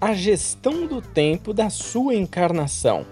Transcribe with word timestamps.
A 0.00 0.14
gestão 0.14 0.86
do 0.86 1.02
tempo 1.02 1.52
da 1.52 1.68
sua 1.68 2.14
encarnação. 2.14 3.04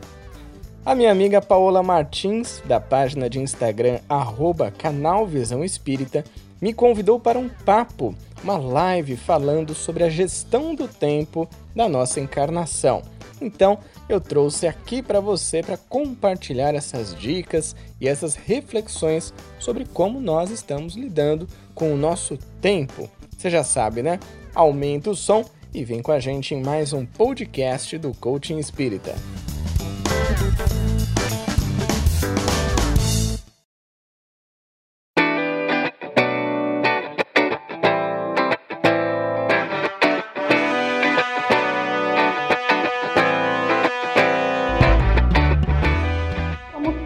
A 0.87 0.95
minha 0.95 1.11
amiga 1.11 1.43
Paola 1.43 1.83
Martins, 1.83 2.63
da 2.65 2.79
página 2.79 3.29
de 3.29 3.41
Instagram 3.41 3.99
arroba 4.09 4.71
Canal 4.71 5.27
Visão 5.27 5.65
Espírita, 5.65 6.25
me 6.61 6.73
convidou 6.73 7.19
para 7.19 7.39
um 7.39 7.49
papo, 7.49 8.15
uma 8.45 8.57
live 8.57 9.17
falando 9.17 9.75
sobre 9.75 10.05
a 10.05 10.09
gestão 10.09 10.75
do 10.75 10.87
tempo 10.87 11.49
da 11.75 11.89
nossa 11.89 12.21
encarnação. 12.21 13.03
Então, 13.41 13.79
eu 14.09 14.21
trouxe 14.21 14.69
aqui 14.69 15.03
para 15.03 15.19
você 15.19 15.63
para 15.63 15.77
compartilhar 15.77 16.75
essas 16.75 17.15
dicas 17.17 17.75
e 18.01 18.07
essas 18.07 18.37
reflexões 18.37 19.35
sobre 19.59 19.85
como 19.87 20.21
nós 20.21 20.51
estamos 20.51 20.95
lidando 20.95 21.49
com 21.75 21.93
o 21.93 21.97
nosso 21.97 22.37
tempo. 22.61 23.11
Você 23.37 23.51
já 23.51 23.65
sabe, 23.65 24.03
né? 24.03 24.21
Aumenta 24.55 25.11
o 25.11 25.17
som 25.17 25.45
e 25.73 25.85
vem 25.85 26.03
com 26.03 26.13
a 26.13 26.19
gente 26.19 26.55
em 26.55 26.63
mais 26.63 26.93
um 26.93 27.05
podcast 27.07 27.97
do 27.99 28.13
Coaching 28.15 28.59
Espírita. 28.59 29.15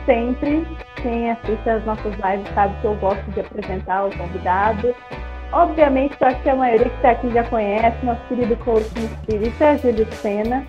sempre, 0.06 0.66
quem 0.96 1.30
assiste 1.30 1.68
as 1.68 1.84
nossas 1.84 2.12
lives 2.14 2.54
sabe 2.54 2.78
que 2.80 2.86
eu 2.86 2.94
gosto 2.96 3.24
de 3.32 3.40
apresentar 3.40 4.06
o 4.06 4.16
convidado. 4.16 4.94
Obviamente, 5.52 6.16
eu 6.20 6.26
acho 6.26 6.42
que 6.42 6.48
a 6.48 6.56
maioria 6.56 6.88
que 6.88 6.96
está 6.96 7.10
aqui 7.10 7.30
já 7.30 7.44
conhece 7.44 8.04
nosso 8.04 8.22
querido 8.28 8.56
coach 8.56 8.86
espírita, 8.98 9.78
Júlio 9.78 10.12
Sena. 10.14 10.66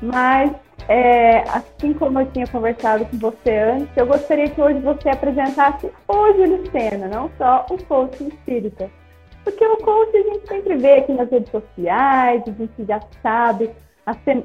Mas, 0.00 0.52
é, 0.88 1.40
assim 1.48 1.92
como 1.94 2.20
eu 2.20 2.26
tinha 2.32 2.46
conversado 2.46 3.04
com 3.06 3.18
você 3.18 3.50
antes, 3.56 3.96
eu 3.96 4.06
gostaria 4.06 4.48
que 4.48 4.60
hoje 4.60 4.80
você 4.80 5.08
apresentasse 5.08 5.90
o 6.08 6.32
Júlio 6.34 6.70
Sena, 6.70 7.08
não 7.08 7.30
só 7.38 7.66
o 7.70 7.82
coach 7.84 8.22
espírita. 8.22 8.90
Porque 9.44 9.64
o 9.64 9.76
coach 9.78 10.16
a 10.16 10.22
gente 10.22 10.46
sempre 10.46 10.76
vê 10.76 10.94
aqui 10.98 11.12
nas 11.12 11.30
redes 11.30 11.50
sociais, 11.50 12.42
a 12.46 12.50
gente 12.50 12.84
já 12.86 13.00
sabe 13.22 13.70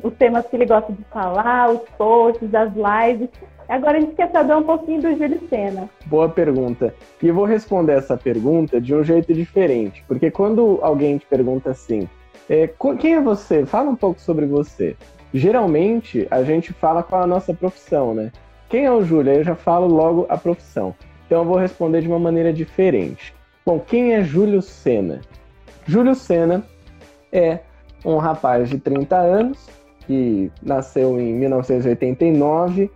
os 0.04 0.14
temas 0.14 0.46
que 0.48 0.56
ele 0.56 0.66
gosta 0.66 0.94
de 0.94 1.04
falar, 1.12 1.72
os 1.72 1.82
posts, 1.98 2.50
as 2.54 2.72
lives. 2.74 3.30
Agora 3.68 3.98
a 3.98 4.02
gente 4.02 4.16
quer 4.16 4.32
saber 4.32 4.56
um 4.56 4.64
pouquinho 4.64 5.02
do 5.02 5.18
Júlio 5.18 5.42
Sena. 5.50 5.90
Boa 6.06 6.30
pergunta. 6.30 6.94
E 7.22 7.32
vou 7.32 7.46
responder 7.46 7.94
essa 7.94 8.16
pergunta 8.16 8.80
de 8.80 8.96
um 8.96 9.04
jeito 9.04 9.34
diferente, 9.34 10.04
porque 10.08 10.32
quando 10.32 10.80
alguém 10.82 11.18
te 11.18 11.26
pergunta 11.26 11.72
assim, 11.72 12.08
é, 12.50 12.70
quem 13.00 13.16
é 13.16 13.22
você? 13.22 13.66
Fala 13.66 13.90
um 13.90 13.96
pouco 13.96 14.22
sobre 14.22 14.46
você. 14.46 14.96
Geralmente 15.34 16.26
a 16.32 16.44
gente 16.44 16.72
fala 16.72 17.04
qual 17.04 17.22
é 17.22 17.24
a 17.26 17.28
nossa 17.28 17.54
profissão, 17.54 18.14
né? 18.14 18.32
Quem 18.70 18.86
é 18.86 18.92
o 18.92 19.04
Júlio? 19.04 19.32
Aí 19.32 19.40
eu 19.40 19.44
já 19.44 19.56
falo 19.56 19.88
logo 19.88 20.26
a 20.30 20.38
profissão. 20.38 20.96
Então 21.26 21.40
eu 21.40 21.46
vou 21.46 21.58
responder 21.58 22.02
de 22.02 22.08
uma 22.08 22.20
maneira 22.20 22.54
diferente. 22.54 23.34
Bom, 23.66 23.80
quem 23.80 24.14
é 24.14 24.24
Júlio 24.24 24.62
Sena? 24.62 25.20
Júlio 25.86 26.16
Sena 26.16 26.66
é 27.32 27.60
um 28.06 28.18
rapaz 28.18 28.70
de 28.70 28.80
30 28.80 29.16
anos 29.18 29.68
que 30.06 30.52
nasceu 30.62 31.20
em 31.20 31.34
1989 31.34 32.90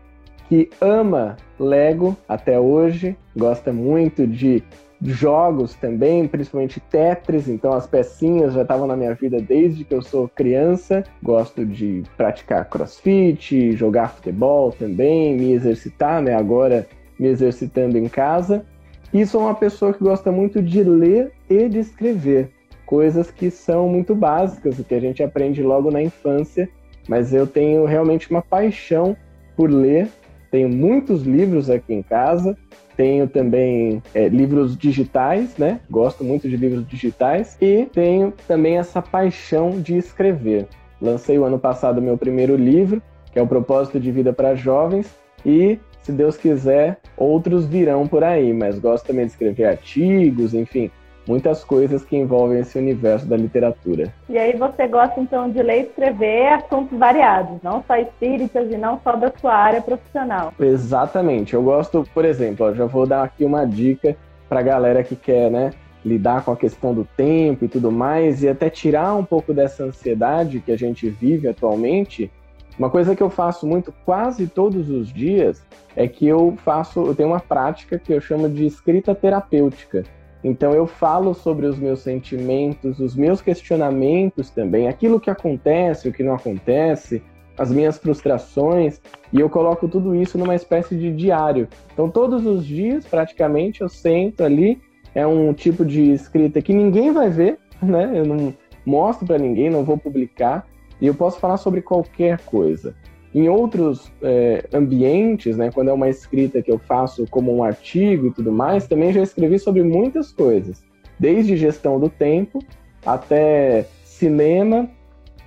que 0.52 0.70
ama 0.82 1.38
Lego 1.58 2.18
até 2.28 2.60
hoje, 2.60 3.16
gosta 3.38 3.72
muito 3.72 4.28
de 4.28 4.62
jogos 5.02 5.74
também, 5.76 6.28
principalmente 6.28 6.80
Tetris, 6.80 7.48
então 7.48 7.72
as 7.72 7.88
pecinhas 7.88 8.54
já 8.54 8.62
estavam 8.62 8.86
na 8.86 8.98
minha 8.98 9.14
vida 9.14 9.42
desde 9.42 9.86
que 9.86 9.96
eu 9.96 10.02
sou 10.02 10.28
criança. 10.28 11.06
Gosto 11.24 11.66
de 11.66 12.04
praticar 12.18 12.66
crossfit, 12.66 13.72
jogar 13.78 14.10
futebol 14.10 14.74
também, 14.74 15.38
me 15.38 15.54
exercitar, 15.54 16.22
né? 16.22 16.36
Agora 16.36 16.86
me 17.18 17.30
exercitando 17.30 17.98
em 17.98 18.10
casa. 18.10 18.66
E 19.14 19.26
sou 19.26 19.42
uma 19.42 19.56
pessoa 19.56 19.94
que 19.94 20.04
gosta 20.04 20.34
muito 20.34 20.62
de 20.62 20.84
ler 20.84 21.32
e 21.50 21.70
de 21.70 21.80
escrever, 21.80 22.52
coisas 22.92 23.32
que 23.32 23.50
são 23.50 23.88
muito 23.88 24.14
básicas, 24.14 24.76
que 24.86 24.94
a 24.94 25.00
gente 25.00 25.24
aprende 25.24 25.64
logo 25.64 25.90
na 25.90 26.04
infância, 26.04 26.70
mas 27.08 27.34
eu 27.34 27.48
tenho 27.48 27.86
realmente 27.86 28.30
uma 28.30 28.42
paixão 28.42 29.16
por 29.56 29.72
ler 29.72 30.10
tenho 30.52 30.68
muitos 30.68 31.24
livros 31.24 31.70
aqui 31.70 31.94
em 31.94 32.04
casa. 32.04 32.58
Tenho 32.98 33.26
também 33.26 34.04
é, 34.14 34.28
livros 34.28 34.78
digitais, 34.78 35.58
né? 35.58 35.80
Gosto 35.90 36.26
muito 36.26 36.48
de 36.48 36.58
livros 36.58 36.86
digitais. 36.86 37.58
E 37.62 37.88
tenho 37.94 38.34
também 38.46 38.78
essa 38.78 39.02
paixão 39.02 39.82
de 39.82 39.98
escrever. 39.98 40.68
Lancei 41.02 41.40
o 41.40 41.46
ano 41.46 41.58
passado 41.58 42.02
meu 42.02 42.18
primeiro 42.18 42.56
livro, 42.58 43.02
que 43.32 43.40
é 43.40 43.42
o 43.42 43.48
Propósito 43.48 43.98
de 43.98 44.12
Vida 44.12 44.34
para 44.34 44.54
Jovens. 44.54 45.16
E, 45.46 45.80
se 46.04 46.12
Deus 46.12 46.36
quiser, 46.36 47.00
outros 47.16 47.66
virão 47.66 48.06
por 48.06 48.24
aí. 48.24 48.54
Mas 48.54 48.78
gosto 48.78 49.08
também 49.08 49.26
de 49.26 49.32
escrever 49.32 49.66
artigos, 49.66 50.54
enfim 50.54 50.92
muitas 51.28 51.64
coisas 51.64 52.04
que 52.04 52.18
envolvem 52.18 52.60
esse 52.60 52.78
universo 52.78 53.26
da 53.26 53.38
literatura. 53.38 54.14
E 54.28 54.38
aí 54.38 54.56
você 54.56 54.88
gosta 54.88 55.20
então 55.20 55.50
de 55.50 55.62
ler 55.62 55.80
e 55.80 55.84
escrever 55.84 56.54
assuntos 56.54 56.98
variados, 56.98 57.62
não 57.64 57.84
só 57.86 57.98
espíritas 57.98 58.72
e 58.72 58.78
não 58.78 59.00
só 59.04 59.16
da 59.16 59.32
sua 59.40 59.54
área 59.54 59.82
profissional. 59.82 60.54
Exatamente. 60.60 61.54
Eu 61.54 61.64
gosto, 61.64 62.08
por 62.14 62.26
exemplo, 62.26 62.66
ó, 62.66 62.74
já 62.74 62.86
vou 62.86 63.06
dar 63.06 63.24
aqui 63.24 63.46
uma 63.46 63.66
dica 63.66 64.16
para 64.50 64.62
galera 64.62 65.04
que 65.04 65.16
quer, 65.16 65.50
né, 65.50 65.72
lidar 66.04 66.44
com 66.44 66.52
a 66.52 66.58
questão 66.58 66.94
do 66.94 67.08
tempo 67.16 67.66
e 67.66 67.68
tudo 67.68 67.92
mais 67.92 68.44
e 68.44 68.50
até 68.50 68.70
tirar 68.70 69.16
um 69.16 69.24
pouco 69.24 69.54
dessa 69.54 69.84
ansiedade 69.84 70.60
que 70.60 70.72
a 70.72 70.78
gente 70.78 71.08
vive 71.10 71.48
atualmente. 71.48 72.32
Uma 72.80 72.90
coisa 72.90 73.16
que 73.16 73.22
eu 73.22 73.30
faço 73.30 73.68
muito 73.68 73.94
quase 74.06 74.48
todos 74.48 74.90
os 74.90 75.14
dias 75.14 75.64
é 75.96 76.08
que 76.08 76.26
eu 76.26 76.56
faço, 76.66 77.06
eu 77.06 77.14
tenho 77.14 77.30
uma 77.30 77.40
prática 77.40 78.00
que 78.00 78.12
eu 78.12 78.20
chamo 78.20 78.50
de 78.50 78.66
escrita 78.66 79.14
terapêutica 79.14 80.04
então 80.44 80.74
eu 80.74 80.88
falo 80.88 81.34
sobre 81.34 81.66
os 81.66 81.78
meus 81.78 82.00
sentimentos, 82.00 83.00
os 83.00 83.16
meus 83.16 83.42
questionamentos 83.42 84.50
também, 84.50 84.88
aquilo 84.88 85.20
que 85.20 85.30
acontece, 85.30 86.10
o 86.10 86.14
que 86.14 86.24
não 86.24 86.34
acontece, 86.34 87.22
as 87.58 87.72
minhas 87.72 87.98
frustrações, 87.98 89.00
e 89.32 89.40
eu 89.40 89.50
coloco 89.50 89.88
tudo 89.88 90.16
isso 90.16 90.38
numa 90.38 90.56
espécie 90.56 90.96
de 90.96 91.12
diário. 91.12 91.68
Então 91.94 92.10
todos 92.10 92.46
os 92.46 92.66
dias, 92.66 93.06
praticamente, 93.06 93.82
eu 93.82 93.90
sento 93.90 94.44
ali, 94.44 94.82
é 95.14 95.28
um 95.28 95.54
tipo 95.54 95.86
de 95.86 96.12
escrita 96.12 96.62
que 96.62 96.74
ninguém 96.74 97.12
vai 97.12 97.30
ver, 97.30 97.60
né? 97.82 98.12
Eu 98.16 98.26
não 98.26 98.54
mostro 98.86 99.28
para 99.28 99.38
ninguém, 99.38 99.70
não 99.70 99.84
vou 99.84 99.98
publicar, 99.98 100.66
e 101.00 101.08
eu 101.08 101.14
posso 101.14 101.40
falar 101.40 101.58
sobre 101.58 101.82
qualquer 101.82 102.40
coisa. 102.42 102.96
Em 103.34 103.48
outros 103.48 104.12
é, 104.22 104.66
ambientes, 104.74 105.56
né, 105.56 105.72
quando 105.74 105.90
é 105.90 105.94
uma 105.94 106.10
escrita 106.10 106.62
que 106.62 106.72
eu 106.72 106.78
faço 106.78 107.26
como 107.30 107.56
um 107.56 107.64
artigo 107.64 108.28
e 108.28 108.32
tudo 108.32 108.52
mais, 108.52 108.88
também 108.88 109.14
já 109.14 109.22
escrevi 109.22 109.58
sobre 109.58 109.84
muitas 109.84 110.32
coisas, 110.32 110.84
desde 111.18 111.56
gestão 111.56 112.00
do 112.00 112.10
tempo 112.10 112.60
até 113.06 113.86
cinema, 114.04 114.90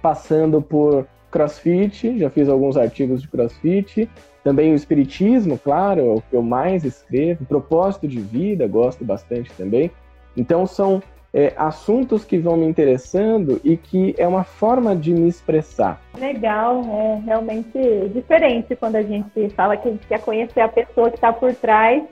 passando 0.00 0.62
por 0.62 1.06
crossfit, 1.30 2.18
já 2.18 2.30
fiz 2.30 2.48
alguns 2.48 2.76
artigos 2.76 3.20
de 3.20 3.28
crossfit, 3.28 4.08
também 4.42 4.72
o 4.72 4.74
espiritismo, 4.74 5.58
claro, 5.58 6.00
é 6.00 6.14
o 6.14 6.20
que 6.20 6.36
eu 6.36 6.42
mais 6.42 6.84
escrevo, 6.84 7.44
propósito 7.44 8.06
de 8.06 8.20
vida, 8.20 8.68
gosto 8.68 9.04
bastante 9.04 9.50
também. 9.52 9.90
Então 10.36 10.66
são 10.66 11.02
é, 11.34 11.52
assuntos 11.56 12.24
que 12.24 12.38
vão 12.38 12.56
me 12.56 12.64
interessando 12.64 13.60
e 13.64 13.76
que 13.76 14.14
é 14.16 14.26
uma 14.26 14.44
forma 14.44 14.94
de 14.94 15.12
me 15.12 15.28
expressar. 15.28 16.00
Legal, 16.16 16.82
é 16.88 17.22
realmente 17.26 18.08
diferente 18.14 18.76
quando 18.76 18.94
a 18.94 19.02
gente 19.02 19.50
fala 19.50 19.76
que 19.76 19.88
a 19.88 19.90
gente 19.90 20.06
quer 20.06 20.20
conhecer 20.20 20.60
a 20.60 20.68
pessoa 20.68 21.10
que 21.10 21.16
está 21.16 21.32
por 21.32 21.52
trás 21.56 22.04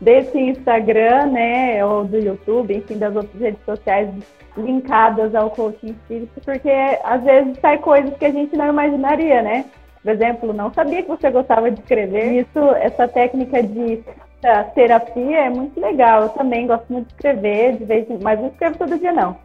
desse 0.00 0.38
Instagram, 0.38 1.26
né, 1.26 1.84
ou 1.84 2.04
do 2.04 2.18
YouTube, 2.18 2.74
enfim, 2.74 2.96
das 2.96 3.14
outras 3.14 3.40
redes 3.40 3.62
sociais 3.64 4.08
linkadas 4.56 5.34
ao 5.34 5.50
coaching 5.50 5.90
espírita, 5.90 6.40
porque 6.44 6.70
às 7.04 7.22
vezes 7.22 7.58
sai 7.60 7.78
coisas 7.78 8.16
que 8.16 8.24
a 8.24 8.30
gente 8.30 8.56
não 8.56 8.68
imaginaria, 8.68 9.42
né? 9.42 9.66
Por 10.02 10.10
exemplo, 10.10 10.52
não 10.52 10.72
sabia 10.72 11.02
que 11.02 11.08
você 11.08 11.30
gostava 11.30 11.70
de 11.70 11.80
escrever. 11.80 12.40
Isso, 12.40 12.58
essa 12.80 13.06
técnica 13.06 13.62
de 13.62 14.02
a 14.44 14.64
terapia 14.64 15.46
é 15.46 15.50
muito 15.50 15.80
legal. 15.80 16.22
Eu 16.22 16.28
também 16.30 16.66
gosto 16.66 16.92
muito 16.92 17.08
de 17.08 17.14
escrever, 17.14 17.76
de 17.76 17.84
vez 17.84 18.10
em 18.10 18.18
mas 18.22 18.40
não 18.40 18.48
escrevo 18.48 18.78
todo 18.78 18.98
dia 18.98 19.12
não. 19.12 19.36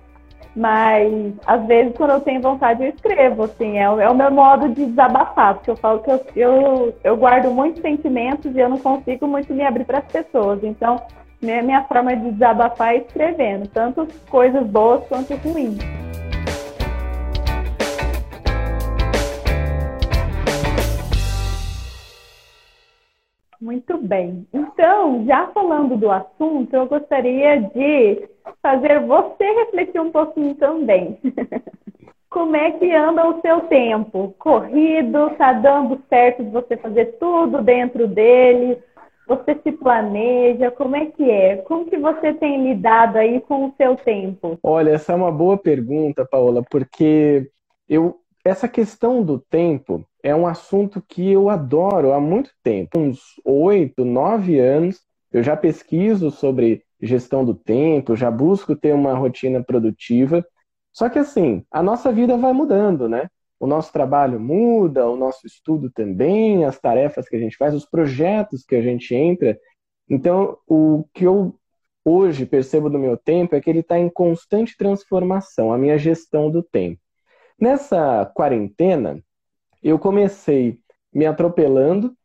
Mas 0.55 1.33
às 1.45 1.65
vezes 1.67 1.95
quando 1.95 2.11
eu 2.11 2.21
tenho 2.21 2.41
vontade 2.41 2.83
eu 2.83 2.89
escrevo, 2.89 3.43
assim, 3.43 3.77
é 3.77 3.89
o, 3.89 3.99
é 3.99 4.09
o 4.09 4.15
meu 4.15 4.31
modo 4.31 4.69
de 4.69 4.87
desabafar, 4.87 5.55
porque 5.55 5.69
eu 5.69 5.75
falo 5.77 5.99
que 5.99 6.09
eu, 6.09 6.25
eu, 6.35 6.95
eu 7.03 7.15
guardo 7.15 7.51
muitos 7.51 7.81
sentimentos 7.81 8.55
e 8.55 8.59
eu 8.59 8.67
não 8.67 8.79
consigo 8.79 9.27
muito 9.27 9.53
me 9.53 9.63
abrir 9.63 9.85
para 9.85 9.99
as 9.99 10.05
pessoas. 10.05 10.63
Então, 10.63 10.99
minha, 11.39 11.61
minha 11.61 11.83
forma 11.83 12.15
de 12.15 12.31
desabafar 12.31 12.95
é 12.95 12.97
escrevendo, 12.97 13.67
tanto 13.67 14.07
coisas 14.29 14.65
boas 14.65 15.05
quanto 15.07 15.35
ruins. 15.35 15.77
Muito 23.59 23.97
bem. 23.97 24.47
Então, 24.53 25.25
já 25.25 25.47
falando 25.47 25.97
do 25.97 26.11
assunto, 26.11 26.73
eu 26.75 26.85
gostaria 26.85 27.61
de 27.61 28.27
fazer 28.61 28.99
você 29.01 29.43
refletir 29.43 29.99
um 29.99 30.11
pouquinho 30.11 30.55
também. 30.55 31.17
como 32.29 32.55
é 32.55 32.71
que 32.71 32.93
anda 32.93 33.27
o 33.27 33.41
seu 33.41 33.61
tempo? 33.61 34.35
Corrido, 34.37 35.31
tá 35.37 35.53
dando 35.53 35.99
certo 36.07 36.43
de 36.43 36.51
você 36.51 36.77
fazer 36.77 37.17
tudo 37.19 37.63
dentro 37.63 38.07
dele? 38.07 38.77
Você 39.27 39.55
se 39.63 39.71
planeja? 39.71 40.69
Como 40.71 40.95
é 40.95 41.07
que 41.07 41.29
é? 41.29 41.57
Como 41.57 41.85
que 41.85 41.97
você 41.97 42.33
tem 42.33 42.63
lidado 42.63 43.17
aí 43.17 43.41
com 43.41 43.65
o 43.65 43.73
seu 43.75 43.95
tempo? 43.95 44.57
Olha, 44.61 44.91
essa 44.91 45.13
é 45.13 45.15
uma 45.15 45.31
boa 45.31 45.57
pergunta, 45.57 46.25
Paola, 46.25 46.63
porque 46.69 47.49
eu 47.89 48.19
essa 48.43 48.67
questão 48.67 49.23
do 49.23 49.39
tempo 49.39 50.07
é 50.23 50.35
um 50.35 50.47
assunto 50.47 51.01
que 51.01 51.31
eu 51.31 51.49
adoro 51.49 52.13
há 52.13 52.19
muito 52.19 52.51
tempo. 52.63 52.99
Uns 52.99 53.19
oito, 53.43 54.05
nove 54.05 54.59
anos, 54.59 55.01
eu 55.31 55.43
já 55.43 55.55
pesquiso 55.55 56.31
sobre 56.31 56.83
gestão 57.01 57.45
do 57.45 57.53
tempo, 57.53 58.15
já 58.15 58.31
busco 58.31 58.75
ter 58.75 58.93
uma 58.93 59.13
rotina 59.13 59.63
produtiva. 59.63 60.45
Só 60.91 61.09
que 61.09 61.19
assim, 61.19 61.63
a 61.71 61.83
nossa 61.83 62.11
vida 62.11 62.37
vai 62.37 62.53
mudando, 62.53 63.07
né? 63.07 63.29
O 63.59 63.67
nosso 63.67 63.91
trabalho 63.91 64.39
muda, 64.39 65.07
o 65.09 65.15
nosso 65.15 65.45
estudo 65.45 65.91
também, 65.91 66.63
as 66.63 66.79
tarefas 66.79 67.27
que 67.27 67.35
a 67.35 67.39
gente 67.39 67.57
faz, 67.57 67.73
os 67.73 67.85
projetos 67.85 68.63
que 68.63 68.75
a 68.75 68.81
gente 68.81 69.13
entra. 69.15 69.59
Então, 70.09 70.57
o 70.67 71.05
que 71.13 71.25
eu 71.25 71.55
hoje 72.05 72.45
percebo 72.45 72.89
do 72.89 72.97
meu 72.97 73.17
tempo 73.17 73.55
é 73.55 73.61
que 73.61 73.69
ele 73.69 73.79
está 73.79 73.99
em 73.99 74.09
constante 74.09 74.77
transformação, 74.77 75.73
a 75.73 75.77
minha 75.77 75.97
gestão 75.97 76.49
do 76.49 76.63
tempo. 76.63 77.01
Nessa 77.59 78.25
quarentena, 78.35 79.19
eu 79.83 79.97
comecei 79.97 80.79
me 81.13 81.25
atropelando, 81.25 82.15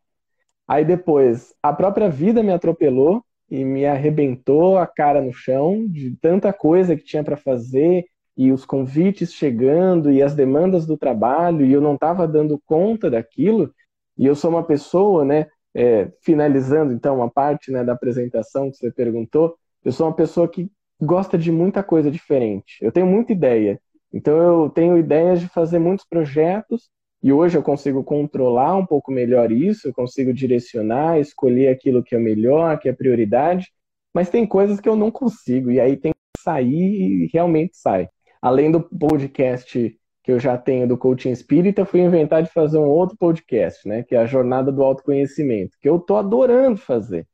aí 0.69 0.85
depois 0.85 1.55
a 1.63 1.73
própria 1.73 2.11
vida 2.11 2.43
me 2.43 2.53
atropelou 2.53 3.25
e 3.51 3.65
me 3.65 3.87
arrebentou 3.87 4.79
a 4.79 4.87
cara 4.87 5.21
no 5.21 5.33
chão 5.33 5.87
de 5.89 6.17
tanta 6.21 6.53
coisa 6.53 6.97
que 6.97 7.05
tinha 7.05 7.25
para 7.25 7.37
fazer 7.37 8.07
e 8.37 8.51
os 8.51 8.65
convites 8.65 9.33
chegando 9.33 10.11
e 10.11 10.23
as 10.23 10.35
demandas 10.35 10.87
do 10.87 10.97
trabalho 10.97 11.65
e 11.65 11.73
eu 11.73 11.81
não 11.81 11.95
estava 11.95 12.27
dando 12.27 12.61
conta 12.67 13.11
daquilo. 13.11 13.73
E 14.17 14.27
eu 14.27 14.35
sou 14.35 14.51
uma 14.51 14.63
pessoa, 14.65 15.25
né? 15.25 15.47
É, 15.75 16.11
finalizando 16.21 16.93
então 16.93 17.23
a 17.23 17.31
parte 17.31 17.71
né, 17.71 17.83
da 17.83 17.95
apresentação 17.95 18.71
que 18.71 18.77
você 18.77 18.91
perguntou, 18.91 19.57
eu 19.83 19.91
sou 19.91 20.07
uma 20.07 20.15
pessoa 20.15 20.47
que 20.47 20.71
gosta 21.01 21.39
de 21.39 21.51
muita 21.51 21.83
coisa 21.83 22.11
diferente. 22.11 22.77
Eu 22.83 22.93
tenho 22.93 23.07
muita 23.07 23.33
ideia. 23.33 23.81
Então 24.13 24.37
eu 24.37 24.71
tenho 24.71 24.99
ideias 24.99 25.41
de 25.41 25.49
fazer 25.49 25.79
muitos 25.79 26.05
projetos 26.05 26.91
e 27.23 27.33
hoje 27.33 27.57
eu 27.57 27.63
consigo 27.63 28.03
controlar 28.03 28.77
um 28.77 28.85
pouco 28.85 29.13
melhor 29.13 29.53
isso, 29.53 29.89
eu 29.89 29.95
consigo 29.95 30.33
direcionar, 30.33 31.19
escolher 31.19 31.69
aquilo 31.69 32.03
que 32.03 32.15
é 32.15 32.19
melhor, 32.19 32.79
que 32.79 32.89
é 32.89 32.93
prioridade, 32.93 33.73
mas 34.13 34.29
tem 34.29 34.47
coisas 34.47 34.81
que 34.81 34.89
eu 34.89 34.97
não 34.97 35.11
consigo 35.11 35.71
e 35.71 35.81
aí 35.81 35.97
tem 35.97 36.13
que 36.13 36.43
sair 36.43 37.25
e 37.25 37.31
realmente 37.33 37.77
sai. 37.77 38.09
Além 38.41 38.71
do 38.71 38.83
podcast 38.83 39.97
que 40.23 40.33
eu 40.33 40.39
já 40.39 40.59
tenho 40.59 40.87
do 40.87 40.99
Coaching 40.99 41.31
Espírita, 41.31 41.85
fui 41.85 42.01
inventar 42.01 42.43
de 42.43 42.51
fazer 42.51 42.79
um 42.79 42.89
outro 42.89 43.17
podcast, 43.17 43.87
né, 43.89 44.03
que 44.03 44.15
é 44.15 44.19
a 44.19 44.27
Jornada 44.27 44.71
do 44.71 44.83
Autoconhecimento, 44.83 45.77
que 45.81 45.89
eu 45.89 45.99
tô 45.99 46.17
adorando 46.17 46.77
fazer. 46.77 47.27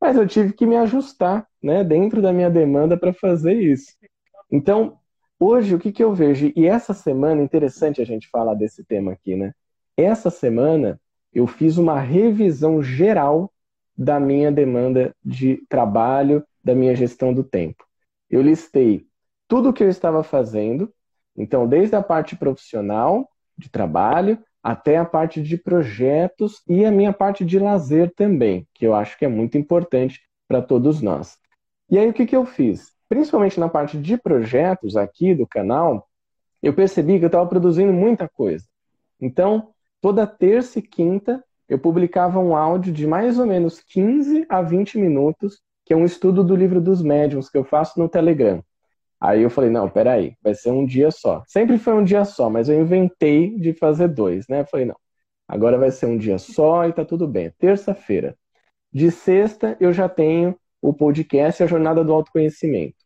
Mas 0.00 0.16
eu 0.16 0.26
tive 0.26 0.52
que 0.52 0.66
me 0.66 0.76
ajustar, 0.76 1.46
né, 1.62 1.82
dentro 1.82 2.20
da 2.20 2.32
minha 2.32 2.50
demanda 2.50 2.96
para 2.96 3.12
fazer 3.12 3.54
isso. 3.54 3.92
Então, 4.50 4.98
Hoje, 5.38 5.74
o 5.74 5.78
que, 5.78 5.92
que 5.92 6.02
eu 6.02 6.14
vejo? 6.14 6.50
E 6.56 6.66
essa 6.66 6.94
semana, 6.94 7.42
interessante 7.42 8.00
a 8.00 8.04
gente 8.06 8.28
falar 8.28 8.54
desse 8.54 8.82
tema 8.82 9.12
aqui, 9.12 9.36
né? 9.36 9.52
Essa 9.96 10.30
semana, 10.30 10.98
eu 11.32 11.46
fiz 11.46 11.76
uma 11.76 12.00
revisão 12.00 12.82
geral 12.82 13.52
da 13.96 14.18
minha 14.18 14.50
demanda 14.50 15.14
de 15.22 15.62
trabalho, 15.68 16.42
da 16.64 16.74
minha 16.74 16.96
gestão 16.96 17.34
do 17.34 17.44
tempo. 17.44 17.84
Eu 18.30 18.40
listei 18.40 19.06
tudo 19.46 19.68
o 19.68 19.72
que 19.72 19.84
eu 19.84 19.88
estava 19.90 20.22
fazendo, 20.22 20.92
então, 21.36 21.68
desde 21.68 21.94
a 21.94 22.02
parte 22.02 22.34
profissional, 22.34 23.28
de 23.58 23.68
trabalho, 23.70 24.38
até 24.62 24.96
a 24.96 25.04
parte 25.04 25.42
de 25.42 25.56
projetos 25.58 26.62
e 26.66 26.84
a 26.84 26.90
minha 26.90 27.12
parte 27.12 27.44
de 27.44 27.58
lazer 27.58 28.12
também, 28.14 28.66
que 28.74 28.86
eu 28.86 28.94
acho 28.94 29.18
que 29.18 29.24
é 29.24 29.28
muito 29.28 29.56
importante 29.58 30.20
para 30.48 30.62
todos 30.62 31.02
nós. 31.02 31.38
E 31.90 31.98
aí, 31.98 32.08
o 32.08 32.12
que, 32.12 32.26
que 32.26 32.36
eu 32.36 32.46
fiz? 32.46 32.95
Principalmente 33.08 33.58
na 33.58 33.68
parte 33.68 33.98
de 33.98 34.16
projetos 34.16 34.96
aqui 34.96 35.34
do 35.34 35.46
canal, 35.46 36.08
eu 36.62 36.74
percebi 36.74 37.18
que 37.18 37.24
eu 37.24 37.28
estava 37.28 37.48
produzindo 37.48 37.92
muita 37.92 38.28
coisa. 38.28 38.64
Então, 39.20 39.68
toda 40.00 40.26
terça 40.26 40.78
e 40.78 40.82
quinta, 40.82 41.42
eu 41.68 41.78
publicava 41.78 42.38
um 42.38 42.56
áudio 42.56 42.92
de 42.92 43.06
mais 43.06 43.38
ou 43.38 43.46
menos 43.46 43.80
15 43.80 44.46
a 44.48 44.62
20 44.62 44.98
minutos, 44.98 45.60
que 45.84 45.92
é 45.92 45.96
um 45.96 46.04
estudo 46.04 46.42
do 46.44 46.56
livro 46.56 46.80
dos 46.80 47.02
médiuns 47.02 47.48
que 47.48 47.58
eu 47.58 47.64
faço 47.64 47.98
no 47.98 48.08
Telegram. 48.08 48.62
Aí 49.20 49.42
eu 49.42 49.50
falei, 49.50 49.70
não, 49.70 49.88
peraí, 49.88 50.34
vai 50.42 50.54
ser 50.54 50.70
um 50.70 50.84
dia 50.84 51.10
só. 51.10 51.42
Sempre 51.46 51.78
foi 51.78 51.94
um 51.94 52.04
dia 52.04 52.24
só, 52.24 52.50
mas 52.50 52.68
eu 52.68 52.80
inventei 52.80 53.58
de 53.58 53.72
fazer 53.72 54.08
dois, 54.08 54.46
né? 54.48 54.60
Eu 54.60 54.66
falei, 54.66 54.86
não, 54.86 54.96
agora 55.48 55.78
vai 55.78 55.90
ser 55.90 56.06
um 56.06 56.18
dia 56.18 56.38
só 56.38 56.86
e 56.86 56.92
tá 56.92 57.04
tudo 57.04 57.26
bem. 57.26 57.50
Terça-feira. 57.58 58.36
De 58.92 59.10
sexta, 59.10 59.76
eu 59.80 59.92
já 59.92 60.08
tenho 60.08 60.56
o 60.80 60.92
podcast 60.92 61.62
A 61.62 61.66
Jornada 61.66 62.04
do 62.04 62.12
Autoconhecimento. 62.12 62.96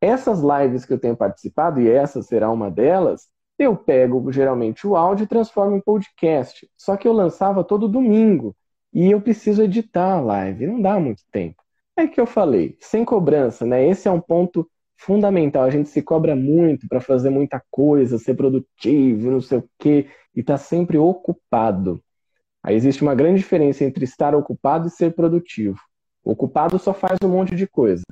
Essas 0.00 0.40
lives 0.40 0.84
que 0.84 0.92
eu 0.92 0.98
tenho 0.98 1.16
participado, 1.16 1.80
e 1.80 1.88
essa 1.90 2.22
será 2.22 2.50
uma 2.50 2.70
delas, 2.70 3.28
eu 3.58 3.76
pego 3.76 4.32
geralmente 4.32 4.86
o 4.86 4.96
áudio 4.96 5.24
e 5.24 5.28
transformo 5.28 5.76
em 5.76 5.80
podcast. 5.80 6.68
Só 6.76 6.96
que 6.96 7.06
eu 7.06 7.12
lançava 7.12 7.62
todo 7.62 7.88
domingo 7.88 8.56
e 8.92 9.10
eu 9.10 9.20
preciso 9.20 9.62
editar 9.62 10.14
a 10.14 10.20
live, 10.20 10.66
não 10.66 10.80
dá 10.80 10.98
muito 10.98 11.22
tempo. 11.30 11.62
É 11.96 12.06
que 12.06 12.20
eu 12.20 12.26
falei, 12.26 12.76
sem 12.80 13.04
cobrança, 13.04 13.66
né? 13.66 13.86
Esse 13.86 14.08
é 14.08 14.10
um 14.10 14.20
ponto 14.20 14.66
fundamental. 14.96 15.64
A 15.64 15.70
gente 15.70 15.90
se 15.90 16.00
cobra 16.00 16.34
muito 16.34 16.88
para 16.88 17.00
fazer 17.00 17.28
muita 17.28 17.62
coisa, 17.70 18.18
ser 18.18 18.34
produtivo, 18.34 19.30
não 19.30 19.40
sei 19.40 19.58
o 19.58 19.70
quê, 19.78 20.08
e 20.34 20.42
tá 20.42 20.56
sempre 20.56 20.96
ocupado. 20.96 22.02
Aí 22.62 22.74
existe 22.74 23.02
uma 23.02 23.14
grande 23.14 23.40
diferença 23.40 23.84
entre 23.84 24.04
estar 24.04 24.34
ocupado 24.34 24.88
e 24.88 24.90
ser 24.90 25.14
produtivo. 25.14 25.78
Ocupado 26.24 26.78
só 26.78 26.92
faz 26.92 27.18
um 27.24 27.28
monte 27.28 27.54
de 27.54 27.66
coisa. 27.66 28.04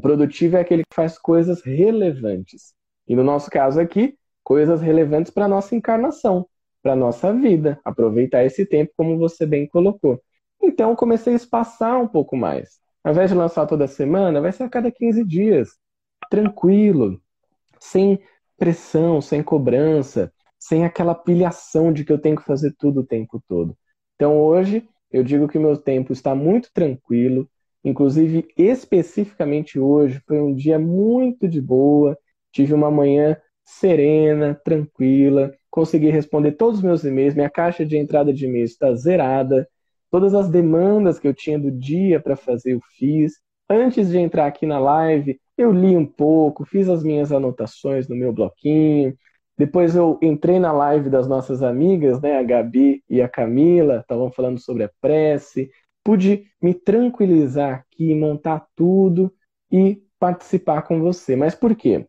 Produtivo 0.00 0.56
é 0.56 0.60
aquele 0.60 0.82
que 0.82 0.94
faz 0.94 1.18
coisas 1.18 1.62
relevantes. 1.62 2.74
E 3.08 3.16
no 3.16 3.24
nosso 3.24 3.50
caso 3.50 3.80
aqui, 3.80 4.16
coisas 4.44 4.80
relevantes 4.80 5.32
para 5.32 5.46
a 5.46 5.48
nossa 5.48 5.74
encarnação, 5.74 6.46
para 6.82 6.92
a 6.92 6.96
nossa 6.96 7.32
vida. 7.32 7.80
Aproveitar 7.84 8.44
esse 8.44 8.66
tempo, 8.66 8.92
como 8.96 9.18
você 9.18 9.46
bem 9.46 9.66
colocou. 9.66 10.20
Então, 10.62 10.94
comecei 10.94 11.32
a 11.32 11.36
espaçar 11.36 12.00
um 12.00 12.08
pouco 12.08 12.36
mais. 12.36 12.78
Ao 13.02 13.12
invés 13.12 13.30
de 13.30 13.36
lançar 13.36 13.66
toda 13.66 13.86
semana, 13.86 14.40
vai 14.40 14.52
ser 14.52 14.64
a 14.64 14.68
cada 14.68 14.90
15 14.90 15.24
dias. 15.24 15.70
Tranquilo, 16.30 17.20
sem 17.78 18.20
pressão, 18.58 19.20
sem 19.20 19.42
cobrança, 19.42 20.32
sem 20.58 20.84
aquela 20.84 21.14
pilhação 21.14 21.92
de 21.92 22.04
que 22.04 22.12
eu 22.12 22.18
tenho 22.18 22.36
que 22.36 22.44
fazer 22.44 22.74
tudo 22.78 23.00
o 23.00 23.06
tempo 23.06 23.42
todo. 23.48 23.76
Então, 24.16 24.40
hoje, 24.40 24.88
eu 25.16 25.24
digo 25.24 25.48
que 25.48 25.58
meu 25.58 25.76
tempo 25.76 26.12
está 26.12 26.34
muito 26.34 26.70
tranquilo, 26.72 27.48
Inclusive, 27.86 28.48
especificamente 28.56 29.78
hoje, 29.78 30.20
foi 30.26 30.40
um 30.40 30.52
dia 30.52 30.76
muito 30.76 31.46
de 31.46 31.60
boa. 31.60 32.18
Tive 32.50 32.74
uma 32.74 32.90
manhã 32.90 33.36
serena, 33.64 34.60
tranquila. 34.64 35.54
Consegui 35.70 36.10
responder 36.10 36.52
todos 36.52 36.78
os 36.78 36.84
meus 36.84 37.04
e-mails. 37.04 37.36
Minha 37.36 37.48
caixa 37.48 37.86
de 37.86 37.96
entrada 37.96 38.32
de 38.32 38.44
e-mails 38.44 38.72
está 38.72 38.92
zerada. 38.96 39.68
Todas 40.10 40.34
as 40.34 40.48
demandas 40.50 41.20
que 41.20 41.28
eu 41.28 41.32
tinha 41.32 41.60
do 41.60 41.70
dia 41.70 42.18
para 42.18 42.34
fazer, 42.34 42.72
eu 42.72 42.80
fiz. 42.98 43.34
Antes 43.70 44.08
de 44.08 44.18
entrar 44.18 44.46
aqui 44.46 44.66
na 44.66 44.80
live, 44.80 45.40
eu 45.56 45.70
li 45.70 45.96
um 45.96 46.06
pouco, 46.06 46.64
fiz 46.64 46.88
as 46.88 47.04
minhas 47.04 47.30
anotações 47.30 48.08
no 48.08 48.16
meu 48.16 48.32
bloquinho. 48.32 49.16
Depois 49.58 49.96
eu 49.96 50.18
entrei 50.20 50.58
na 50.58 50.72
live 50.72 51.08
das 51.08 51.26
nossas 51.26 51.62
amigas, 51.62 52.20
né, 52.20 52.38
a 52.38 52.42
Gabi 52.42 53.02
e 53.08 53.22
a 53.22 53.28
Camila, 53.28 53.98
estavam 54.00 54.30
falando 54.30 54.58
sobre 54.58 54.84
a 54.84 54.90
prece 55.00 55.70
pude 56.06 56.46
me 56.62 56.72
tranquilizar 56.72 57.80
aqui, 57.80 58.14
montar 58.14 58.64
tudo 58.76 59.34
e 59.72 60.00
participar 60.20 60.82
com 60.82 61.00
você. 61.00 61.34
Mas 61.34 61.52
por 61.52 61.74
quê? 61.74 62.06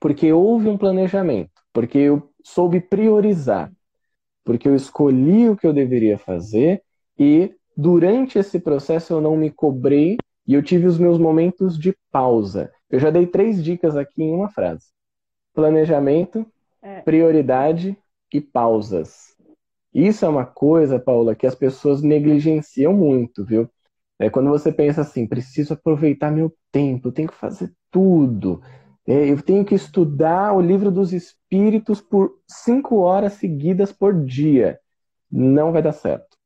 Porque 0.00 0.32
houve 0.32 0.68
um 0.68 0.76
planejamento, 0.76 1.52
porque 1.72 1.96
eu 1.98 2.28
soube 2.42 2.80
priorizar, 2.80 3.70
porque 4.44 4.66
eu 4.66 4.74
escolhi 4.74 5.48
o 5.48 5.56
que 5.56 5.64
eu 5.64 5.72
deveria 5.72 6.18
fazer 6.18 6.82
e 7.16 7.54
durante 7.76 8.36
esse 8.36 8.58
processo 8.58 9.12
eu 9.12 9.20
não 9.20 9.36
me 9.36 9.48
cobrei 9.48 10.16
e 10.44 10.54
eu 10.54 10.62
tive 10.62 10.88
os 10.88 10.98
meus 10.98 11.16
momentos 11.16 11.78
de 11.78 11.96
pausa. 12.10 12.72
Eu 12.90 12.98
já 12.98 13.10
dei 13.10 13.28
três 13.28 13.62
dicas 13.62 13.94
aqui 13.94 14.24
em 14.24 14.34
uma 14.34 14.48
frase: 14.48 14.86
planejamento, 15.54 16.44
é. 16.82 17.00
prioridade 17.02 17.96
e 18.32 18.40
pausas. 18.40 19.36
Isso 19.92 20.24
é 20.24 20.28
uma 20.28 20.46
coisa, 20.46 21.00
Paula, 21.00 21.34
que 21.34 21.46
as 21.46 21.54
pessoas 21.54 22.00
negligenciam 22.02 22.92
muito, 22.92 23.44
viu? 23.44 23.68
É 24.18 24.30
quando 24.30 24.50
você 24.50 24.70
pensa 24.70 25.00
assim, 25.00 25.26
preciso 25.26 25.74
aproveitar 25.74 26.30
meu 26.30 26.54
tempo, 26.70 27.10
tenho 27.10 27.28
que 27.28 27.34
fazer 27.34 27.72
tudo. 27.90 28.62
É, 29.06 29.28
eu 29.28 29.42
tenho 29.42 29.64
que 29.64 29.74
estudar 29.74 30.52
o 30.52 30.60
livro 30.60 30.90
dos 30.90 31.12
espíritos 31.12 32.00
por 32.00 32.38
cinco 32.46 32.98
horas 32.98 33.32
seguidas 33.34 33.92
por 33.92 34.24
dia. 34.24 34.78
Não 35.30 35.72
vai 35.72 35.82
dar 35.82 35.92
certo. 35.92 36.36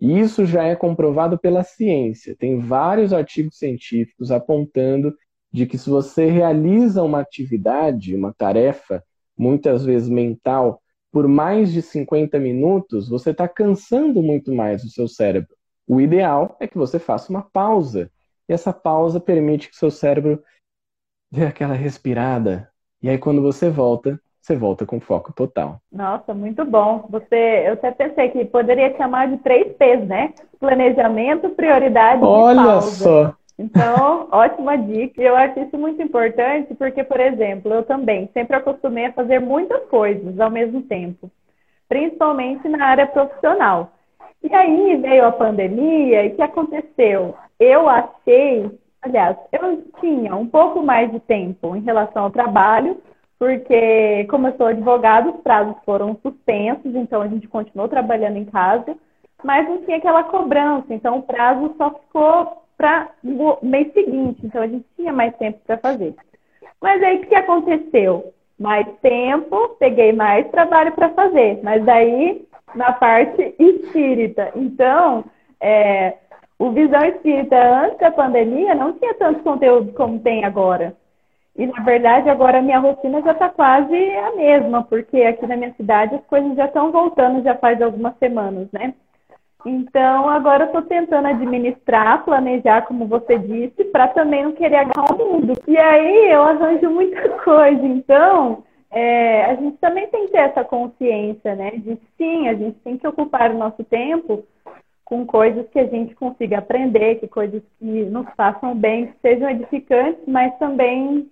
E 0.00 0.18
isso 0.18 0.46
já 0.46 0.64
é 0.64 0.76
comprovado 0.76 1.38
pela 1.38 1.64
ciência. 1.64 2.36
Tem 2.36 2.58
vários 2.60 3.12
artigos 3.12 3.58
científicos 3.58 4.30
apontando 4.30 5.14
de 5.52 5.66
que 5.66 5.78
se 5.78 5.90
você 5.90 6.26
realiza 6.26 7.02
uma 7.02 7.20
atividade, 7.20 8.14
uma 8.14 8.32
tarefa, 8.32 9.02
muitas 9.36 9.84
vezes 9.84 10.08
mental, 10.08 10.80
por 11.12 11.26
mais 11.28 11.72
de 11.72 11.82
50 11.82 12.38
minutos, 12.38 13.08
você 13.08 13.30
está 13.30 13.48
cansando 13.48 14.22
muito 14.22 14.52
mais 14.52 14.84
o 14.84 14.90
seu 14.90 15.08
cérebro. 15.08 15.54
O 15.86 16.00
ideal 16.00 16.56
é 16.60 16.66
que 16.66 16.76
você 16.76 16.98
faça 16.98 17.30
uma 17.30 17.42
pausa. 17.42 18.10
E 18.48 18.52
essa 18.52 18.72
pausa 18.72 19.20
permite 19.20 19.68
que 19.68 19.76
seu 19.76 19.90
cérebro 19.90 20.42
dê 21.30 21.44
aquela 21.46 21.74
respirada. 21.74 22.68
E 23.02 23.08
aí, 23.08 23.18
quando 23.18 23.42
você 23.42 23.70
volta, 23.70 24.20
você 24.40 24.56
volta 24.56 24.86
com 24.86 25.00
foco 25.00 25.32
total. 25.32 25.80
Nossa, 25.90 26.32
muito 26.34 26.64
bom. 26.64 27.06
Você, 27.10 27.64
eu 27.66 27.72
até 27.74 27.90
pensei 27.92 28.30
que 28.30 28.44
poderia 28.44 28.96
chamar 28.96 29.28
de 29.28 29.38
três 29.38 29.76
P's, 29.76 30.06
né? 30.06 30.34
Planejamento, 30.58 31.50
prioridade 31.50 32.22
Olha 32.22 32.60
e 32.60 32.64
pausa. 32.64 33.04
só. 33.04 33.36
Então, 33.58 34.28
ótima 34.32 34.76
dica. 34.76 35.20
Eu 35.22 35.36
acho 35.36 35.60
isso 35.60 35.78
muito 35.78 36.00
importante 36.02 36.74
porque, 36.74 37.02
por 37.04 37.20
exemplo, 37.20 37.72
eu 37.72 37.82
também 37.84 38.28
sempre 38.32 38.56
acostumei 38.56 39.06
a 39.06 39.12
fazer 39.12 39.40
muitas 39.40 39.84
coisas 39.88 40.38
ao 40.38 40.50
mesmo 40.50 40.82
tempo, 40.82 41.30
principalmente 41.88 42.68
na 42.68 42.84
área 42.84 43.06
profissional. 43.06 43.92
E 44.42 44.54
aí 44.54 44.96
veio 44.96 45.24
a 45.26 45.32
pandemia 45.32 46.24
e 46.24 46.28
o 46.28 46.36
que 46.36 46.42
aconteceu? 46.42 47.34
Eu 47.58 47.88
achei, 47.88 48.70
aliás, 49.02 49.36
eu 49.52 49.82
tinha 50.00 50.36
um 50.36 50.46
pouco 50.46 50.82
mais 50.82 51.10
de 51.10 51.18
tempo 51.20 51.74
em 51.74 51.80
relação 51.80 52.24
ao 52.24 52.30
trabalho, 52.30 53.00
porque, 53.38 54.24
como 54.30 54.46
eu 54.48 54.56
sou 54.56 54.66
advogado, 54.66 55.30
os 55.30 55.40
prazos 55.42 55.76
foram 55.84 56.16
suspensos, 56.22 56.94
então 56.94 57.20
a 57.22 57.28
gente 57.28 57.48
continuou 57.48 57.88
trabalhando 57.88 58.36
em 58.36 58.44
casa, 58.44 58.96
mas 59.42 59.68
não 59.68 59.82
tinha 59.82 59.98
aquela 59.98 60.24
cobrança, 60.24 60.94
então 60.94 61.18
o 61.18 61.22
prazo 61.22 61.74
só 61.76 61.90
ficou 61.90 62.65
para 62.76 63.10
o 63.24 63.58
mês 63.62 63.92
seguinte, 63.92 64.44
então 64.44 64.62
a 64.62 64.66
gente 64.66 64.84
tinha 64.96 65.12
mais 65.12 65.34
tempo 65.36 65.58
para 65.66 65.78
fazer. 65.78 66.14
Mas 66.80 67.02
aí 67.02 67.18
o 67.18 67.26
que 67.26 67.34
aconteceu? 67.34 68.32
Mais 68.58 68.86
tempo, 69.00 69.76
peguei 69.78 70.12
mais 70.12 70.48
trabalho 70.50 70.92
para 70.92 71.10
fazer, 71.10 71.60
mas 71.62 71.84
daí 71.84 72.46
na 72.74 72.92
parte 72.92 73.54
espírita. 73.58 74.50
Então, 74.54 75.24
é, 75.60 76.14
o 76.58 76.70
Visão 76.70 77.04
Espírita 77.04 77.56
antes 77.56 77.98
da 77.98 78.10
pandemia 78.10 78.74
não 78.74 78.92
tinha 78.94 79.14
tanto 79.14 79.42
conteúdo 79.42 79.92
como 79.92 80.20
tem 80.20 80.44
agora. 80.44 80.96
E, 81.54 81.66
na 81.66 81.82
verdade, 81.82 82.28
agora 82.28 82.58
a 82.58 82.62
minha 82.62 82.78
rotina 82.78 83.22
já 83.22 83.32
está 83.32 83.48
quase 83.48 83.94
a 83.94 84.36
mesma, 84.36 84.84
porque 84.84 85.22
aqui 85.22 85.46
na 85.46 85.56
minha 85.56 85.72
cidade 85.74 86.14
as 86.14 86.24
coisas 86.26 86.54
já 86.54 86.66
estão 86.66 86.92
voltando 86.92 87.42
já 87.42 87.54
faz 87.56 87.80
algumas 87.80 88.16
semanas, 88.18 88.70
né? 88.72 88.94
Então, 89.68 90.28
agora 90.28 90.62
eu 90.62 90.66
estou 90.66 90.82
tentando 90.82 91.26
administrar, 91.26 92.24
planejar, 92.24 92.82
como 92.82 93.04
você 93.06 93.36
disse, 93.36 93.84
para 93.86 94.06
também 94.06 94.44
não 94.44 94.52
querer 94.52 94.76
agarrar 94.76 95.12
o 95.12 95.18
mundo. 95.18 95.54
E 95.66 95.76
aí 95.76 96.30
eu 96.30 96.42
arranjo 96.42 96.88
muita 96.88 97.28
coisa. 97.42 97.84
Então, 97.84 98.62
é, 98.92 99.44
a 99.46 99.54
gente 99.56 99.76
também 99.78 100.06
tem 100.06 100.26
que 100.26 100.32
ter 100.32 100.38
essa 100.38 100.62
consciência, 100.62 101.56
né? 101.56 101.72
De 101.72 101.98
sim, 102.16 102.48
a 102.48 102.54
gente 102.54 102.78
tem 102.78 102.96
que 102.96 103.08
ocupar 103.08 103.50
o 103.50 103.58
nosso 103.58 103.82
tempo 103.82 104.44
com 105.04 105.26
coisas 105.26 105.68
que 105.70 105.80
a 105.80 105.86
gente 105.86 106.14
consiga 106.14 106.58
aprender, 106.58 107.16
que 107.16 107.26
coisas 107.26 107.62
que 107.78 108.04
nos 108.04 108.26
façam 108.36 108.72
bem, 108.72 109.06
que 109.06 109.14
sejam 109.20 109.50
edificantes, 109.50 110.22
mas 110.28 110.56
também 110.58 111.28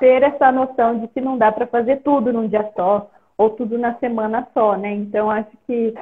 ter 0.00 0.24
essa 0.24 0.50
noção 0.50 0.98
de 0.98 1.06
que 1.08 1.20
não 1.20 1.38
dá 1.38 1.52
para 1.52 1.66
fazer 1.66 1.98
tudo 2.02 2.32
num 2.32 2.48
dia 2.48 2.68
só 2.74 3.08
ou 3.38 3.50
tudo 3.50 3.78
na 3.78 3.94
semana 3.94 4.48
só, 4.52 4.76
né? 4.76 4.92
Então 4.92 5.30
acho 5.30 5.50
que 5.66 5.94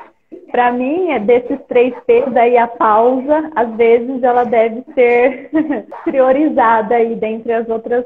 para 0.51 0.73
mim 0.73 1.11
é 1.11 1.19
desses 1.19 1.59
três 1.69 1.95
P's 2.07 2.37
aí 2.37 2.57
a 2.57 2.67
pausa, 2.67 3.51
às 3.55 3.75
vezes 3.77 4.23
ela 4.23 4.45
deve 4.45 4.85
ser 4.95 5.51
priorizada 6.05 6.95
aí 6.97 7.15
dentre 7.15 7.53
as 7.53 7.69
outras 7.69 8.05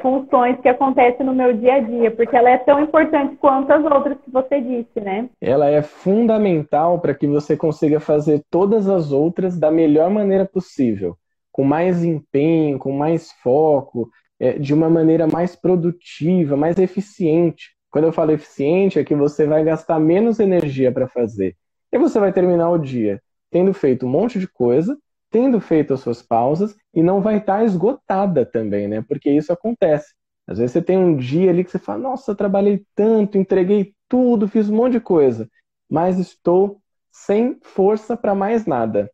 funções 0.00 0.58
que 0.60 0.68
acontecem 0.68 1.24
no 1.24 1.34
meu 1.34 1.52
dia 1.52 1.74
a 1.74 1.80
dia, 1.80 2.10
porque 2.10 2.34
ela 2.34 2.50
é 2.50 2.58
tão 2.58 2.80
importante 2.80 3.36
quanto 3.36 3.70
as 3.70 3.84
outras 3.84 4.16
que 4.24 4.30
você 4.30 4.60
disse, 4.60 5.00
né? 5.00 5.28
Ela 5.40 5.68
é 5.68 5.82
fundamental 5.82 6.98
para 6.98 7.14
que 7.14 7.26
você 7.26 7.56
consiga 7.56 8.00
fazer 8.00 8.42
todas 8.50 8.88
as 8.88 9.12
outras 9.12 9.58
da 9.58 9.70
melhor 9.70 10.10
maneira 10.10 10.46
possível, 10.46 11.16
com 11.52 11.64
mais 11.64 12.02
empenho, 12.02 12.78
com 12.78 12.92
mais 12.92 13.30
foco, 13.42 14.08
é, 14.38 14.52
de 14.52 14.72
uma 14.72 14.88
maneira 14.88 15.26
mais 15.26 15.54
produtiva, 15.54 16.56
mais 16.56 16.78
eficiente. 16.78 17.70
Quando 17.90 18.04
eu 18.04 18.12
falo 18.12 18.32
eficiente, 18.32 18.98
é 18.98 19.04
que 19.04 19.14
você 19.14 19.46
vai 19.46 19.64
gastar 19.64 19.98
menos 19.98 20.38
energia 20.38 20.92
para 20.92 21.08
fazer. 21.08 21.56
E 21.92 21.98
você 21.98 22.18
vai 22.20 22.32
terminar 22.32 22.70
o 22.70 22.78
dia 22.78 23.20
tendo 23.50 23.74
feito 23.74 24.06
um 24.06 24.08
monte 24.08 24.38
de 24.38 24.46
coisa, 24.46 24.96
tendo 25.30 25.60
feito 25.60 25.92
as 25.92 26.00
suas 26.00 26.22
pausas 26.22 26.76
e 26.94 27.02
não 27.02 27.20
vai 27.20 27.38
estar 27.38 27.58
tá 27.58 27.64
esgotada 27.64 28.46
também, 28.46 28.88
né? 28.88 29.02
Porque 29.06 29.30
isso 29.30 29.52
acontece. 29.52 30.14
Às 30.46 30.58
vezes 30.58 30.72
você 30.72 30.82
tem 30.82 30.96
um 30.96 31.16
dia 31.16 31.50
ali 31.50 31.64
que 31.64 31.70
você 31.70 31.78
fala: 31.78 31.98
Nossa, 31.98 32.34
trabalhei 32.34 32.84
tanto, 32.94 33.36
entreguei 33.36 33.94
tudo, 34.08 34.48
fiz 34.48 34.68
um 34.68 34.76
monte 34.76 34.92
de 34.92 35.00
coisa, 35.00 35.48
mas 35.88 36.18
estou 36.18 36.80
sem 37.10 37.58
força 37.62 38.16
para 38.16 38.34
mais 38.34 38.66
nada. 38.66 39.10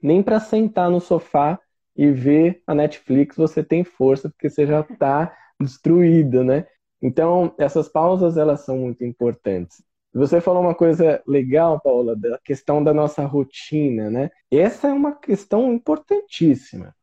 Nem 0.00 0.22
para 0.22 0.38
sentar 0.38 0.90
no 0.90 1.00
sofá 1.00 1.58
e 1.96 2.10
ver 2.10 2.62
a 2.66 2.74
Netflix 2.74 3.36
você 3.36 3.62
tem 3.64 3.82
força, 3.82 4.28
porque 4.28 4.48
você 4.48 4.66
já 4.66 4.80
está 4.80 5.36
destruída, 5.60 6.44
né? 6.44 6.66
Então, 7.00 7.54
essas 7.58 7.88
pausas, 7.88 8.36
elas 8.36 8.64
são 8.64 8.78
muito 8.78 9.04
importantes. 9.04 9.82
Você 10.12 10.40
falou 10.40 10.62
uma 10.62 10.74
coisa 10.74 11.22
legal, 11.26 11.80
Paula, 11.80 12.16
da 12.16 12.38
questão 12.44 12.82
da 12.82 12.92
nossa 12.94 13.24
rotina, 13.24 14.10
né? 14.10 14.30
Essa 14.50 14.88
é 14.88 14.92
uma 14.92 15.14
questão 15.14 15.72
importantíssima. 15.72 16.94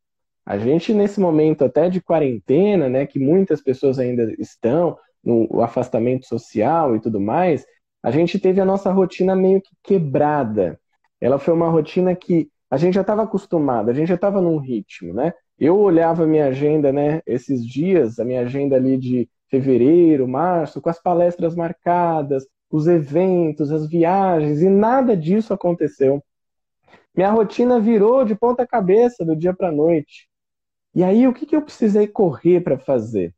A 0.45 0.57
gente, 0.57 0.93
nesse 0.93 1.19
momento 1.19 1.63
até 1.65 1.89
de 1.89 2.01
quarentena, 2.01 2.87
né, 2.89 3.05
que 3.05 3.19
muitas 3.19 3.61
pessoas 3.61 3.97
ainda 3.99 4.31
estão 4.37 4.97
no 5.23 5.61
afastamento 5.61 6.27
social 6.27 6.95
e 6.95 6.99
tudo 6.99 7.19
mais, 7.19 7.65
a 8.03 8.11
gente 8.11 8.37
teve 8.37 8.61
a 8.61 8.65
nossa 8.65 8.91
rotina 8.91 9.35
meio 9.35 9.59
que 9.61 9.71
quebrada. 9.83 10.79
Ela 11.19 11.39
foi 11.39 11.53
uma 11.53 11.69
rotina 11.69 12.15
que 12.15 12.49
a 12.69 12.77
gente 12.77 12.93
já 12.93 13.01
estava 13.01 13.23
acostumado, 13.23 13.89
a 13.89 13.93
gente 13.93 14.07
já 14.09 14.15
estava 14.15 14.39
num 14.41 14.57
ritmo, 14.57 15.13
né? 15.13 15.33
Eu 15.57 15.79
olhava 15.79 16.27
minha 16.27 16.47
agenda, 16.47 16.91
né, 16.91 17.21
esses 17.25 17.65
dias, 17.65 18.19
a 18.19 18.25
minha 18.25 18.41
agenda 18.41 18.75
ali 18.75 18.97
de 18.97 19.29
fevereiro, 19.49 20.27
março, 20.27 20.81
com 20.81 20.89
as 20.89 21.01
palestras 21.01 21.55
marcadas, 21.55 22.45
os 22.69 22.87
eventos, 22.87 23.71
as 23.71 23.87
viagens, 23.87 24.61
e 24.61 24.69
nada 24.69 25.15
disso 25.15 25.53
aconteceu. 25.53 26.23
Minha 27.15 27.31
rotina 27.31 27.79
virou 27.79 28.25
de 28.25 28.35
ponta 28.35 28.67
cabeça 28.67 29.23
do 29.23 29.35
dia 29.35 29.53
para 29.53 29.69
a 29.69 29.71
noite. 29.71 30.27
E 30.93 31.03
aí, 31.03 31.27
o 31.27 31.33
que, 31.33 31.45
que 31.45 31.55
eu 31.55 31.61
precisei 31.61 32.07
correr 32.07 32.61
para 32.61 32.77
fazer? 32.77 33.33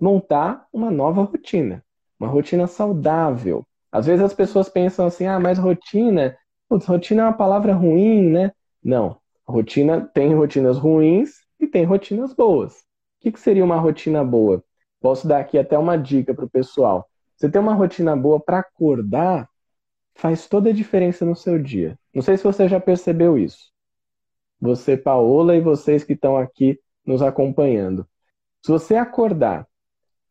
Montar 0.00 0.66
uma 0.72 0.90
nova 0.90 1.22
rotina, 1.22 1.84
uma 2.18 2.28
rotina 2.28 2.66
saudável. 2.66 3.66
Às 3.92 4.06
vezes 4.06 4.24
as 4.24 4.34
pessoas 4.34 4.68
pensam 4.68 5.06
assim, 5.06 5.26
ah, 5.26 5.38
mas 5.38 5.58
rotina, 5.58 6.36
putz, 6.68 6.86
rotina 6.86 7.22
é 7.22 7.24
uma 7.26 7.32
palavra 7.32 7.72
ruim, 7.72 8.30
né? 8.30 8.52
Não. 8.82 9.18
Rotina 9.46 10.00
tem 10.14 10.34
rotinas 10.34 10.78
ruins 10.78 11.30
e 11.58 11.66
tem 11.66 11.84
rotinas 11.84 12.32
boas. 12.32 12.74
O 12.74 12.76
que, 13.20 13.32
que 13.32 13.40
seria 13.40 13.64
uma 13.64 13.76
rotina 13.78 14.24
boa? 14.24 14.64
Posso 15.00 15.26
dar 15.26 15.40
aqui 15.40 15.58
até 15.58 15.78
uma 15.78 15.96
dica 15.96 16.34
para 16.34 16.44
o 16.44 16.50
pessoal. 16.50 17.08
Você 17.36 17.48
ter 17.48 17.58
uma 17.58 17.74
rotina 17.74 18.14
boa 18.14 18.38
para 18.38 18.58
acordar 18.58 19.48
faz 20.14 20.46
toda 20.46 20.70
a 20.70 20.74
diferença 20.74 21.24
no 21.24 21.34
seu 21.34 21.58
dia. 21.58 21.98
Não 22.14 22.22
sei 22.22 22.36
se 22.36 22.44
você 22.44 22.68
já 22.68 22.78
percebeu 22.78 23.38
isso. 23.38 23.70
Você, 24.60 24.96
Paola, 24.96 25.56
e 25.56 25.60
vocês 25.60 26.04
que 26.04 26.12
estão 26.12 26.36
aqui 26.36 26.78
nos 27.04 27.22
acompanhando. 27.22 28.06
Se 28.62 28.70
você 28.70 28.94
acordar 28.94 29.66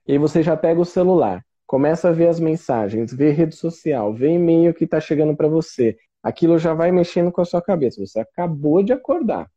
e 0.08 0.20
você 0.20 0.44
já 0.44 0.56
pega 0.56 0.80
o 0.80 0.86
celular, 0.86 1.44
começa 1.66 2.10
a 2.10 2.12
ver 2.12 2.28
as 2.28 2.40
mensagens, 2.40 3.12
ver 3.12 3.32
rede 3.32 3.56
social, 3.56 4.14
ver 4.14 4.34
e-mail 4.34 4.74
que 4.74 4.84
está 4.84 5.00
chegando 5.00 5.36
para 5.36 5.48
você, 5.48 5.98
aquilo 6.22 6.60
já 6.60 6.76
vai 6.76 6.92
mexendo 6.92 7.32
com 7.32 7.42
a 7.42 7.46
sua 7.46 7.62
cabeça. 7.62 8.06
Você 8.06 8.20
acabou 8.20 8.84
de 8.84 8.94
acordar. 8.94 9.50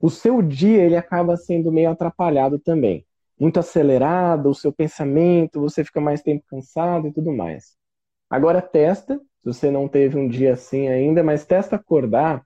O 0.00 0.10
seu 0.10 0.40
dia 0.42 0.82
ele 0.82 0.96
acaba 0.96 1.36
sendo 1.36 1.72
meio 1.72 1.90
atrapalhado 1.90 2.58
também. 2.58 3.04
Muito 3.38 3.58
acelerado, 3.58 4.48
o 4.48 4.54
seu 4.54 4.72
pensamento, 4.72 5.60
você 5.60 5.84
fica 5.84 6.00
mais 6.00 6.22
tempo 6.22 6.44
cansado 6.48 7.08
e 7.08 7.12
tudo 7.12 7.32
mais. 7.32 7.76
Agora 8.30 8.62
testa, 8.62 9.16
se 9.16 9.44
você 9.44 9.70
não 9.70 9.88
teve 9.88 10.18
um 10.18 10.28
dia 10.28 10.54
assim 10.54 10.88
ainda, 10.88 11.22
mas 11.22 11.44
testa 11.44 11.76
acordar 11.76 12.44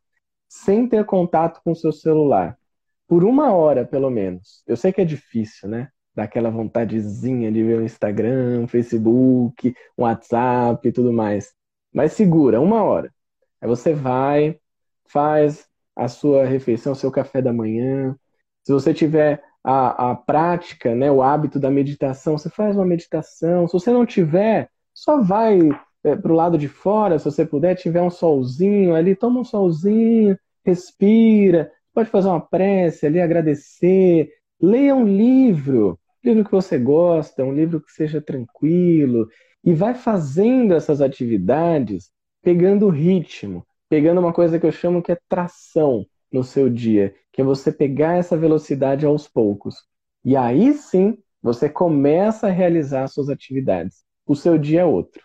sem 0.48 0.88
ter 0.88 1.04
contato 1.04 1.60
com 1.62 1.72
o 1.72 1.76
seu 1.76 1.92
celular. 1.92 2.58
Por 3.06 3.24
uma 3.24 3.52
hora, 3.52 3.86
pelo 3.86 4.10
menos. 4.10 4.62
Eu 4.66 4.76
sei 4.76 4.92
que 4.92 5.00
é 5.00 5.04
difícil, 5.04 5.68
né? 5.68 5.88
Dá 6.14 6.24
aquela 6.24 6.50
vontadezinha 6.50 7.52
de 7.52 7.62
ver 7.62 7.78
o 7.78 7.84
Instagram, 7.84 8.66
Facebook, 8.66 9.74
WhatsApp 9.96 10.88
e 10.88 10.92
tudo 10.92 11.12
mais. 11.12 11.54
Mas 11.92 12.12
segura, 12.12 12.60
uma 12.60 12.82
hora. 12.82 13.12
Aí 13.60 13.68
você 13.68 13.94
vai, 13.94 14.58
faz 15.06 15.66
a 15.94 16.08
sua 16.08 16.44
refeição, 16.44 16.94
seu 16.94 17.10
café 17.10 17.40
da 17.40 17.52
manhã. 17.52 18.16
Se 18.64 18.72
você 18.72 18.92
tiver 18.92 19.42
a, 19.70 20.12
a 20.12 20.14
prática, 20.14 20.94
né, 20.94 21.12
o 21.12 21.22
hábito 21.22 21.60
da 21.60 21.70
meditação, 21.70 22.38
você 22.38 22.48
faz 22.48 22.74
uma 22.74 22.86
meditação. 22.86 23.68
Se 23.68 23.74
você 23.74 23.90
não 23.90 24.06
tiver, 24.06 24.70
só 24.94 25.20
vai 25.20 25.58
é, 26.02 26.16
para 26.16 26.32
o 26.32 26.34
lado 26.34 26.56
de 26.56 26.68
fora, 26.68 27.18
se 27.18 27.26
você 27.26 27.44
puder, 27.44 27.74
tiver 27.74 28.00
um 28.00 28.08
solzinho 28.08 28.94
ali, 28.94 29.14
toma 29.14 29.40
um 29.40 29.44
solzinho, 29.44 30.38
respira, 30.64 31.70
pode 31.92 32.08
fazer 32.08 32.28
uma 32.28 32.40
prece 32.40 33.04
ali, 33.06 33.20
agradecer, 33.20 34.30
leia 34.58 34.94
um 34.94 35.04
livro. 35.04 35.98
livro 36.24 36.46
que 36.46 36.50
você 36.50 36.78
gosta, 36.78 37.44
um 37.44 37.52
livro 37.52 37.78
que 37.78 37.92
seja 37.92 38.22
tranquilo, 38.22 39.28
e 39.62 39.74
vai 39.74 39.94
fazendo 39.94 40.72
essas 40.72 41.02
atividades 41.02 42.10
pegando 42.42 42.88
ritmo, 42.88 43.66
pegando 43.86 44.18
uma 44.18 44.32
coisa 44.32 44.58
que 44.58 44.64
eu 44.64 44.72
chamo 44.72 45.02
que 45.02 45.12
é 45.12 45.18
tração 45.28 46.06
no 46.32 46.44
seu 46.44 46.68
dia, 46.68 47.14
que 47.32 47.40
é 47.40 47.44
você 47.44 47.72
pegar 47.72 48.16
essa 48.16 48.36
velocidade 48.36 49.06
aos 49.06 49.28
poucos. 49.28 49.76
E 50.24 50.36
aí 50.36 50.72
sim, 50.74 51.18
você 51.42 51.68
começa 51.68 52.48
a 52.48 52.50
realizar 52.50 53.06
suas 53.08 53.28
atividades. 53.28 54.04
O 54.26 54.34
seu 54.34 54.58
dia 54.58 54.80
é 54.80 54.84
outro. 54.84 55.22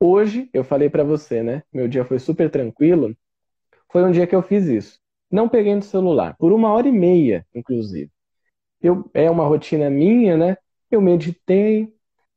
Hoje, 0.00 0.48
eu 0.52 0.64
falei 0.64 0.90
para 0.90 1.04
você, 1.04 1.42
né? 1.42 1.62
Meu 1.72 1.86
dia 1.86 2.04
foi 2.04 2.18
super 2.18 2.50
tranquilo. 2.50 3.16
Foi 3.90 4.02
um 4.04 4.10
dia 4.10 4.26
que 4.26 4.34
eu 4.34 4.42
fiz 4.42 4.66
isso. 4.66 4.98
Não 5.30 5.48
peguei 5.48 5.74
no 5.74 5.82
celular, 5.82 6.36
por 6.38 6.52
uma 6.52 6.72
hora 6.72 6.88
e 6.88 6.92
meia, 6.92 7.46
inclusive. 7.54 8.10
Eu, 8.80 9.08
é 9.14 9.30
uma 9.30 9.46
rotina 9.46 9.88
minha, 9.90 10.36
né? 10.36 10.56
Eu 10.90 11.00
meditei. 11.00 11.92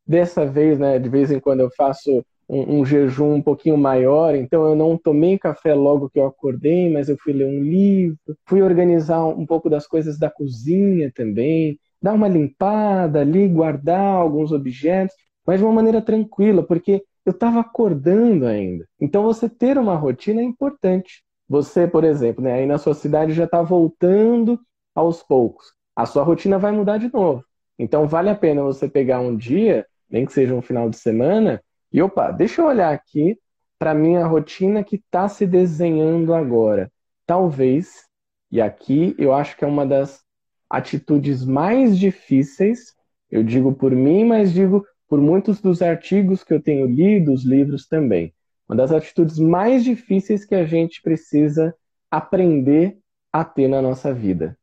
Dessa 0.07 0.45
vez, 0.45 0.77
né? 0.77 0.99
De 0.99 1.09
vez 1.09 1.31
em 1.31 1.39
quando 1.39 1.61
eu 1.61 1.71
faço 1.75 2.23
um, 2.47 2.79
um, 2.79 2.85
jejum 2.85 3.35
um 3.35 3.41
pouquinho 3.41 3.77
maior, 3.77 4.35
então 4.35 4.67
eu 4.69 4.75
não 4.75 4.97
tomei 4.97 5.37
café 5.37 5.73
logo 5.73 6.09
que 6.09 6.19
eu 6.19 6.25
acordei, 6.25 6.91
mas 6.91 7.09
eu 7.09 7.17
fui 7.17 7.33
ler 7.33 7.47
um 7.47 7.63
livro, 7.63 8.17
fui 8.47 8.61
organizar 8.61 9.25
um 9.25 9.45
pouco 9.45 9.69
das 9.69 9.87
coisas 9.87 10.19
da 10.19 10.29
cozinha 10.29 11.11
também, 11.13 11.79
dar 12.01 12.13
uma 12.13 12.27
limpada 12.27 13.21
ali, 13.21 13.47
guardar 13.47 14.15
alguns 14.15 14.51
objetos, 14.51 15.15
mas 15.45 15.59
de 15.59 15.65
uma 15.65 15.73
maneira 15.73 16.01
tranquila, 16.01 16.63
porque 16.63 17.03
eu 17.25 17.31
estava 17.31 17.59
acordando 17.59 18.45
ainda. 18.45 18.87
Então 18.99 19.23
você 19.23 19.49
ter 19.49 19.77
uma 19.77 19.95
rotina 19.95 20.41
é 20.41 20.43
importante. 20.43 21.23
Você, 21.49 21.87
por 21.87 22.03
exemplo, 22.03 22.43
né, 22.43 22.53
aí 22.53 22.65
na 22.65 22.77
sua 22.77 22.93
cidade 22.93 23.33
já 23.33 23.45
está 23.45 23.61
voltando 23.61 24.59
aos 24.93 25.21
poucos. 25.23 25.73
A 25.95 26.05
sua 26.05 26.23
rotina 26.23 26.57
vai 26.57 26.71
mudar 26.71 26.97
de 26.97 27.11
novo. 27.11 27.43
Então 27.77 28.07
vale 28.07 28.29
a 28.29 28.35
pena 28.35 28.63
você 28.63 28.87
pegar 28.87 29.19
um 29.19 29.35
dia, 29.35 29.85
nem 30.09 30.25
que 30.25 30.33
seja 30.33 30.53
um 30.53 30.61
final 30.61 30.89
de 30.89 30.97
semana, 30.97 31.61
e 31.95 32.01
opa, 32.01 32.29
deixa 32.29 32.61
eu 32.61 32.65
olhar 32.65 32.93
aqui 32.93 33.39
para 33.79 33.93
minha 33.93 34.25
rotina 34.25 34.83
que 34.83 34.97
está 34.97 35.29
se 35.29 35.47
desenhando 35.47 36.33
agora. 36.33 36.91
Talvez, 37.25 38.03
e 38.51 38.59
aqui 38.59 39.15
eu 39.17 39.33
acho 39.33 39.55
que 39.55 39.63
é 39.63 39.67
uma 39.67 39.85
das 39.85 40.21
atitudes 40.69 41.45
mais 41.45 41.97
difíceis, 41.97 42.93
eu 43.31 43.41
digo 43.41 43.73
por 43.73 43.93
mim, 43.93 44.25
mas 44.25 44.51
digo 44.51 44.85
por 45.07 45.21
muitos 45.21 45.61
dos 45.61 45.81
artigos 45.81 46.43
que 46.43 46.53
eu 46.53 46.61
tenho 46.61 46.85
lido, 46.85 47.31
os 47.31 47.45
livros 47.45 47.87
também. 47.87 48.33
Uma 48.67 48.75
das 48.75 48.91
atitudes 48.91 49.39
mais 49.39 49.81
difíceis 49.81 50.43
que 50.43 50.53
a 50.53 50.65
gente 50.65 51.01
precisa 51.01 51.73
aprender 52.11 52.97
a 53.31 53.45
ter 53.45 53.69
na 53.69 53.81
nossa 53.81 54.13
vida. 54.13 54.57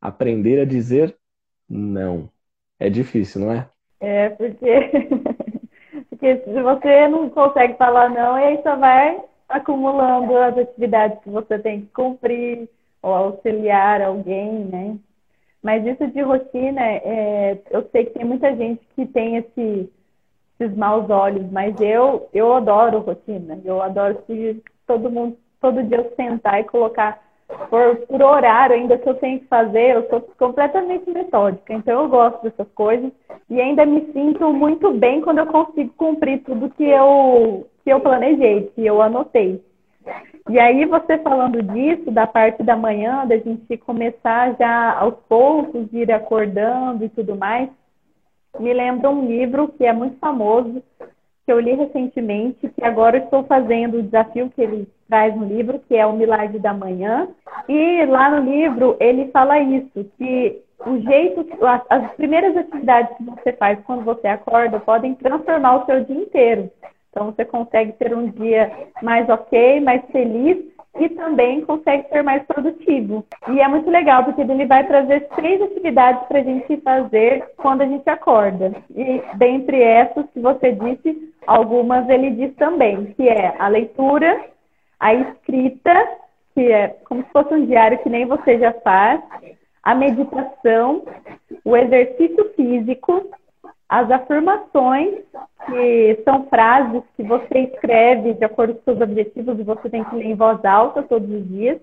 Aprender 0.00 0.58
a 0.58 0.64
dizer 0.64 1.16
não. 1.68 2.28
É 2.76 2.90
difícil, 2.90 3.42
não 3.42 3.52
é? 3.52 3.70
É, 4.00 4.30
porque 4.30 4.66
Porque 6.22 6.44
se 6.44 6.62
você 6.62 7.08
não 7.08 7.28
consegue 7.28 7.74
falar 7.74 8.08
não, 8.08 8.38
e 8.38 8.44
aí 8.44 8.62
só 8.62 8.76
vai 8.76 9.20
acumulando 9.48 10.38
as 10.38 10.56
atividades 10.56 11.18
que 11.24 11.28
você 11.28 11.58
tem 11.58 11.80
que 11.80 11.86
cumprir 11.88 12.68
ou 13.02 13.12
auxiliar 13.12 14.00
alguém, 14.00 14.66
né? 14.66 14.96
Mas 15.60 15.84
isso 15.84 16.06
de 16.06 16.20
rotina, 16.22 16.80
é, 16.80 17.60
eu 17.72 17.88
sei 17.90 18.04
que 18.04 18.12
tem 18.12 18.24
muita 18.24 18.54
gente 18.54 18.80
que 18.94 19.04
tem 19.04 19.38
esse, 19.38 19.92
esses 20.60 20.76
maus 20.76 21.10
olhos, 21.10 21.50
mas 21.50 21.74
eu, 21.80 22.28
eu 22.32 22.52
adoro 22.54 23.00
rotina. 23.00 23.60
Eu 23.64 23.82
adoro 23.82 24.22
todo 24.86 25.10
mundo, 25.10 25.36
todo 25.60 25.82
dia 25.82 25.96
eu 25.96 26.12
sentar 26.14 26.60
e 26.60 26.64
colocar 26.64 27.20
por, 27.68 27.96
por 28.06 28.22
horário 28.22 28.76
ainda 28.76 28.98
que 28.98 29.08
eu 29.08 29.14
tenho 29.14 29.40
que 29.40 29.46
fazer, 29.46 29.96
eu 29.96 30.08
sou 30.08 30.20
completamente 30.38 31.10
metódica. 31.10 31.72
Então 31.72 32.02
eu 32.02 32.08
gosto 32.08 32.42
dessas 32.42 32.68
coisas 32.74 33.10
e 33.48 33.60
ainda 33.60 33.84
me 33.84 34.12
sinto 34.12 34.52
muito 34.52 34.92
bem 34.92 35.20
quando 35.20 35.38
eu 35.38 35.46
consigo 35.46 35.92
cumprir 35.96 36.42
tudo 36.42 36.70
que 36.70 36.84
eu, 36.84 37.66
que 37.84 37.90
eu 37.90 38.00
planejei, 38.00 38.70
que 38.74 38.84
eu 38.86 39.00
anotei. 39.00 39.62
E 40.48 40.58
aí 40.58 40.84
você 40.84 41.18
falando 41.18 41.62
disso, 41.62 42.10
da 42.10 42.26
parte 42.26 42.62
da 42.62 42.76
manhã, 42.76 43.26
da 43.26 43.36
gente 43.36 43.76
começar 43.78 44.56
já 44.58 44.98
aos 44.98 45.14
poucos, 45.28 45.92
ir 45.92 46.10
acordando 46.10 47.04
e 47.04 47.08
tudo 47.08 47.36
mais, 47.36 47.70
me 48.58 48.72
lembra 48.72 49.08
um 49.08 49.26
livro 49.26 49.68
que 49.68 49.84
é 49.84 49.92
muito 49.92 50.18
famoso, 50.18 50.82
que 51.44 51.52
eu 51.52 51.58
li 51.58 51.72
recentemente, 51.72 52.68
que 52.68 52.84
agora 52.84 53.18
estou 53.18 53.44
fazendo 53.44 53.98
o 53.98 54.02
desafio 54.02 54.50
que 54.50 54.62
ele 54.62 54.88
traz 55.08 55.34
no 55.36 55.44
livro, 55.44 55.80
que 55.88 55.96
é 55.96 56.06
o 56.06 56.12
Milagre 56.12 56.58
da 56.58 56.72
Manhã. 56.72 57.28
E 57.68 58.04
lá 58.06 58.30
no 58.30 58.50
livro 58.50 58.96
ele 59.00 59.28
fala 59.28 59.58
isso, 59.58 60.04
que 60.16 60.62
o 60.86 60.98
jeito, 61.00 61.46
as 61.90 62.12
primeiras 62.12 62.56
atividades 62.56 63.16
que 63.16 63.24
você 63.24 63.52
faz 63.52 63.78
quando 63.84 64.04
você 64.04 64.26
acorda 64.26 64.80
podem 64.80 65.14
transformar 65.14 65.76
o 65.76 65.86
seu 65.86 66.04
dia 66.04 66.16
inteiro. 66.16 66.70
Então 67.10 67.26
você 67.26 67.44
consegue 67.44 67.92
ter 67.92 68.16
um 68.16 68.28
dia 68.30 68.72
mais 69.02 69.28
ok, 69.28 69.80
mais 69.80 70.02
feliz 70.10 70.71
e 70.98 71.08
também 71.10 71.62
consegue 71.62 72.08
ser 72.08 72.22
mais 72.22 72.42
produtivo. 72.44 73.24
E 73.48 73.60
é 73.60 73.68
muito 73.68 73.88
legal, 73.90 74.24
porque 74.24 74.42
ele 74.42 74.66
vai 74.66 74.86
trazer 74.86 75.28
três 75.34 75.60
atividades 75.62 76.26
para 76.28 76.40
a 76.40 76.42
gente 76.42 76.76
fazer 76.78 77.44
quando 77.56 77.82
a 77.82 77.86
gente 77.86 78.08
acorda. 78.08 78.72
E 78.94 79.22
dentre 79.34 79.82
essas 79.82 80.26
que 80.30 80.40
você 80.40 80.72
disse, 80.72 81.32
algumas 81.46 82.08
ele 82.08 82.30
diz 82.30 82.54
também, 82.56 83.06
que 83.14 83.28
é 83.28 83.54
a 83.58 83.68
leitura, 83.68 84.44
a 85.00 85.14
escrita, 85.14 86.08
que 86.54 86.70
é 86.70 86.88
como 87.04 87.22
se 87.24 87.30
fosse 87.30 87.54
um 87.54 87.64
diário 87.64 87.98
que 87.98 88.10
nem 88.10 88.26
você 88.26 88.58
já 88.58 88.72
faz, 88.72 89.20
a 89.82 89.94
meditação, 89.94 91.02
o 91.64 91.76
exercício 91.76 92.52
físico, 92.54 93.30
as 93.92 94.10
afirmações, 94.10 95.16
que 95.66 96.22
são 96.24 96.46
frases 96.46 97.02
que 97.14 97.22
você 97.22 97.58
escreve 97.58 98.32
de 98.32 98.42
acordo 98.42 98.74
com 98.74 98.84
seus 98.84 99.02
objetivos 99.02 99.58
e 99.58 99.62
você 99.62 99.90
tem 99.90 100.02
que 100.02 100.16
ler 100.16 100.24
em 100.28 100.34
voz 100.34 100.64
alta 100.64 101.02
todos 101.02 101.30
os 101.30 101.46
dias. 101.46 101.78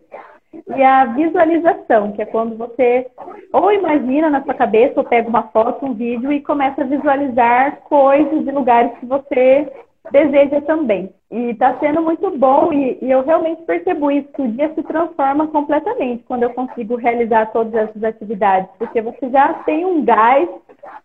E 0.76 0.84
a 0.84 1.06
visualização, 1.06 2.12
que 2.14 2.24
é 2.24 2.26
quando 2.26 2.58
você 2.58 3.06
ou 3.54 3.72
imagina 3.72 4.28
na 4.28 4.44
sua 4.44 4.56
cabeça, 4.56 5.00
ou 5.00 5.04
pega 5.04 5.30
uma 5.30 5.50
foto, 5.50 5.86
um 5.86 5.94
vídeo 5.94 6.34
e 6.34 6.42
começa 6.42 6.82
a 6.82 6.88
visualizar 6.88 7.82
coisas 7.82 8.48
e 8.48 8.52
lugares 8.52 8.92
que 8.98 9.06
você 9.06 9.72
deseja 10.12 10.62
também. 10.62 11.14
E 11.32 11.52
está 11.52 11.78
sendo 11.80 12.02
muito 12.02 12.32
bom 12.38 12.74
e, 12.74 12.98
e, 13.02 13.12
eu 13.12 13.24
realmente 13.24 13.62
percebo 13.64 14.10
isso, 14.10 14.28
que 14.34 14.42
o 14.42 14.52
dia 14.52 14.74
se 14.74 14.82
transforma 14.82 15.48
completamente 15.48 16.24
quando 16.28 16.44
eu 16.44 16.50
consigo 16.52 16.96
realizar 16.96 17.52
todas 17.52 17.74
essas 17.76 18.04
atividades, 18.04 18.70
porque 18.80 19.00
você 19.02 19.30
já 19.30 19.54
tem 19.66 19.86
um 19.86 20.04
gás, 20.04 20.50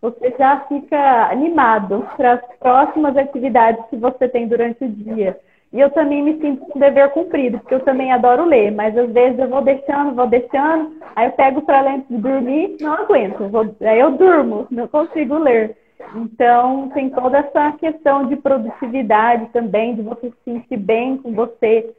você 0.01 0.35
já 0.39 0.61
fica 0.61 1.31
animado 1.31 2.09
para 2.17 2.35
as 2.35 2.41
próximas 2.59 3.17
atividades 3.17 3.85
que 3.91 3.97
você 3.97 4.27
tem 4.29 4.49
durante 4.49 4.85
o 4.85 4.89
dia. 4.89 5.39
E 5.75 5.81
eu 5.81 5.91
também 5.91 6.23
me 6.23 6.41
sinto 6.41 6.65
com 6.67 6.79
dever 6.79 7.11
cumprido, 7.11 7.59
porque 7.59 7.75
eu 7.75 7.81
também 7.81 8.13
adoro 8.13 8.45
ler, 8.45 8.71
mas 8.71 8.97
às 8.97 9.11
vezes 9.11 9.39
eu 9.39 9.49
vou 9.49 9.61
deixando, 9.61 10.15
vou 10.15 10.27
deixando, 10.29 10.93
aí 11.17 11.27
eu 11.27 11.33
pego 11.33 11.63
para 11.63 11.81
ler 11.81 11.95
antes 11.97 12.09
de 12.09 12.17
dormir, 12.17 12.77
não 12.81 12.95
aguento, 12.95 13.49
vou, 13.49 13.75
aí 13.83 13.99
eu 13.99 14.13
durmo, 14.13 14.69
não 14.71 14.87
consigo 14.87 15.37
ler. 15.37 15.77
Então, 16.15 16.91
tem 16.91 17.11
toda 17.11 17.39
essa 17.39 17.73
questão 17.73 18.27
de 18.27 18.37
produtividade 18.37 19.47
também, 19.53 19.95
de 19.95 20.03
você 20.03 20.31
se 20.31 20.37
sentir 20.45 20.77
bem 20.77 21.17
com 21.17 21.33
você, 21.33 21.95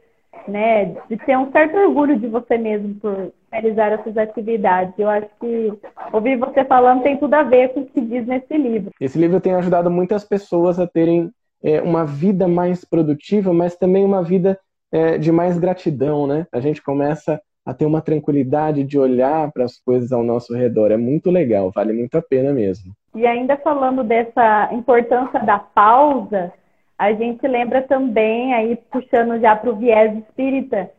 né? 0.48 0.96
De 1.08 1.16
ter 1.16 1.36
um 1.36 1.50
certo 1.50 1.76
orgulho 1.76 2.18
de 2.18 2.26
você 2.26 2.58
mesmo 2.58 2.94
por 2.96 3.32
realizar 3.50 3.92
essas 3.92 4.16
atividades. 4.16 4.94
Eu 4.98 5.08
acho 5.08 5.28
que 5.40 5.72
ouvir 6.12 6.36
você 6.36 6.64
falando 6.64 7.02
tem 7.02 7.16
tudo 7.16 7.34
a 7.34 7.42
ver 7.42 7.72
com 7.72 7.80
o 7.80 7.86
que 7.86 8.00
diz 8.00 8.26
nesse 8.26 8.56
livro. 8.56 8.90
Esse 9.00 9.18
livro 9.18 9.40
tem 9.40 9.54
ajudado 9.54 9.90
muitas 9.90 10.24
pessoas 10.24 10.78
a 10.78 10.86
terem 10.86 11.30
é, 11.62 11.80
uma 11.80 12.04
vida 12.04 12.46
mais 12.46 12.84
produtiva, 12.84 13.52
mas 13.52 13.76
também 13.76 14.04
uma 14.04 14.22
vida 14.22 14.58
é, 14.92 15.18
de 15.18 15.32
mais 15.32 15.58
gratidão, 15.58 16.26
né? 16.26 16.46
A 16.52 16.60
gente 16.60 16.82
começa 16.82 17.40
a 17.64 17.74
ter 17.74 17.84
uma 17.84 18.00
tranquilidade 18.00 18.84
de 18.84 18.96
olhar 18.96 19.50
para 19.50 19.64
as 19.64 19.76
coisas 19.76 20.12
ao 20.12 20.22
nosso 20.22 20.54
redor. 20.54 20.92
É 20.92 20.96
muito 20.96 21.30
legal, 21.30 21.72
vale 21.74 21.92
muito 21.92 22.16
a 22.16 22.22
pena 22.22 22.52
mesmo. 22.52 22.92
E 23.16 23.26
ainda 23.26 23.56
falando 23.56 24.04
dessa 24.04 24.68
importância 24.72 25.40
da 25.40 25.58
pausa, 25.58 26.52
a 26.98 27.14
gente 27.14 27.48
lembra 27.48 27.80
também, 27.80 28.52
aí 28.52 28.76
puxando 28.90 29.40
já 29.40 29.56
para 29.56 29.70
o 29.70 29.76
viés 29.76 30.18
espírita, 30.18 30.90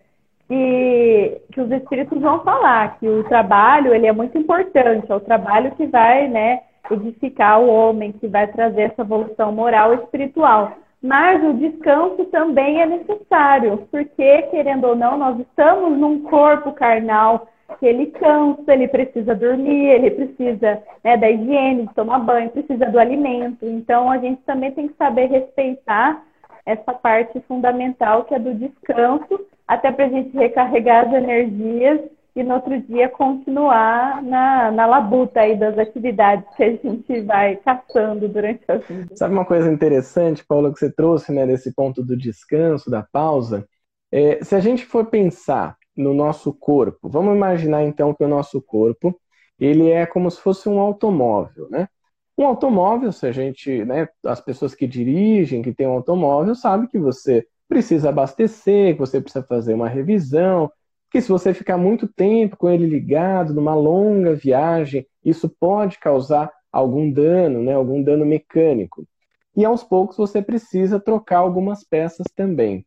que, 0.47 1.39
que 1.51 1.61
os 1.61 1.69
espíritos 1.69 2.19
vão 2.19 2.39
falar 2.39 2.97
que 2.97 3.07
o 3.07 3.23
trabalho 3.25 3.93
ele 3.93 4.07
é 4.07 4.11
muito 4.11 4.35
importante, 4.35 5.11
é 5.11 5.15
o 5.15 5.19
trabalho 5.19 5.75
que 5.75 5.85
vai 5.85 6.27
né, 6.27 6.61
edificar 6.89 7.61
o 7.61 7.69
homem, 7.69 8.11
que 8.11 8.27
vai 8.27 8.47
trazer 8.47 8.81
essa 8.81 9.03
evolução 9.03 9.51
moral 9.51 9.93
e 9.93 9.97
espiritual. 9.97 10.71
Mas 10.99 11.43
o 11.43 11.53
descanso 11.53 12.25
também 12.31 12.81
é 12.81 12.87
necessário, 12.87 13.87
porque, 13.91 14.41
querendo 14.49 14.87
ou 14.87 14.95
não, 14.95 15.19
nós 15.19 15.39
estamos 15.39 15.95
num 15.95 16.23
corpo 16.23 16.71
carnal 16.71 17.47
que 17.79 17.85
ele 17.85 18.07
cansa, 18.07 18.73
ele 18.73 18.87
precisa 18.87 19.35
dormir, 19.35 19.89
ele 19.89 20.11
precisa 20.11 20.81
né, 21.03 21.17
da 21.17 21.29
higiene, 21.29 21.87
de 21.87 21.93
tomar 21.93 22.19
banho, 22.19 22.49
precisa 22.49 22.85
do 22.85 22.99
alimento. 22.99 23.65
Então, 23.65 24.09
a 24.09 24.17
gente 24.17 24.41
também 24.43 24.71
tem 24.71 24.87
que 24.87 24.95
saber 24.95 25.27
respeitar 25.27 26.23
essa 26.65 26.93
parte 26.93 27.39
fundamental 27.47 28.25
que 28.25 28.33
é 28.33 28.39
do 28.39 28.53
descanso, 28.53 29.39
até 29.67 29.91
para 29.91 30.05
a 30.05 30.09
gente 30.09 30.35
recarregar 30.35 31.07
as 31.07 31.13
energias 31.13 32.01
e 32.35 32.43
no 32.43 32.55
outro 32.55 32.79
dia 32.81 33.09
continuar 33.09 34.21
na, 34.21 34.69
na 34.69 34.85
labuta 34.85 35.41
aí 35.41 35.57
das 35.57 35.77
atividades 35.77 36.45
que 36.55 36.63
a 36.63 36.71
gente 36.71 37.21
vai 37.21 37.55
caçando 37.57 38.27
durante 38.27 38.61
a 38.67 38.75
vida. 38.75 39.15
Sabe 39.15 39.33
uma 39.33 39.45
coisa 39.45 39.71
interessante, 39.71 40.45
Paula, 40.45 40.71
que 40.71 40.77
você 40.77 40.91
trouxe, 40.91 41.31
né, 41.31 41.47
desse 41.47 41.73
ponto 41.73 42.03
do 42.03 42.15
descanso, 42.15 42.91
da 42.91 43.01
pausa? 43.01 43.67
É, 44.11 44.43
se 44.43 44.55
a 44.55 44.59
gente 44.59 44.85
for 44.85 45.05
pensar 45.05 45.75
no 45.97 46.13
nosso 46.13 46.53
corpo, 46.53 47.09
vamos 47.09 47.35
imaginar 47.35 47.83
então 47.83 48.13
que 48.13 48.23
o 48.23 48.27
nosso 48.27 48.61
corpo 48.61 49.19
ele 49.59 49.89
é 49.89 50.05
como 50.05 50.29
se 50.29 50.39
fosse 50.39 50.69
um 50.69 50.79
automóvel, 50.79 51.67
né? 51.69 51.89
Um 52.37 52.45
automóvel, 52.45 53.11
se 53.11 53.25
a 53.25 53.31
gente, 53.31 53.83
né, 53.83 54.07
as 54.23 54.39
pessoas 54.39 54.75
que 54.75 54.85
dirigem, 54.85 55.63
que 55.63 55.73
têm 55.73 55.87
um 55.87 55.93
automóvel, 55.93 56.53
sabem 56.53 56.87
que 56.87 56.99
você 56.99 57.45
precisa 57.67 58.09
abastecer, 58.09 58.93
que 58.93 58.99
você 58.99 59.19
precisa 59.19 59.43
fazer 59.43 59.73
uma 59.73 59.89
revisão, 59.89 60.71
que 61.09 61.19
se 61.19 61.29
você 61.29 61.53
ficar 61.53 61.77
muito 61.77 62.07
tempo 62.07 62.55
com 62.55 62.69
ele 62.69 62.85
ligado, 62.85 63.53
numa 63.53 63.73
longa 63.73 64.35
viagem, 64.35 65.07
isso 65.25 65.49
pode 65.49 65.97
causar 65.99 66.51
algum 66.71 67.11
dano, 67.11 67.63
né, 67.63 67.73
algum 67.73 68.03
dano 68.03 68.25
mecânico. 68.25 69.07
E 69.55 69.65
aos 69.65 69.83
poucos 69.83 70.17
você 70.17 70.41
precisa 70.41 70.99
trocar 70.99 71.39
algumas 71.39 71.83
peças 71.83 72.27
também. 72.35 72.85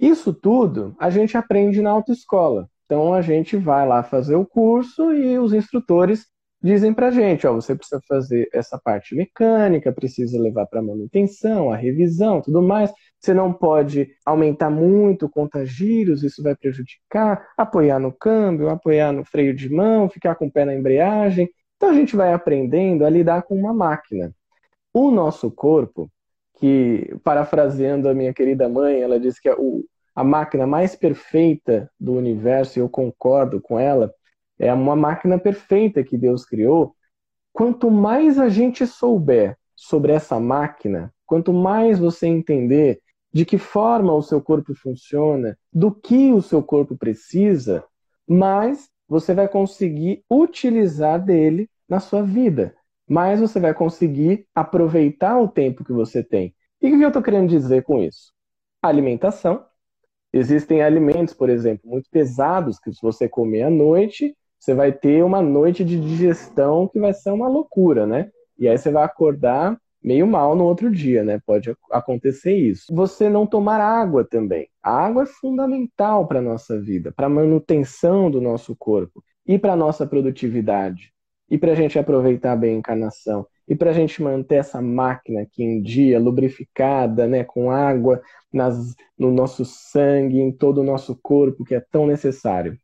Isso 0.00 0.32
tudo 0.32 0.96
a 0.98 1.10
gente 1.10 1.36
aprende 1.36 1.82
na 1.82 1.90
autoescola. 1.90 2.68
Então 2.86 3.12
a 3.12 3.20
gente 3.20 3.56
vai 3.56 3.86
lá 3.86 4.02
fazer 4.02 4.34
o 4.34 4.46
curso 4.46 5.12
e 5.12 5.38
os 5.38 5.52
instrutores 5.52 6.26
dizem 6.62 6.92
para 6.92 7.10
gente, 7.10 7.46
ó, 7.46 7.52
você 7.54 7.74
precisa 7.74 8.00
fazer 8.08 8.48
essa 8.52 8.78
parte 8.78 9.14
mecânica, 9.14 9.92
precisa 9.92 10.40
levar 10.40 10.66
para 10.66 10.82
manutenção, 10.82 11.70
a 11.70 11.76
revisão, 11.76 12.40
tudo 12.40 12.62
mais. 12.62 12.92
Você 13.18 13.32
não 13.34 13.52
pode 13.52 14.08
aumentar 14.24 14.70
muito 14.70 15.26
o 15.26 15.30
contagiros, 15.30 16.22
isso 16.22 16.42
vai 16.42 16.54
prejudicar, 16.56 17.46
apoiar 17.56 17.98
no 17.98 18.12
câmbio, 18.12 18.70
apoiar 18.70 19.12
no 19.12 19.24
freio 19.24 19.54
de 19.54 19.70
mão, 19.70 20.08
ficar 20.08 20.34
com 20.34 20.46
o 20.46 20.52
pé 20.52 20.64
na 20.64 20.74
embreagem. 20.74 21.48
Então 21.76 21.90
a 21.90 21.94
gente 21.94 22.16
vai 22.16 22.32
aprendendo 22.32 23.04
a 23.04 23.10
lidar 23.10 23.42
com 23.42 23.54
uma 23.54 23.72
máquina. 23.72 24.34
O 24.92 25.10
nosso 25.10 25.50
corpo, 25.50 26.10
que 26.58 27.14
parafraseando 27.24 28.08
a 28.08 28.14
minha 28.14 28.34
querida 28.34 28.68
mãe, 28.68 29.00
ela 29.00 29.18
disse 29.18 29.40
que 29.40 29.48
a, 29.48 29.56
o, 29.56 29.84
a 30.14 30.24
máquina 30.24 30.66
mais 30.66 30.94
perfeita 30.94 31.90
do 31.98 32.14
universo, 32.14 32.78
e 32.78 32.82
eu 32.82 32.88
concordo 32.88 33.60
com 33.60 33.78
ela, 33.78 34.12
é 34.58 34.72
uma 34.72 34.96
máquina 34.96 35.38
perfeita 35.38 36.04
que 36.04 36.18
Deus 36.18 36.44
criou. 36.44 36.94
Quanto 37.52 37.90
mais 37.90 38.38
a 38.38 38.48
gente 38.48 38.86
souber 38.86 39.56
sobre 39.74 40.12
essa 40.12 40.38
máquina, 40.38 41.12
quanto 41.26 41.52
mais 41.52 41.98
você 41.98 42.26
entender 42.26 43.00
de 43.32 43.44
que 43.44 43.58
forma 43.58 44.12
o 44.12 44.22
seu 44.22 44.40
corpo 44.40 44.74
funciona, 44.74 45.56
do 45.72 45.92
que 45.92 46.32
o 46.32 46.42
seu 46.42 46.62
corpo 46.62 46.96
precisa, 46.96 47.84
mais 48.28 48.90
você 49.08 49.32
vai 49.32 49.48
conseguir 49.48 50.24
utilizar 50.30 51.24
dele 51.24 51.68
na 51.88 52.00
sua 52.00 52.22
vida. 52.22 52.74
Mais 53.08 53.40
você 53.40 53.58
vai 53.58 53.72
conseguir 53.72 54.46
aproveitar 54.54 55.38
o 55.40 55.48
tempo 55.48 55.84
que 55.84 55.92
você 55.92 56.22
tem. 56.22 56.54
E 56.82 56.92
o 56.92 56.98
que 56.98 57.04
eu 57.04 57.08
estou 57.08 57.22
querendo 57.22 57.48
dizer 57.48 57.82
com 57.82 58.02
isso? 58.02 58.32
alimentação. 58.82 59.64
Existem 60.32 60.82
alimentos, 60.82 61.34
por 61.34 61.48
exemplo, 61.48 61.90
muito 61.90 62.08
pesados 62.10 62.78
que 62.78 62.92
se 62.92 63.00
você 63.02 63.28
comer 63.28 63.62
à 63.62 63.70
noite, 63.70 64.34
você 64.58 64.74
vai 64.74 64.92
ter 64.92 65.24
uma 65.24 65.42
noite 65.42 65.84
de 65.84 65.98
digestão 65.98 66.86
que 66.86 67.00
vai 67.00 67.12
ser 67.12 67.30
uma 67.30 67.48
loucura, 67.48 68.06
né? 68.06 68.30
E 68.58 68.68
aí 68.68 68.76
você 68.76 68.90
vai 68.90 69.02
acordar 69.04 69.76
meio 70.02 70.26
mal 70.26 70.54
no 70.54 70.64
outro 70.64 70.90
dia, 70.90 71.24
né? 71.24 71.40
Pode 71.44 71.74
acontecer 71.90 72.54
isso. 72.54 72.86
Você 72.94 73.28
não 73.28 73.46
tomar 73.46 73.80
água 73.80 74.24
também. 74.24 74.68
A 74.82 74.92
água 74.92 75.24
é 75.24 75.26
fundamental 75.26 76.26
para 76.26 76.38
a 76.38 76.42
nossa 76.42 76.80
vida, 76.80 77.12
para 77.12 77.26
a 77.26 77.30
manutenção 77.30 78.30
do 78.30 78.40
nosso 78.40 78.74
corpo 78.76 79.22
e 79.46 79.58
para 79.58 79.72
a 79.72 79.76
nossa 79.76 80.06
produtividade. 80.06 81.12
E 81.50 81.58
para 81.58 81.72
a 81.72 81.74
gente 81.74 81.98
aproveitar 81.98 82.54
bem 82.56 82.76
a 82.76 82.78
encarnação. 82.78 83.46
E 83.70 83.76
para 83.76 83.90
a 83.90 83.92
gente 83.92 84.20
manter 84.20 84.56
essa 84.56 84.82
máquina 84.82 85.42
aqui 85.42 85.62
em 85.62 85.80
dia, 85.80 86.18
lubrificada, 86.18 87.28
né, 87.28 87.44
com 87.44 87.70
água 87.70 88.20
nas, 88.52 88.96
no 89.16 89.30
nosso 89.30 89.64
sangue, 89.64 90.40
em 90.40 90.50
todo 90.50 90.80
o 90.80 90.84
nosso 90.84 91.16
corpo, 91.22 91.64
que 91.64 91.76
é 91.76 91.80
tão 91.80 92.04
necessário. 92.04 92.76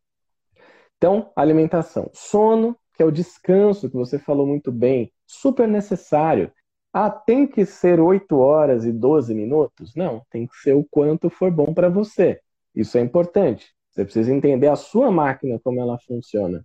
Então, 0.96 1.32
alimentação. 1.34 2.08
Sono, 2.14 2.76
que 2.94 3.02
é 3.02 3.04
o 3.04 3.10
descanso, 3.10 3.90
que 3.90 3.96
você 3.96 4.16
falou 4.16 4.46
muito 4.46 4.70
bem, 4.70 5.12
super 5.26 5.66
necessário. 5.66 6.52
Ah, 6.92 7.10
tem 7.10 7.48
que 7.48 7.66
ser 7.66 7.98
8 7.98 8.38
horas 8.38 8.84
e 8.84 8.92
12 8.92 9.34
minutos? 9.34 9.92
Não, 9.96 10.22
tem 10.30 10.46
que 10.46 10.54
ser 10.56 10.74
o 10.74 10.86
quanto 10.88 11.28
for 11.28 11.50
bom 11.50 11.74
para 11.74 11.88
você. 11.88 12.40
Isso 12.72 12.96
é 12.96 13.00
importante. 13.00 13.74
Você 13.90 14.04
precisa 14.04 14.32
entender 14.32 14.68
a 14.68 14.76
sua 14.76 15.10
máquina, 15.10 15.58
como 15.58 15.80
ela 15.80 15.98
funciona. 16.06 16.64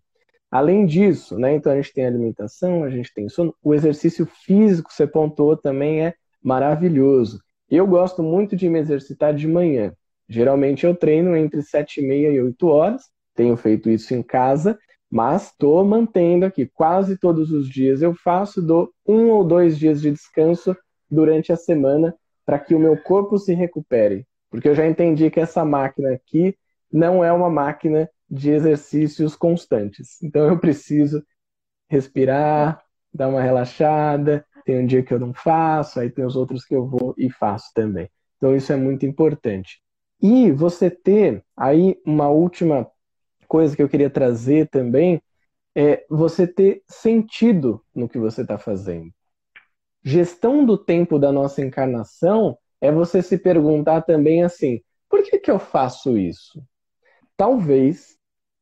Além 0.52 0.86
disso, 0.86 1.40
né, 1.40 1.56
então 1.56 1.72
a 1.72 1.76
gente 1.78 1.94
tem 1.94 2.06
alimentação, 2.06 2.84
a 2.84 2.90
gente 2.90 3.14
tem 3.14 3.30
sono. 3.30 3.56
O 3.64 3.74
exercício 3.74 4.26
físico, 4.26 4.92
você 4.92 5.08
pontuou, 5.08 5.56
também 5.56 6.06
é 6.06 6.14
maravilhoso. 6.44 7.40
Eu 7.70 7.88
gosto 7.88 8.22
muito 8.22 8.56
de 8.56 8.68
me 8.68 8.80
exercitar 8.80 9.34
de 9.34 9.48
manhã. 9.48 9.94
Geralmente 10.28 10.86
eu 10.86 10.94
treino 10.94 11.36
entre 11.36 11.62
7 11.62 12.02
e 12.02 12.08
meia 12.08 12.30
e 12.30 12.42
8 12.42 12.68
horas 12.68 13.04
tenho 13.36 13.56
feito 13.58 13.90
isso 13.90 14.14
em 14.14 14.22
casa, 14.22 14.78
mas 15.10 15.48
estou 15.48 15.84
mantendo 15.84 16.46
aqui. 16.46 16.66
Quase 16.66 17.18
todos 17.18 17.52
os 17.52 17.68
dias 17.68 18.02
eu 18.02 18.14
faço, 18.14 18.62
dou 18.62 18.92
um 19.06 19.30
ou 19.30 19.44
dois 19.44 19.78
dias 19.78 20.02
de 20.02 20.12
descanso 20.12 20.76
durante 21.10 21.52
a 21.52 21.56
semana 21.56 22.16
para 22.46 22.60
que 22.60 22.76
o 22.76 22.80
meu 22.80 22.98
corpo 23.02 23.38
se 23.38 23.54
recupere. 23.54 24.26
Porque 24.50 24.68
eu 24.68 24.76
já 24.76 24.88
entendi 24.88 25.30
que 25.30 25.40
essa 25.40 25.64
máquina 25.64 26.14
aqui 26.14 26.56
não 26.92 27.24
é 27.24 27.32
uma 27.32 27.50
máquina 27.50 28.10
de 28.32 28.50
exercícios 28.52 29.36
constantes. 29.36 30.22
Então 30.24 30.48
eu 30.48 30.58
preciso 30.58 31.22
respirar, 31.89 32.82
dar 33.13 33.28
uma 33.28 33.41
relaxada. 33.41 34.46
Tem 34.65 34.80
um 34.80 34.86
dia 34.86 35.04
que 35.04 35.13
eu 35.13 35.20
não 35.20 35.34
faço, 35.34 36.00
aí 36.00 36.10
tem 36.10 36.24
os 36.24 36.38
outros 36.38 36.63
que 36.63 36.74
eu 36.74 36.88
vou 36.88 37.13
e 37.17 37.30
faço 37.30 37.72
também. 37.76 38.10
Então 38.38 38.56
isso 38.56 38.72
é 38.72 38.78
muito 38.78 39.06
importante. 39.06 39.82
E 40.22 40.52
você 40.52 40.89
ter 40.89 41.44
aí 41.58 42.00
uma 42.06 42.30
última 42.30 42.89
coisa 43.48 43.76
que 43.76 43.84
eu 43.84 43.89
queria 43.89 44.10
trazer 44.10 44.70
também 44.70 45.22
é 45.76 46.06
você 46.10 46.48
ter 46.48 46.84
sentido 46.88 47.84
no 47.94 48.08
que 48.08 48.17
você 48.17 48.44
está 48.44 48.58
fazendo. 48.58 49.12
Gestão 50.04 50.65
do 50.65 50.78
tempo 50.78 51.20
da 51.20 51.32
nossa 51.32 51.62
encarnação 51.62 52.58
é 52.80 52.91
você 52.91 53.22
se 53.22 53.38
perguntar 53.38 54.02
também 54.04 54.44
assim: 54.44 54.82
por 55.10 55.22
que, 55.24 55.38
que 55.38 55.52
eu 55.52 55.60
faço 55.60 56.17
isso? 56.17 56.63
Talvez, 57.36 58.17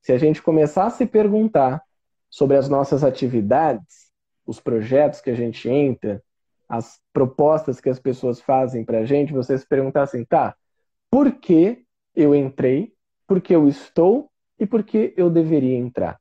se 0.09 0.13
a 0.13 0.17
gente 0.17 0.41
começar 0.41 0.87
a 0.87 0.89
se 0.89 1.05
perguntar 1.05 1.83
sobre 2.31 2.57
as 2.57 2.67
nossas 2.67 3.03
atividades, 3.03 4.09
os 4.43 4.59
projetos 4.59 5.21
que 5.21 5.29
a 5.29 5.35
gente 5.35 5.69
entra, 5.69 6.19
as 6.67 6.99
propostas 7.13 7.79
que 7.79 7.89
as 7.89 7.99
pessoas 7.99 8.41
fazem 8.41 8.83
para 8.83 8.97
a 9.01 9.05
gente, 9.05 9.31
você 9.31 9.55
se 9.55 9.67
perguntar 9.67 10.01
assim: 10.01 10.25
tá, 10.25 10.55
por 11.11 11.31
que 11.33 11.83
eu 12.15 12.33
entrei? 12.33 12.91
Por 13.27 13.39
que 13.39 13.55
eu 13.55 13.67
estou? 13.67 14.31
e 14.59 14.65
por 14.65 14.83
que 14.83 15.13
eu 15.15 15.29
deveria 15.29 15.77
entrar? 15.77 16.19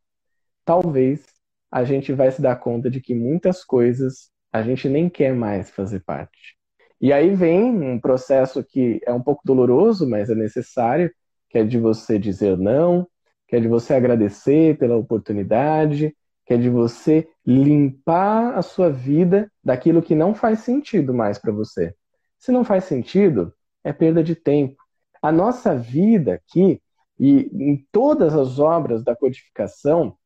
Talvez 0.67 1.25
a 1.71 1.83
gente 1.83 2.13
vai 2.13 2.31
se 2.31 2.43
dar 2.43 2.57
conta 2.57 2.91
de 2.91 3.01
que 3.01 3.15
muitas 3.15 3.65
coisas 3.65 4.31
a 4.53 4.63
gente 4.63 4.87
nem 4.87 5.09
quer 5.09 5.35
mais 5.35 5.71
fazer 5.71 6.01
parte. 6.01 6.59
E 7.01 7.11
aí 7.11 7.35
vem 7.35 7.65
um 7.65 7.99
processo 7.99 8.63
que 8.63 9.01
é 9.07 9.13
um 9.15 9.23
pouco 9.23 9.41
doloroso, 9.47 10.07
mas 10.07 10.29
é 10.29 10.35
necessário, 10.35 11.11
que 11.49 11.57
é 11.57 11.65
de 11.65 11.79
você 11.79 12.19
dizer 12.19 12.59
não, 12.59 13.09
que 13.49 13.57
é 13.57 13.61
de 13.61 13.67
você 13.67 13.95
agradecer 13.95 14.77
pela 14.79 14.97
oportunidade, 14.97 16.15
que 16.45 16.55
é 16.55 16.57
de 16.57 16.69
você 16.69 17.27
limpar 17.47 18.55
a 18.57 18.63
sua 18.63 18.91
vida 18.91 19.51
daquilo 19.65 20.03
que 20.03 20.15
não 20.15 20.35
faz 20.35 20.61
sentido 20.61 21.13
mais 21.15 21.39
para 21.39 21.53
você. 21.53 21.95
Se 22.39 22.53
não 22.53 22.63
faz 22.63 22.85
sentido, 22.85 23.53
é 23.83 23.93
perda 23.93 24.23
de 24.23 24.35
tempo. 24.35 24.77
A 25.21 25.33
nossa 25.33 25.75
vida 25.75 26.35
aqui, 26.35 26.81
e 27.19 27.51
em 27.53 27.87
todas 27.91 28.35
as 28.35 28.59
obras 28.59 29.03
da 29.03 29.17
codificação, 29.17 30.17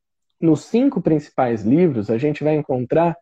nos 0.41 0.65
cinco 0.65 1.01
principais 1.01 1.63
livros, 1.63 2.11
a 2.11 2.19
gente 2.19 2.43
vai 2.43 2.57
encontrar 2.57 3.17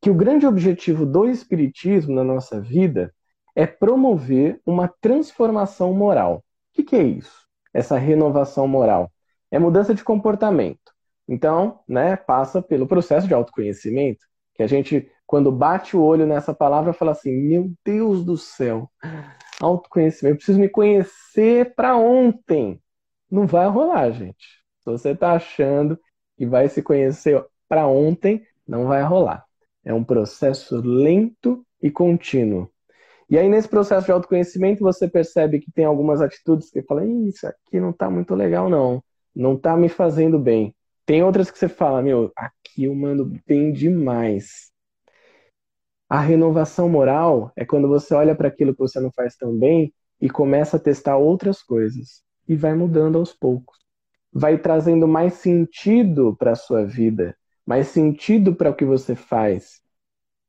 que 0.00 0.10
o 0.10 0.14
grande 0.14 0.46
objetivo 0.46 1.06
do 1.06 1.28
Espiritismo 1.28 2.14
na 2.14 2.24
nossa 2.24 2.60
vida 2.60 3.14
é 3.54 3.66
promover 3.66 4.60
uma 4.66 4.88
transformação 5.00 5.92
moral. 5.92 6.36
O 6.38 6.42
que, 6.72 6.82
que 6.82 6.96
é 6.96 7.02
isso? 7.02 7.46
Essa 7.72 7.98
renovação 7.98 8.66
moral? 8.66 9.12
É 9.52 9.58
mudança 9.58 9.94
de 9.94 10.02
comportamento. 10.02 10.92
Então, 11.28 11.78
né, 11.88 12.16
passa 12.16 12.60
pelo 12.60 12.88
processo 12.88 13.28
de 13.28 13.34
autoconhecimento, 13.34 14.26
que 14.54 14.64
a 14.64 14.66
gente, 14.66 15.08
quando 15.24 15.52
bate 15.52 15.96
o 15.96 16.02
olho 16.02 16.26
nessa 16.26 16.52
palavra, 16.52 16.92
fala 16.92 17.12
assim: 17.12 17.30
meu 17.30 17.70
Deus 17.84 18.24
do 18.24 18.36
céu, 18.36 18.90
autoconhecimento, 19.60 20.34
eu 20.34 20.36
preciso 20.38 20.58
me 20.58 20.68
conhecer 20.68 21.74
para 21.76 21.96
ontem 21.96 22.82
não 23.32 23.46
vai 23.46 23.66
rolar, 23.66 24.10
gente. 24.10 24.62
Se 24.80 24.84
você 24.84 25.10
está 25.12 25.32
achando 25.32 25.98
que 26.36 26.44
vai 26.44 26.68
se 26.68 26.82
conhecer 26.82 27.42
para 27.66 27.86
ontem, 27.86 28.46
não 28.68 28.86
vai 28.86 29.02
rolar. 29.02 29.42
É 29.82 29.94
um 29.94 30.04
processo 30.04 30.76
lento 30.76 31.64
e 31.82 31.90
contínuo. 31.90 32.70
E 33.30 33.38
aí, 33.38 33.48
nesse 33.48 33.66
processo 33.66 34.04
de 34.04 34.12
autoconhecimento, 34.12 34.84
você 34.84 35.08
percebe 35.08 35.60
que 35.60 35.72
tem 35.72 35.86
algumas 35.86 36.20
atitudes 36.20 36.70
que 36.70 36.82
fala, 36.82 37.06
isso 37.06 37.46
aqui 37.46 37.80
não 37.80 37.88
está 37.88 38.10
muito 38.10 38.34
legal, 38.34 38.68
não. 38.68 39.02
Não 39.34 39.56
tá 39.56 39.76
me 39.76 39.88
fazendo 39.88 40.38
bem. 40.38 40.74
Tem 41.04 41.22
outras 41.22 41.50
que 41.50 41.58
você 41.58 41.68
fala, 41.68 42.02
meu, 42.02 42.32
aqui 42.36 42.84
eu 42.84 42.94
mando 42.94 43.30
bem 43.46 43.72
demais. 43.72 44.70
A 46.08 46.20
renovação 46.20 46.88
moral 46.88 47.50
é 47.56 47.64
quando 47.64 47.88
você 47.88 48.14
olha 48.14 48.34
para 48.34 48.48
aquilo 48.48 48.72
que 48.72 48.80
você 48.80 49.00
não 49.00 49.10
faz 49.10 49.34
tão 49.34 49.58
bem 49.58 49.92
e 50.20 50.28
começa 50.28 50.76
a 50.76 50.80
testar 50.80 51.16
outras 51.16 51.62
coisas 51.62 52.22
e 52.46 52.54
vai 52.54 52.74
mudando 52.74 53.18
aos 53.18 53.32
poucos. 53.32 53.78
Vai 54.32 54.58
trazendo 54.58 55.08
mais 55.08 55.34
sentido 55.34 56.36
para 56.36 56.52
a 56.52 56.56
sua 56.56 56.84
vida, 56.84 57.36
mais 57.66 57.88
sentido 57.88 58.54
para 58.54 58.70
o 58.70 58.74
que 58.74 58.84
você 58.84 59.14
faz, 59.14 59.80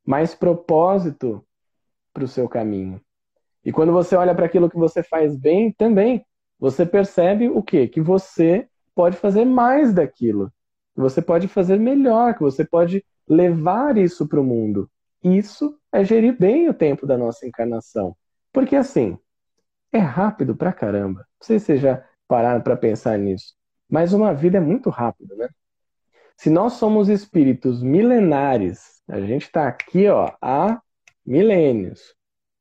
mais 0.05 0.35
propósito 0.35 1.45
para 2.13 2.23
o 2.23 2.27
seu 2.27 2.47
caminho. 2.47 3.01
E 3.65 3.71
quando 3.71 3.91
você 3.91 4.15
olha 4.15 4.35
para 4.35 4.45
aquilo 4.45 4.69
que 4.69 4.77
você 4.77 5.01
faz 5.01 5.35
bem, 5.35 5.71
também 5.71 6.25
você 6.59 6.85
percebe 6.85 7.49
o 7.49 7.63
quê? 7.63 7.87
Que 7.87 8.01
você 8.01 8.67
pode 8.95 9.17
fazer 9.17 9.45
mais 9.45 9.93
daquilo, 9.93 10.51
que 10.93 11.01
você 11.01 11.21
pode 11.21 11.47
fazer 11.47 11.79
melhor, 11.79 12.33
que 12.35 12.41
você 12.41 12.65
pode 12.65 13.03
levar 13.27 13.97
isso 13.97 14.27
para 14.27 14.39
o 14.39 14.43
mundo. 14.43 14.89
Isso 15.23 15.77
é 15.91 16.03
gerir 16.03 16.37
bem 16.37 16.69
o 16.69 16.73
tempo 16.73 17.05
da 17.07 17.17
nossa 17.17 17.45
encarnação. 17.47 18.15
Porque 18.51 18.75
assim, 18.75 19.17
é 19.91 19.99
rápido 19.99 20.55
pra 20.55 20.73
caramba. 20.73 21.19
Não 21.19 21.47
sei 21.47 21.59
se 21.59 21.65
vocês 21.65 21.81
já 21.81 22.03
pararam 22.27 22.61
para 22.61 22.75
pensar 22.75 23.17
nisso. 23.17 23.53
Mas 23.89 24.13
uma 24.13 24.33
vida 24.33 24.57
é 24.57 24.61
muito 24.61 24.89
rápida, 24.89 25.35
né? 25.35 25.47
Se 26.35 26.49
nós 26.49 26.73
somos 26.73 27.09
espíritos 27.09 27.81
milenares, 27.81 29.01
a 29.07 29.21
gente 29.21 29.43
está 29.43 29.67
aqui 29.67 30.07
ó, 30.09 30.31
há 30.41 30.81
milênios, 31.25 32.15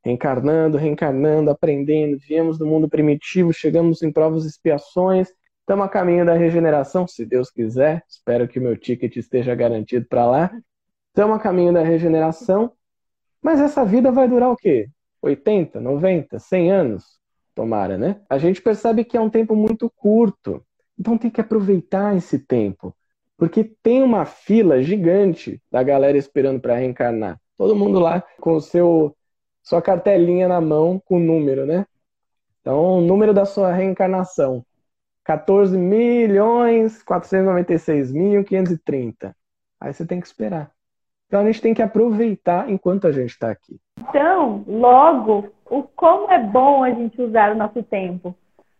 reencarnando, 0.04 0.76
reencarnando, 0.76 1.50
aprendendo, 1.50 2.18
viemos 2.18 2.58
do 2.58 2.66
mundo 2.66 2.88
primitivo, 2.88 3.52
chegamos 3.52 4.02
em 4.02 4.12
provas 4.12 4.44
e 4.44 4.48
expiações, 4.48 5.28
estamos 5.72 5.86
a 5.86 5.88
caminho 5.88 6.26
da 6.26 6.34
regeneração, 6.34 7.08
se 7.08 7.24
Deus 7.24 7.50
quiser. 7.50 8.04
Espero 8.06 8.46
que 8.46 8.58
o 8.58 8.62
meu 8.62 8.76
ticket 8.76 9.16
esteja 9.16 9.54
garantido 9.54 10.04
para 10.06 10.26
lá. 10.26 10.50
Estamos 11.08 11.34
a 11.34 11.38
caminho 11.38 11.72
da 11.72 11.82
regeneração, 11.82 12.72
mas 13.40 13.58
essa 13.58 13.82
vida 13.82 14.12
vai 14.12 14.28
durar 14.28 14.50
o 14.50 14.56
quê? 14.56 14.90
80, 15.22 15.80
90, 15.80 16.38
100 16.38 16.70
anos? 16.70 17.04
Tomara, 17.54 17.96
né? 17.96 18.20
A 18.28 18.36
gente 18.36 18.60
percebe 18.60 19.02
que 19.02 19.16
é 19.16 19.20
um 19.20 19.30
tempo 19.30 19.56
muito 19.56 19.90
curto, 19.96 20.62
então 20.98 21.16
tem 21.16 21.30
que 21.30 21.40
aproveitar 21.40 22.14
esse 22.14 22.38
tempo, 22.38 22.94
porque 23.38 23.64
tem 23.82 24.02
uma 24.02 24.26
fila 24.26 24.82
gigante 24.82 25.58
da 25.70 25.82
galera 25.82 26.18
esperando 26.18 26.60
para 26.60 26.76
reencarnar. 26.76 27.40
Todo 27.56 27.74
mundo 27.74 27.98
lá 27.98 28.22
com 28.38 28.56
o 28.56 28.60
seu 28.60 29.16
sua 29.62 29.80
cartelinha 29.80 30.48
na 30.48 30.60
mão 30.60 31.00
com 31.02 31.16
o 31.16 31.20
número, 31.20 31.64
né? 31.64 31.86
Então, 32.60 32.98
o 32.98 33.00
número 33.00 33.32
da 33.32 33.46
sua 33.46 33.72
reencarnação: 33.72 34.64
14 35.24 35.76
milhões 35.76 37.02
496 37.02 38.12
mil 38.12 38.44
530. 38.44 39.34
Aí 39.80 39.92
você 39.92 40.06
tem 40.06 40.20
que 40.20 40.26
esperar. 40.26 40.70
Então 41.26 41.40
a 41.40 41.44
gente 41.46 41.62
tem 41.62 41.72
que 41.72 41.82
aproveitar 41.82 42.70
enquanto 42.70 43.06
a 43.06 43.12
gente 43.12 43.30
está 43.30 43.50
aqui. 43.50 43.80
Então, 43.98 44.64
logo, 44.66 45.50
o 45.64 45.82
como 45.82 46.30
é 46.30 46.38
bom 46.38 46.84
a 46.84 46.90
gente 46.90 47.20
usar 47.20 47.52
o 47.52 47.56
nosso 47.56 47.82
tempo 47.82 48.34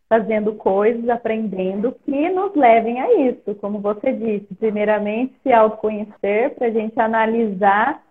fazendo 0.08 0.52
coisas, 0.56 1.08
aprendendo 1.08 1.96
que 2.04 2.28
nos 2.28 2.54
levem 2.54 3.00
a 3.00 3.30
isso, 3.30 3.54
como 3.54 3.80
você 3.80 4.12
disse. 4.12 4.54
Primeiramente, 4.56 5.34
se 5.42 5.50
autoconhecer 5.50 6.54
para 6.54 6.66
a 6.66 6.70
gente 6.70 7.00
analisar 7.00 8.02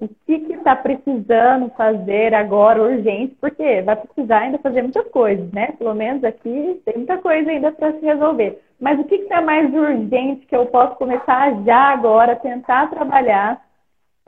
o 0.00 0.08
que 0.08 0.52
está 0.52 0.76
precisando 0.76 1.70
fazer 1.70 2.34
agora, 2.34 2.82
urgente, 2.82 3.34
porque 3.40 3.82
vai 3.82 3.96
precisar 3.96 4.38
ainda 4.40 4.58
fazer 4.58 4.82
muitas 4.82 5.06
coisas, 5.08 5.50
né? 5.52 5.72
Pelo 5.78 5.94
menos 5.94 6.22
aqui 6.24 6.80
tem 6.84 6.98
muita 6.98 7.18
coisa 7.18 7.50
ainda 7.50 7.72
para 7.72 7.92
se 7.92 8.04
resolver. 8.04 8.62
Mas 8.80 8.98
o 8.98 9.04
que 9.04 9.14
está 9.14 9.40
mais 9.40 9.72
urgente 9.72 10.46
que 10.46 10.56
eu 10.56 10.66
posso 10.66 10.96
começar 10.96 11.62
já 11.64 11.92
agora, 11.92 12.36
tentar 12.36 12.90
trabalhar 12.90 13.62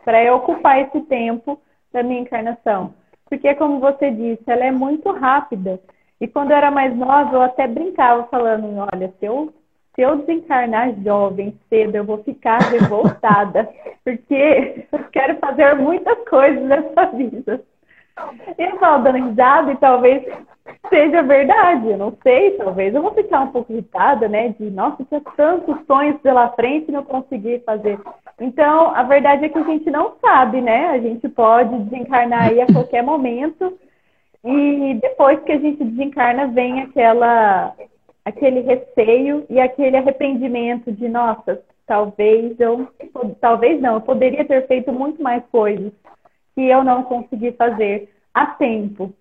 para 0.05 0.35
ocupar 0.35 0.81
esse 0.81 1.01
tempo 1.03 1.61
da 1.93 2.03
minha 2.03 2.21
encarnação. 2.21 2.95
Porque, 3.29 3.55
como 3.55 3.81
você 3.81 4.11
disse, 4.11 4.43
ela 4.47 4.65
é 4.65 4.71
muito 4.71 5.11
rápida. 5.11 5.81
E 6.21 6.29
quando 6.29 6.51
eu 6.51 6.57
era 6.57 6.71
mais 6.71 6.95
nova, 6.97 7.35
eu 7.35 7.43
até 7.43 7.67
brincava 7.67 8.25
falando: 8.25 8.67
olha, 8.93 9.13
se 9.19 9.27
eu, 9.27 9.53
se 9.95 10.03
eu 10.03 10.17
desencarnar 10.17 10.95
jovem, 11.03 11.59
cedo, 11.69 11.95
eu 11.95 12.05
vou 12.05 12.23
ficar 12.23 12.59
revoltada. 12.59 13.69
porque 14.05 14.87
eu 14.93 15.05
quero 15.11 15.37
fazer 15.39 15.75
muitas 15.77 16.19
coisas 16.29 16.63
nessa 16.63 17.07
vida. 17.07 17.63
Eu 18.59 18.79
falo 18.79 19.03
dando 19.03 19.29
risada 19.29 19.73
e 19.73 19.77
talvez 19.77 20.25
seja 20.89 21.23
verdade, 21.23 21.91
eu 21.91 21.99
não 21.99 22.17
sei, 22.23 22.53
talvez 22.53 22.95
eu 22.95 23.03
vou 23.03 23.13
ficar 23.13 23.41
um 23.41 23.49
pouco 23.49 23.73
irritada, 23.73 24.29
né? 24.29 24.51
De, 24.51 24.71
nossa, 24.71 25.05
tinha 25.05 25.21
tantos 25.37 25.85
sonhos 25.87 26.21
pela 26.21 26.51
frente 26.51 26.89
e 26.89 26.93
não 26.93 27.03
consegui 27.03 27.59
fazer. 27.61 27.99
Então, 28.41 28.95
a 28.95 29.03
verdade 29.03 29.45
é 29.45 29.49
que 29.49 29.59
a 29.59 29.65
gente 29.65 29.91
não 29.91 30.15
sabe, 30.21 30.61
né? 30.61 30.91
A 30.91 30.99
gente 30.99 31.29
pode 31.29 31.77
desencarnar 31.85 32.49
aí 32.49 32.61
a 32.61 32.67
qualquer 32.67 33.03
momento 33.03 33.77
e 34.45 34.99
depois 35.01 35.41
que 35.41 35.53
a 35.53 35.59
gente 35.59 35.83
desencarna 35.83 36.47
vem 36.49 36.83
aquela 36.83 37.75
aquele 38.25 38.61
receio 38.61 39.45
e 39.51 39.61
aquele 39.61 39.97
arrependimento 39.97 40.91
de, 40.91 41.09
nossa, 41.09 41.63
talvez 41.87 42.59
eu 42.59 42.89
talvez 43.41 43.81
não, 43.81 43.95
eu 43.95 44.01
poderia 44.01 44.45
ter 44.45 44.67
feito 44.67 44.93
muito 44.93 45.23
mais 45.23 45.45
coisas 45.53 45.93
que 46.55 46.63
eu 46.63 46.83
não 46.83 47.03
consegui 47.03 47.53
fazer 47.53 48.09
a 48.33 48.47
tempo. 48.47 49.13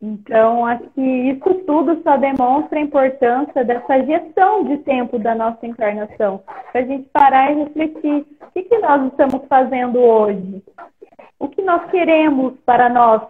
Então, 0.00 0.64
acho 0.64 0.84
que 0.90 1.00
isso 1.00 1.54
tudo 1.66 2.00
só 2.02 2.16
demonstra 2.16 2.78
a 2.78 2.82
importância 2.82 3.64
dessa 3.64 4.04
gestão 4.04 4.64
de 4.64 4.78
tempo 4.78 5.18
da 5.18 5.34
nossa 5.34 5.66
encarnação, 5.66 6.42
para 6.70 6.80
a 6.82 6.84
gente 6.84 7.08
parar 7.10 7.50
e 7.50 7.64
refletir 7.64 8.24
o 8.40 8.50
que, 8.52 8.62
que 8.62 8.78
nós 8.78 9.06
estamos 9.08 9.44
fazendo 9.48 9.98
hoje, 9.98 10.62
o 11.38 11.48
que 11.48 11.62
nós 11.62 11.90
queremos 11.90 12.54
para 12.64 12.88
nós 12.88 13.22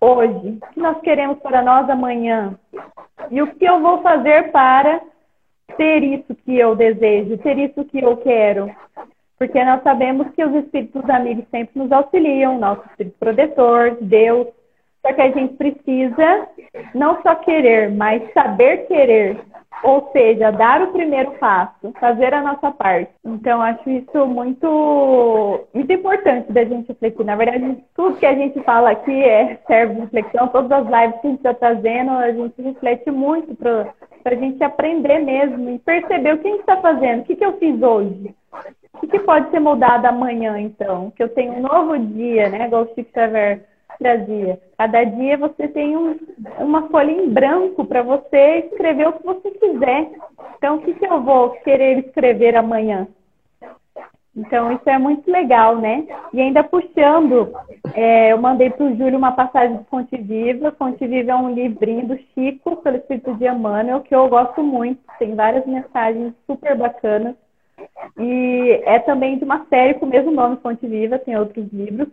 hoje, 0.00 0.58
o 0.62 0.72
que 0.72 0.80
nós 0.80 1.00
queremos 1.00 1.38
para 1.38 1.62
nós 1.62 1.88
amanhã, 1.88 2.58
e 3.30 3.40
o 3.42 3.54
que 3.54 3.64
eu 3.64 3.80
vou 3.80 4.02
fazer 4.02 4.50
para 4.50 5.00
ter 5.76 6.02
isso 6.02 6.34
que 6.44 6.58
eu 6.58 6.74
desejo, 6.76 7.38
ter 7.38 7.58
isso 7.58 7.84
que 7.84 8.02
eu 8.02 8.16
quero. 8.18 8.70
Porque 9.38 9.62
nós 9.64 9.82
sabemos 9.82 10.30
que 10.30 10.44
os 10.44 10.54
espíritos 10.54 11.08
amigos 11.10 11.44
sempre 11.50 11.78
nos 11.78 11.90
auxiliam, 11.90 12.58
nosso 12.58 12.82
espírito 12.90 13.16
protetor, 13.18 13.96
Deus. 14.00 14.48
Só 15.04 15.12
que 15.12 15.20
a 15.20 15.30
gente 15.30 15.54
precisa 15.54 16.48
não 16.94 17.20
só 17.22 17.34
querer, 17.34 17.90
mas 17.90 18.32
saber 18.32 18.86
querer. 18.86 19.38
Ou 19.84 20.10
seja, 20.12 20.50
dar 20.50 20.82
o 20.82 20.92
primeiro 20.92 21.32
passo, 21.32 21.92
fazer 22.00 22.32
a 22.32 22.42
nossa 22.42 22.70
parte. 22.70 23.10
Então, 23.24 23.60
acho 23.60 23.88
isso 23.90 24.26
muito, 24.26 25.66
muito 25.74 25.92
importante 25.92 26.50
da 26.50 26.64
gente 26.64 26.88
refletir. 26.88 27.24
Na 27.24 27.36
verdade, 27.36 27.84
tudo 27.94 28.16
que 28.16 28.26
a 28.26 28.34
gente 28.34 28.58
fala 28.62 28.90
aqui 28.90 29.22
é, 29.22 29.58
serve 29.66 29.94
de 29.94 30.00
reflexão. 30.00 30.48
Todas 30.48 30.72
as 30.72 30.84
lives 30.86 31.20
que 31.20 31.26
a 31.26 31.30
gente 31.30 31.36
está 31.36 31.54
trazendo, 31.54 32.10
a 32.12 32.32
gente 32.32 32.62
reflete 32.62 33.10
muito 33.10 33.54
para 33.56 33.92
a 34.24 34.34
gente 34.34 34.64
aprender 34.64 35.18
mesmo 35.18 35.70
e 35.70 35.78
perceber 35.78 36.34
o 36.34 36.38
que 36.38 36.48
a 36.48 36.50
gente 36.50 36.60
está 36.60 36.78
fazendo, 36.78 37.20
o 37.20 37.24
que, 37.24 37.36
que 37.36 37.44
eu 37.44 37.58
fiz 37.58 37.80
hoje 37.82 38.34
o 39.02 39.06
que 39.06 39.18
pode 39.20 39.50
ser 39.50 39.60
mudado 39.60 40.06
amanhã, 40.06 40.58
então? 40.58 41.10
Que 41.10 41.22
eu 41.22 41.28
tenho 41.28 41.54
um 41.54 41.60
novo 41.60 41.98
dia, 41.98 42.48
né? 42.48 42.66
Igual 42.66 42.84
o 42.84 42.94
Chico 42.94 43.10
trazia. 43.98 44.60
Cada 44.76 45.04
dia 45.04 45.36
você 45.36 45.68
tem 45.68 45.96
um, 45.96 46.18
uma 46.58 46.88
folha 46.88 47.10
em 47.10 47.28
branco 47.28 47.84
para 47.84 48.02
você 48.02 48.68
escrever 48.70 49.08
o 49.08 49.12
que 49.12 49.24
você 49.24 49.50
quiser. 49.50 50.10
Então, 50.56 50.76
o 50.76 50.82
que, 50.82 50.94
que 50.94 51.06
eu 51.06 51.22
vou 51.22 51.50
querer 51.50 51.98
escrever 51.98 52.56
amanhã? 52.56 53.06
Então, 54.36 54.72
isso 54.72 54.88
é 54.90 54.98
muito 54.98 55.30
legal, 55.30 55.76
né? 55.76 56.06
E 56.32 56.40
ainda 56.40 56.64
puxando, 56.64 57.54
é, 57.94 58.32
eu 58.32 58.38
mandei 58.38 58.68
para 58.68 58.84
o 58.84 58.96
Júlio 58.96 59.16
uma 59.16 59.30
passagem 59.30 59.76
de 59.76 59.84
Fonte 59.84 60.16
Viva. 60.16 60.74
Fonte 60.76 61.06
Viva 61.06 61.30
é 61.30 61.36
um 61.36 61.54
livrinho 61.54 62.08
do 62.08 62.18
Chico, 62.34 62.76
pelo 62.78 62.96
Espírito 62.96 63.34
de 63.34 63.46
Emmanuel, 63.46 64.00
que 64.00 64.14
eu 64.14 64.28
gosto 64.28 64.60
muito. 64.62 65.00
Tem 65.20 65.36
várias 65.36 65.64
mensagens 65.66 66.34
super 66.46 66.76
bacanas. 66.76 67.36
E 68.18 68.82
é 68.84 68.98
também 68.98 69.38
de 69.38 69.44
uma 69.44 69.66
série 69.66 69.94
com 69.94 70.06
o 70.06 70.08
mesmo 70.08 70.32
nome, 70.32 70.56
Fonte 70.56 70.84
Viva, 70.86 71.18
tem 71.18 71.36
outros 71.36 71.72
livros. 71.72 72.08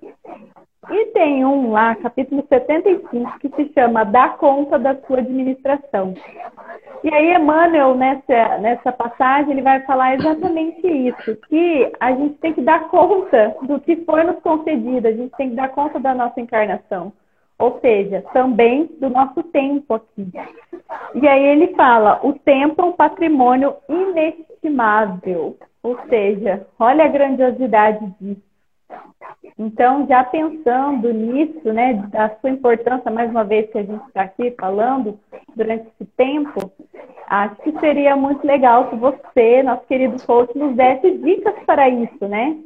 E 0.89 1.05
tem 1.07 1.45
um 1.45 1.71
lá, 1.71 1.93
capítulo 1.95 2.43
75, 2.49 3.39
que 3.39 3.49
se 3.49 3.71
chama 3.71 4.03
Dá 4.03 4.29
conta 4.29 4.79
da 4.79 4.95
sua 5.01 5.19
administração. 5.19 6.15
E 7.03 7.13
aí, 7.13 7.35
Emmanuel, 7.35 7.93
nessa, 7.93 8.57
nessa 8.57 8.91
passagem, 8.91 9.51
ele 9.51 9.61
vai 9.61 9.81
falar 9.81 10.15
exatamente 10.15 10.87
isso: 10.87 11.35
que 11.47 11.91
a 11.99 12.11
gente 12.13 12.33
tem 12.35 12.53
que 12.53 12.61
dar 12.61 12.89
conta 12.89 13.55
do 13.61 13.79
que 13.79 13.95
foi 13.97 14.23
nos 14.23 14.39
concedido, 14.39 15.07
a 15.07 15.11
gente 15.11 15.31
tem 15.37 15.51
que 15.51 15.55
dar 15.55 15.69
conta 15.69 15.99
da 15.99 16.15
nossa 16.15 16.41
encarnação. 16.41 17.13
Ou 17.59 17.79
seja, 17.79 18.23
também 18.33 18.89
do 18.99 19.07
nosso 19.07 19.43
tempo 19.43 19.93
aqui. 19.93 20.31
E 21.13 21.27
aí 21.27 21.43
ele 21.43 21.75
fala: 21.75 22.19
o 22.23 22.33
tempo 22.33 22.81
é 22.81 22.85
um 22.85 22.93
patrimônio 22.93 23.75
inestimável. 23.87 25.55
Ou 25.83 25.99
seja, 26.09 26.65
olha 26.79 27.05
a 27.05 27.07
grandiosidade 27.07 28.03
disso. 28.19 28.50
Então, 29.57 30.07
já 30.07 30.23
pensando 30.23 31.13
nisso, 31.13 31.71
né, 31.71 31.93
da 32.09 32.29
sua 32.41 32.49
importância, 32.49 33.11
mais 33.11 33.29
uma 33.29 33.43
vez 33.43 33.69
que 33.69 33.77
a 33.77 33.83
gente 33.83 34.03
está 34.07 34.23
aqui 34.23 34.51
falando, 34.59 35.19
durante 35.55 35.87
esse 35.87 36.09
tempo, 36.17 36.71
acho 37.27 37.55
que 37.57 37.79
seria 37.79 38.15
muito 38.15 38.45
legal 38.45 38.89
se 38.89 38.95
você, 38.95 39.61
nosso 39.63 39.85
querido 39.85 40.21
coach, 40.25 40.57
nos 40.57 40.75
desse 40.75 41.11
dicas 41.11 41.55
para 41.65 41.89
isso, 41.89 42.27
né? 42.27 42.57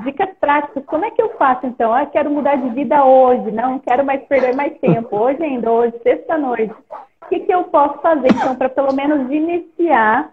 Dicas 0.00 0.30
práticas. 0.40 0.84
Como 0.86 1.04
é 1.04 1.10
que 1.10 1.20
eu 1.20 1.30
faço, 1.36 1.66
então? 1.66 1.92
Ah, 1.92 2.06
quero 2.06 2.30
mudar 2.30 2.56
de 2.56 2.70
vida 2.70 3.04
hoje, 3.04 3.50
não 3.50 3.78
quero 3.78 4.04
mais 4.04 4.22
perder 4.24 4.54
mais 4.54 4.78
tempo. 4.78 5.16
Hoje 5.16 5.42
ainda, 5.42 5.70
hoje, 5.70 5.94
sexta-noite. 6.02 6.72
O 7.22 7.28
que, 7.28 7.40
que 7.40 7.52
eu 7.52 7.64
posso 7.64 7.98
fazer, 8.00 8.28
então, 8.28 8.56
para 8.56 8.68
pelo 8.68 8.94
menos 8.94 9.30
iniciar 9.30 10.32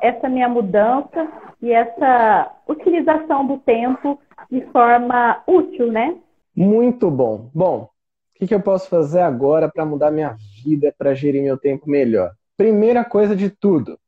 essa 0.00 0.28
minha 0.28 0.48
mudança 0.48 1.26
e 1.62 1.72
essa 1.72 2.50
utilização 2.68 3.46
do 3.46 3.58
tempo 3.58 4.18
de 4.50 4.60
forma 4.72 5.42
útil, 5.46 5.90
né? 5.92 6.18
Muito 6.54 7.10
bom. 7.10 7.50
Bom, 7.54 7.84
o 7.84 7.88
que, 8.34 8.46
que 8.46 8.54
eu 8.54 8.60
posso 8.60 8.88
fazer 8.88 9.20
agora 9.20 9.70
para 9.70 9.86
mudar 9.86 10.10
minha 10.10 10.36
vida, 10.64 10.94
para 10.96 11.14
gerir 11.14 11.42
meu 11.42 11.56
tempo 11.56 11.88
melhor? 11.88 12.34
Primeira 12.56 13.04
coisa 13.04 13.34
de 13.36 13.48
tudo, 13.48 13.98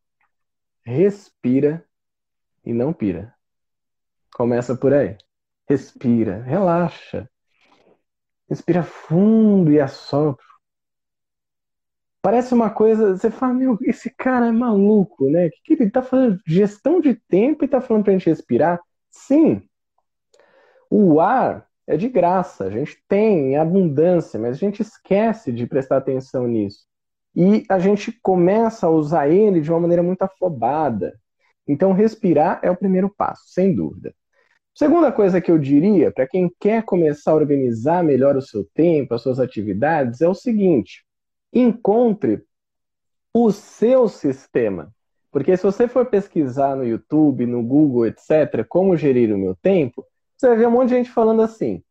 respira 0.85 1.85
e 2.65 2.73
não 2.73 2.93
pira. 2.93 3.35
Começa 4.35 4.75
por 4.75 4.93
aí. 4.93 5.17
Respira, 5.69 6.43
relaxa. 6.43 7.29
Respira 8.49 8.83
fundo 8.83 9.71
e 9.71 9.81
assopra. 9.81 10.45
Parece 12.21 12.55
uma 12.55 12.71
coisa, 12.71 13.17
você 13.17 13.31
fala, 13.31 13.53
meu, 13.53 13.77
esse 13.83 14.09
cara 14.11 14.47
é 14.47 14.53
maluco, 14.53 15.29
né? 15.29 15.51
Que, 15.51 15.77
que 15.77 15.83
ele 15.83 15.91
tá 15.91 16.03
fazendo 16.03 16.39
gestão 16.47 17.01
de 17.01 17.15
tempo 17.15 17.65
e 17.65 17.69
tá 17.69 17.81
falando 17.81 18.05
pra 18.05 18.13
gente 18.13 18.27
respirar? 18.29 18.81
Sim. 19.11 19.63
O 20.95 21.21
ar 21.21 21.67
é 21.87 21.97
de 21.97 22.07
graça, 22.07 22.65
a 22.65 22.71
gente 22.71 23.03
tem 23.09 23.53
em 23.53 23.57
abundância, 23.57 24.39
mas 24.39 24.57
a 24.57 24.59
gente 24.59 24.83
esquece 24.83 25.51
de 25.51 25.67
prestar 25.67 25.97
atenção 25.97 26.47
nisso. 26.47 26.85
E 27.35 27.65
a 27.67 27.79
gente 27.79 28.13
começa 28.21 28.87
a 28.87 28.91
usar 28.91 29.27
ele 29.27 29.63
de 29.63 29.71
uma 29.71 29.81
maneira 29.81 30.03
muito 30.03 30.21
afobada. 30.21 31.19
Então, 31.67 31.95
respirar 31.95 32.61
é 32.63 32.71
o 32.71 32.77
primeiro 32.77 33.09
passo, 33.09 33.45
sem 33.47 33.75
dúvida. 33.75 34.15
Segunda 34.75 35.11
coisa 35.11 35.41
que 35.41 35.51
eu 35.51 35.59
diria 35.59 36.13
para 36.13 36.29
quem 36.29 36.53
quer 36.61 36.83
começar 36.83 37.31
a 37.31 37.37
organizar 37.37 38.05
melhor 38.05 38.37
o 38.37 38.43
seu 38.43 38.63
tempo, 38.75 39.15
as 39.15 39.23
suas 39.23 39.41
atividades, 39.41 40.21
é 40.21 40.29
o 40.29 40.35
seguinte: 40.35 41.07
encontre 41.51 42.45
o 43.33 43.51
seu 43.51 44.11
sistema. 44.11 44.95
Porque 45.31 45.57
se 45.57 45.63
você 45.63 45.89
for 45.89 46.05
pesquisar 46.05 46.77
no 46.77 46.85
YouTube, 46.85 47.47
no 47.47 47.63
Google, 47.63 48.09
etc., 48.09 48.63
como 48.69 48.95
gerir 48.95 49.35
o 49.35 49.39
meu 49.39 49.57
tempo, 49.57 50.05
você 50.43 50.57
ver 50.57 50.67
um 50.67 50.73
monte 50.73 50.89
de 50.89 50.97
gente 50.97 51.11
falando 51.11 51.41
assim: 51.41 51.83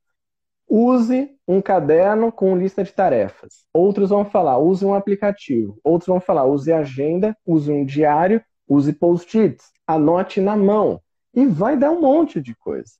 use 0.67 1.29
um 1.47 1.61
caderno 1.61 2.31
com 2.31 2.57
lista 2.57 2.83
de 2.83 2.91
tarefas. 2.91 3.65
Outros 3.73 4.09
vão 4.09 4.25
falar, 4.25 4.57
use 4.57 4.85
um 4.85 4.93
aplicativo. 4.93 5.79
Outros 5.83 6.07
vão 6.07 6.19
falar, 6.19 6.45
use 6.45 6.71
agenda, 6.71 7.35
use 7.45 7.71
um 7.71 7.85
diário, 7.85 8.43
use 8.67 8.91
post-its, 8.93 9.71
anote 9.87 10.41
na 10.41 10.55
mão 10.55 11.01
e 11.33 11.45
vai 11.45 11.77
dar 11.77 11.91
um 11.91 12.01
monte 12.01 12.41
de 12.41 12.53
coisa. 12.55 12.91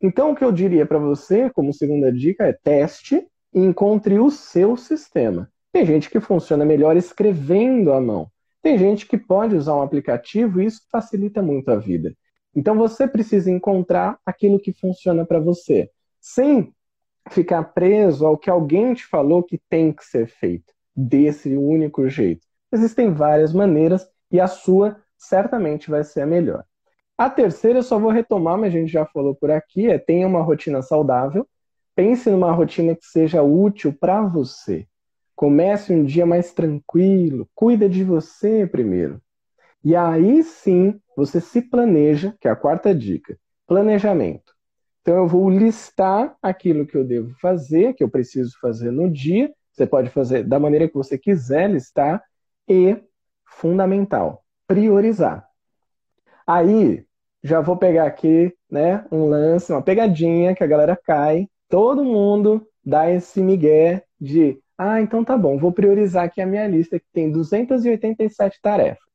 Então, 0.00 0.32
o 0.32 0.36
que 0.36 0.44
eu 0.44 0.52
diria 0.52 0.84
para 0.84 0.98
você, 0.98 1.48
como 1.48 1.72
segunda 1.72 2.12
dica, 2.12 2.46
é 2.46 2.52
teste 2.52 3.26
e 3.54 3.60
encontre 3.60 4.18
o 4.18 4.30
seu 4.30 4.76
sistema. 4.76 5.50
Tem 5.72 5.86
gente 5.86 6.10
que 6.10 6.20
funciona 6.20 6.64
melhor 6.64 6.96
escrevendo 6.96 7.92
à 7.92 8.00
mão. 8.00 8.28
Tem 8.60 8.76
gente 8.76 9.06
que 9.06 9.16
pode 9.16 9.56
usar 9.56 9.74
um 9.74 9.82
aplicativo 9.82 10.60
e 10.60 10.66
isso 10.66 10.82
facilita 10.90 11.40
muito 11.40 11.70
a 11.70 11.76
vida. 11.76 12.14
Então, 12.54 12.76
você 12.76 13.06
precisa 13.08 13.50
encontrar 13.50 14.18
aquilo 14.24 14.60
que 14.60 14.72
funciona 14.72 15.24
para 15.24 15.40
você, 15.40 15.90
sem 16.20 16.72
ficar 17.30 17.62
preso 17.64 18.26
ao 18.26 18.36
que 18.36 18.50
alguém 18.50 18.94
te 18.94 19.06
falou 19.06 19.42
que 19.42 19.60
tem 19.68 19.92
que 19.92 20.04
ser 20.04 20.26
feito, 20.26 20.72
desse 20.94 21.56
único 21.56 22.08
jeito. 22.08 22.46
Existem 22.72 23.12
várias 23.12 23.52
maneiras 23.52 24.06
e 24.30 24.40
a 24.40 24.46
sua 24.46 24.96
certamente 25.16 25.90
vai 25.90 26.02
ser 26.02 26.22
a 26.22 26.26
melhor. 26.26 26.64
A 27.16 27.30
terceira 27.30 27.78
eu 27.78 27.82
só 27.82 27.98
vou 27.98 28.10
retomar, 28.10 28.58
mas 28.58 28.74
a 28.74 28.78
gente 28.78 28.90
já 28.90 29.06
falou 29.06 29.34
por 29.34 29.50
aqui, 29.50 29.88
é 29.88 29.98
tenha 29.98 30.26
uma 30.26 30.42
rotina 30.42 30.82
saudável. 30.82 31.46
Pense 31.94 32.30
numa 32.30 32.50
rotina 32.50 32.96
que 32.96 33.04
seja 33.04 33.42
útil 33.42 33.92
para 33.92 34.22
você. 34.22 34.86
Comece 35.36 35.92
um 35.92 36.04
dia 36.04 36.24
mais 36.24 36.52
tranquilo, 36.52 37.48
cuida 37.54 37.88
de 37.88 38.02
você 38.02 38.66
primeiro. 38.66 39.20
E 39.84 39.96
aí 39.96 40.42
sim, 40.42 41.00
você 41.16 41.40
se 41.40 41.60
planeja, 41.62 42.34
que 42.40 42.46
é 42.46 42.50
a 42.50 42.56
quarta 42.56 42.94
dica. 42.94 43.36
Planejamento. 43.66 44.52
Então 45.00 45.16
eu 45.16 45.26
vou 45.26 45.50
listar 45.50 46.36
aquilo 46.40 46.86
que 46.86 46.96
eu 46.96 47.04
devo 47.04 47.34
fazer, 47.40 47.94
que 47.94 48.04
eu 48.04 48.08
preciso 48.08 48.56
fazer 48.60 48.92
no 48.92 49.10
dia. 49.10 49.52
Você 49.72 49.86
pode 49.86 50.10
fazer 50.10 50.44
da 50.44 50.60
maneira 50.60 50.86
que 50.86 50.94
você 50.94 51.18
quiser 51.18 51.68
listar 51.70 52.22
e 52.68 52.96
fundamental, 53.44 54.44
priorizar. 54.66 55.44
Aí 56.46 57.04
já 57.42 57.60
vou 57.60 57.76
pegar 57.76 58.06
aqui, 58.06 58.54
né, 58.70 59.04
um 59.10 59.26
lance, 59.26 59.72
uma 59.72 59.82
pegadinha 59.82 60.54
que 60.54 60.62
a 60.62 60.66
galera 60.66 60.96
cai, 60.96 61.48
todo 61.68 62.04
mundo 62.04 62.66
dá 62.84 63.10
esse 63.10 63.40
migué 63.40 64.04
de, 64.20 64.60
ah, 64.78 65.00
então 65.00 65.24
tá 65.24 65.36
bom, 65.36 65.58
vou 65.58 65.72
priorizar 65.72 66.24
aqui 66.24 66.40
a 66.40 66.46
minha 66.46 66.66
lista 66.68 67.00
que 67.00 67.06
tem 67.12 67.30
287 67.30 68.60
tarefas. 68.62 69.11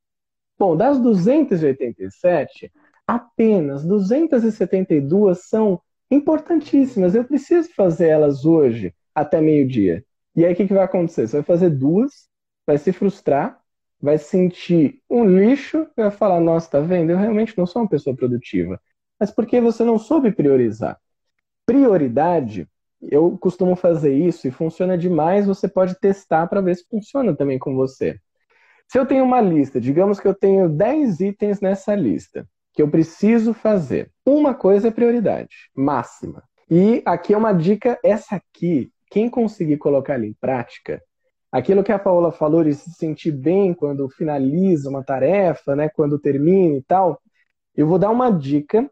Bom, 0.57 0.75
das 0.75 0.99
287, 0.99 2.71
apenas 3.05 3.85
272 3.85 5.47
são 5.47 5.81
importantíssimas. 6.09 7.15
Eu 7.15 7.23
preciso 7.23 7.69
fazer 7.73 8.07
elas 8.07 8.45
hoje 8.45 8.93
até 9.13 9.39
meio-dia. 9.39 10.03
E 10.35 10.45
aí 10.45 10.53
o 10.53 10.55
que, 10.55 10.67
que 10.67 10.73
vai 10.73 10.83
acontecer? 10.83 11.27
Você 11.27 11.37
vai 11.37 11.43
fazer 11.43 11.69
duas, 11.69 12.27
vai 12.65 12.77
se 12.77 12.91
frustrar, 12.91 13.59
vai 14.01 14.17
sentir 14.17 15.01
um 15.09 15.25
lixo 15.25 15.87
e 15.97 16.01
vai 16.01 16.11
falar: 16.11 16.39
Nossa, 16.39 16.69
tá 16.71 16.79
vendo? 16.79 17.11
Eu 17.11 17.17
realmente 17.17 17.57
não 17.57 17.65
sou 17.65 17.81
uma 17.81 17.89
pessoa 17.89 18.15
produtiva. 18.15 18.79
Mas 19.19 19.31
porque 19.31 19.59
você 19.59 19.83
não 19.83 19.97
soube 19.97 20.31
priorizar. 20.31 20.99
Prioridade, 21.65 22.67
eu 23.01 23.37
costumo 23.37 23.75
fazer 23.75 24.13
isso 24.13 24.47
e 24.47 24.51
funciona 24.51 24.97
demais. 24.97 25.47
Você 25.47 25.67
pode 25.67 25.99
testar 25.99 26.47
para 26.47 26.61
ver 26.61 26.75
se 26.75 26.85
funciona 26.89 27.35
também 27.35 27.59
com 27.59 27.75
você. 27.75 28.19
Se 28.87 28.97
eu 28.97 29.05
tenho 29.05 29.23
uma 29.23 29.41
lista, 29.41 29.81
digamos 29.81 30.19
que 30.19 30.27
eu 30.27 30.33
tenho 30.33 30.69
10 30.69 31.19
itens 31.19 31.59
nessa 31.59 31.93
lista 31.93 32.47
que 32.73 32.81
eu 32.81 32.89
preciso 32.89 33.55
fazer. 33.55 34.11
Uma 34.23 34.53
coisa 34.53 34.89
é 34.89 34.91
prioridade 34.91 35.49
máxima. 35.75 36.43
E 36.69 37.01
aqui 37.05 37.33
é 37.33 37.37
uma 37.37 37.51
dica, 37.51 37.99
essa 38.03 38.35
aqui, 38.35 38.91
quem 39.09 39.29
conseguir 39.29 39.77
colocar 39.77 40.23
em 40.23 40.33
prática, 40.33 41.01
aquilo 41.51 41.83
que 41.83 41.91
a 41.91 41.97
Paola 41.97 42.31
falou 42.31 42.63
de 42.63 42.75
se 42.75 42.91
sentir 42.91 43.31
bem 43.31 43.73
quando 43.73 44.07
finaliza 44.09 44.89
uma 44.89 45.03
tarefa, 45.03 45.75
né, 45.75 45.89
quando 45.89 46.19
termina 46.19 46.77
e 46.77 46.83
tal, 46.83 47.19
eu 47.75 47.87
vou 47.87 47.97
dar 47.97 48.11
uma 48.11 48.29
dica 48.29 48.87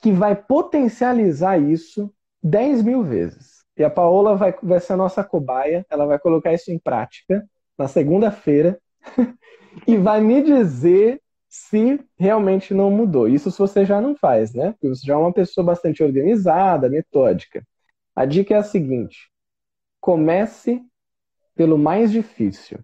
que 0.00 0.12
vai 0.12 0.36
potencializar 0.36 1.58
isso 1.58 2.12
10 2.42 2.82
mil 2.82 3.02
vezes. 3.02 3.64
E 3.76 3.82
a 3.82 3.90
Paola 3.90 4.36
vai, 4.36 4.54
vai 4.62 4.78
ser 4.78 4.92
a 4.92 4.96
nossa 4.96 5.24
cobaia, 5.24 5.84
ela 5.90 6.06
vai 6.06 6.18
colocar 6.18 6.52
isso 6.52 6.70
em 6.70 6.78
prática 6.78 7.44
na 7.76 7.88
segunda-feira 7.88 8.78
e 9.86 9.96
vai 9.96 10.20
me 10.20 10.42
dizer 10.42 11.20
se 11.48 12.00
realmente 12.16 12.72
não 12.72 12.90
mudou. 12.90 13.28
Isso 13.28 13.50
se 13.50 13.58
você 13.58 13.84
já 13.84 14.00
não 14.00 14.14
faz, 14.14 14.54
né? 14.54 14.72
Porque 14.72 14.88
você 14.88 15.06
já 15.06 15.14
é 15.14 15.16
uma 15.16 15.32
pessoa 15.32 15.64
bastante 15.64 16.02
organizada, 16.02 16.88
metódica. 16.88 17.66
A 18.14 18.24
dica 18.24 18.54
é 18.54 18.58
a 18.58 18.62
seguinte: 18.62 19.30
comece 20.00 20.80
pelo 21.54 21.76
mais 21.76 22.12
difícil. 22.12 22.78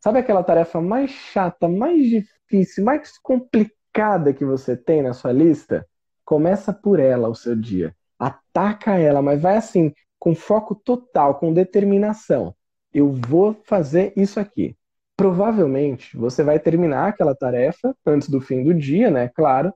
Sabe 0.00 0.18
aquela 0.18 0.42
tarefa 0.42 0.80
mais 0.80 1.10
chata, 1.10 1.68
mais 1.68 2.08
difícil, 2.08 2.84
mais 2.84 3.16
complicada 3.18 4.32
que 4.34 4.44
você 4.44 4.76
tem 4.76 5.02
na 5.02 5.12
sua 5.12 5.32
lista? 5.32 5.86
Começa 6.24 6.72
por 6.72 6.98
ela 6.98 7.28
o 7.28 7.34
seu 7.34 7.54
dia. 7.54 7.94
Ataca 8.18 8.98
ela, 8.98 9.22
mas 9.22 9.40
vai 9.40 9.56
assim, 9.56 9.92
com 10.18 10.34
foco 10.34 10.74
total, 10.74 11.36
com 11.38 11.52
determinação. 11.52 12.54
Eu 12.92 13.12
vou 13.12 13.54
fazer 13.64 14.12
isso 14.16 14.40
aqui. 14.40 14.76
Provavelmente 15.16 16.16
você 16.16 16.42
vai 16.42 16.58
terminar 16.58 17.08
aquela 17.08 17.34
tarefa 17.34 17.94
antes 18.04 18.28
do 18.28 18.40
fim 18.40 18.64
do 18.64 18.74
dia, 18.74 19.10
né? 19.10 19.28
Claro. 19.28 19.72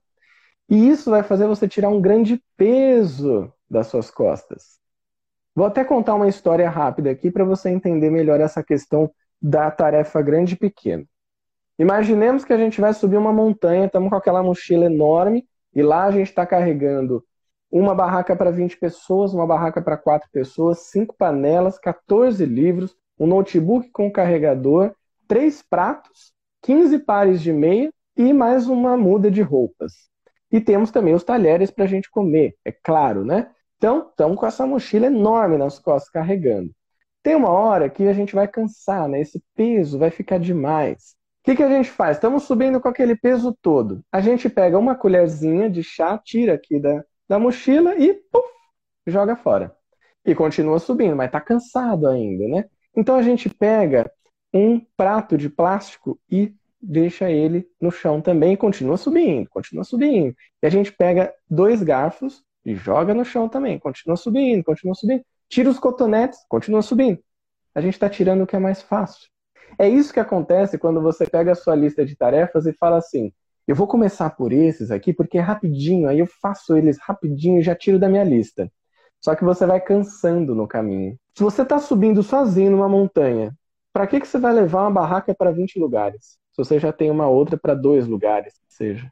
E 0.69 0.89
isso 0.89 1.11
vai 1.11 1.23
fazer 1.23 1.47
você 1.47 1.69
tirar 1.69 1.89
um 1.89 2.01
grande 2.01 2.43
peso 2.57 3.53
das 3.71 3.87
suas 3.87 4.11
costas. 4.11 4.81
Vou 5.55 5.67
até 5.67 5.85
contar 5.85 6.15
uma 6.15 6.29
história 6.29 6.69
rápida 6.69 7.11
aqui 7.11 7.31
para 7.31 7.45
você 7.45 7.71
entender 7.71 8.11
melhor 8.11 8.41
essa 8.41 8.63
questão 8.63 9.11
da 9.41 9.71
tarefa 9.71 10.21
grande 10.21 10.55
e 10.55 10.59
pequena. 10.59 11.05
Imaginemos 11.79 12.45
que 12.45 12.53
a 12.53 12.57
gente 12.57 12.81
vai 12.81 12.93
subir 12.95 13.17
uma 13.17 13.33
montanha, 13.33 13.87
estamos 13.87 14.09
com 14.09 14.17
aquela 14.17 14.43
mochila 14.43 14.87
enorme 14.87 15.47
e 15.75 15.83
lá 15.83 16.05
a 16.05 16.11
gente 16.11 16.29
está 16.29 16.47
carregando 16.47 17.23
uma 17.71 17.95
barraca 17.95 18.35
para 18.35 18.51
20 18.51 18.79
pessoas, 18.79 19.35
uma 19.35 19.47
barraca 19.47 19.83
para 19.83 19.97
4 19.97 20.29
pessoas, 20.33 20.91
cinco 20.91 21.15
panelas, 21.17 21.79
14 21.79 22.45
livros, 22.45 22.97
um 23.19 23.27
notebook 23.27 23.91
com 23.91 24.11
carregador, 24.11 24.95
três 25.27 25.63
pratos, 25.63 26.33
15 26.63 26.99
pares 27.01 27.43
de 27.43 27.53
meia 27.53 27.93
e 28.17 28.33
mais 28.33 28.67
uma 28.69 28.97
muda 28.97 29.31
de 29.31 29.43
roupas. 29.43 29.93
E 30.51 30.61
temos 30.61 30.91
também 30.91 31.15
os 31.15 31.25
talheres 31.25 31.71
para 31.71 31.85
a 31.85 31.89
gente 31.89 32.11
comer, 32.11 32.55
é 32.65 32.73
claro, 32.73 33.25
né? 33.25 33.51
Então, 33.77 34.09
estamos 34.09 34.39
com 34.39 34.47
essa 34.47 34.67
mochila 34.67 35.07
enorme 35.07 35.59
nas 35.59 35.79
costas 35.79 36.11
carregando. 36.11 36.71
Tem 37.23 37.35
uma 37.35 37.51
hora 37.51 37.91
que 37.91 38.07
a 38.07 38.13
gente 38.13 38.35
vai 38.35 38.49
cansar, 38.49 39.09
né? 39.09 39.21
Esse 39.21 39.43
peso 39.55 39.99
vai 39.99 40.11
ficar 40.11 40.39
demais. 40.39 41.17
O 41.41 41.45
que, 41.45 41.57
que 41.57 41.63
a 41.63 41.69
gente 41.69 41.91
faz? 41.91 42.17
Estamos 42.17 42.45
subindo 42.45 42.81
com 42.81 42.89
aquele 42.89 43.17
peso 43.17 43.57
todo. 43.61 44.03
A 44.11 44.21
gente 44.21 44.49
pega 44.49 44.79
uma 44.79 44.95
colherzinha 44.95 45.69
de 45.69 45.83
chá, 45.83 46.19
tira 46.19 46.55
aqui 46.55 46.81
da, 46.81 47.05
da 47.29 47.39
mochila 47.39 47.95
e 47.97 48.15
puff, 48.15 48.49
joga 49.07 49.37
fora. 49.37 49.75
E 50.25 50.35
continua 50.35 50.79
subindo, 50.79 51.15
mas 51.15 51.27
está 51.27 51.41
cansado 51.41 52.09
ainda, 52.09 52.49
né? 52.49 52.65
Então 52.97 53.15
a 53.17 53.23
gente 53.23 53.49
pega 53.49 54.11
um 54.53 54.81
prato 54.97 55.37
de 55.37 55.49
plástico 55.49 56.19
e 56.31 56.55
deixa 56.81 57.31
ele 57.31 57.69
no 57.81 57.91
chão 57.91 58.21
também 58.21 58.57
continua 58.57 58.97
subindo, 58.97 59.49
continua 59.51 59.85
subindo. 59.85 60.35
E 60.63 60.67
a 60.67 60.71
gente 60.71 60.93
pega 60.93 61.35
dois 61.49 61.83
garfos 61.83 62.45
e 62.65 62.75
joga 62.75 63.15
no 63.15 63.25
chão 63.25 63.49
também, 63.49 63.79
continua 63.79 64.17
subindo, 64.17 64.65
continua 64.65 64.95
subindo. 64.95 65.23
Tira 65.49 65.71
os 65.71 65.79
cotonetes, 65.79 66.39
continua 66.49 66.83
subindo. 66.83 67.21
A 67.75 67.81
gente 67.81 67.95
está 67.95 68.09
tirando 68.09 68.43
o 68.43 68.47
que 68.47 68.57
é 68.57 68.59
mais 68.59 68.83
fácil. 68.83 69.29
É 69.79 69.89
isso 69.89 70.13
que 70.13 70.21
acontece 70.21 70.79
quando 70.79 71.01
você 71.01 71.27
pega 71.27 71.53
a 71.53 71.55
sua 71.55 71.75
lista 71.75 72.05
de 72.05 72.17
tarefas 72.17 72.67
e 72.67 72.73
fala 72.73 72.97
assim: 72.97 73.33
eu 73.67 73.75
vou 73.75 73.87
começar 73.87 74.31
por 74.31 74.53
esses 74.53 74.91
aqui 74.91 75.13
porque 75.13 75.39
é 75.39 75.41
rapidinho, 75.41 76.09
aí 76.09 76.21
eu 76.21 76.27
faço 76.27 76.77
eles 76.77 76.99
rapidinho 77.01 77.59
e 77.59 77.63
já 77.63 77.75
tiro 77.75 77.99
da 77.99 78.09
minha 78.09 78.25
lista. 78.25 78.71
Só 79.21 79.35
que 79.35 79.45
você 79.45 79.67
vai 79.67 79.81
cansando 79.81 80.55
no 80.55 80.69
caminho. 80.69 81.19
Se 81.35 81.43
você 81.43 81.63
está 81.63 81.79
subindo 81.79 82.23
sozinho 82.23 82.71
numa 82.71 82.89
montanha, 82.89 83.53
para 83.97 84.07
que, 84.07 84.21
que 84.21 84.29
você 84.29 84.39
vai 84.39 84.53
levar 84.53 84.83
uma 84.83 84.91
barraca 84.91 85.35
para 85.35 85.51
20 85.51 85.79
lugares? 85.79 86.39
Se 86.53 86.59
você 86.59 86.79
já 86.79 86.93
tem 86.93 87.11
uma 87.11 87.29
outra 87.29 87.57
para 87.57 87.73
dois 87.73 88.07
lugares, 88.07 88.61
seja. 88.69 89.11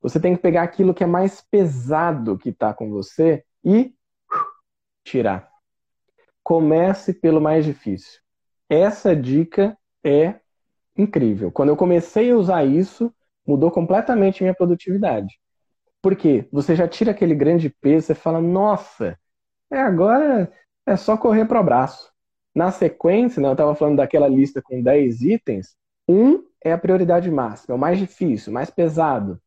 Você 0.00 0.18
tem 0.18 0.34
que 0.34 0.40
pegar 0.40 0.62
aquilo 0.62 0.94
que 0.94 1.04
é 1.04 1.06
mais 1.06 1.42
pesado 1.42 2.38
que 2.38 2.48
está 2.48 2.72
com 2.72 2.88
você 2.88 3.44
e 3.62 3.94
tirar. 5.04 5.50
Comece 6.42 7.12
pelo 7.12 7.42
mais 7.42 7.66
difícil. 7.66 8.22
Essa 8.70 9.14
dica 9.14 9.76
é 10.02 10.36
incrível. 10.96 11.52
Quando 11.52 11.68
eu 11.68 11.76
comecei 11.76 12.30
a 12.30 12.36
usar 12.36 12.64
isso, 12.64 13.14
mudou 13.46 13.70
completamente 13.70 14.42
minha 14.42 14.54
produtividade. 14.54 15.38
Por 16.00 16.16
quê? 16.16 16.48
Você 16.50 16.74
já 16.74 16.88
tira 16.88 17.10
aquele 17.10 17.34
grande 17.34 17.68
peso, 17.68 18.06
você 18.06 18.14
fala, 18.14 18.40
nossa, 18.40 19.14
é 19.70 19.78
agora 19.78 20.50
é 20.86 20.96
só 20.96 21.18
correr 21.18 21.44
para 21.44 21.58
o 21.58 21.60
abraço. 21.60 22.11
Na 22.54 22.70
sequência, 22.70 23.40
né, 23.40 23.48
eu 23.48 23.52
estava 23.52 23.74
falando 23.74 23.96
daquela 23.96 24.28
lista 24.28 24.60
com 24.62 24.82
10 24.82 25.22
itens, 25.22 25.74
um 26.08 26.44
é 26.64 26.72
a 26.72 26.78
prioridade 26.78 27.30
máxima, 27.30 27.74
é 27.74 27.76
o 27.76 27.80
mais 27.80 27.98
difícil, 27.98 28.50
o 28.50 28.54
mais 28.54 28.70
pesado. 28.70 29.40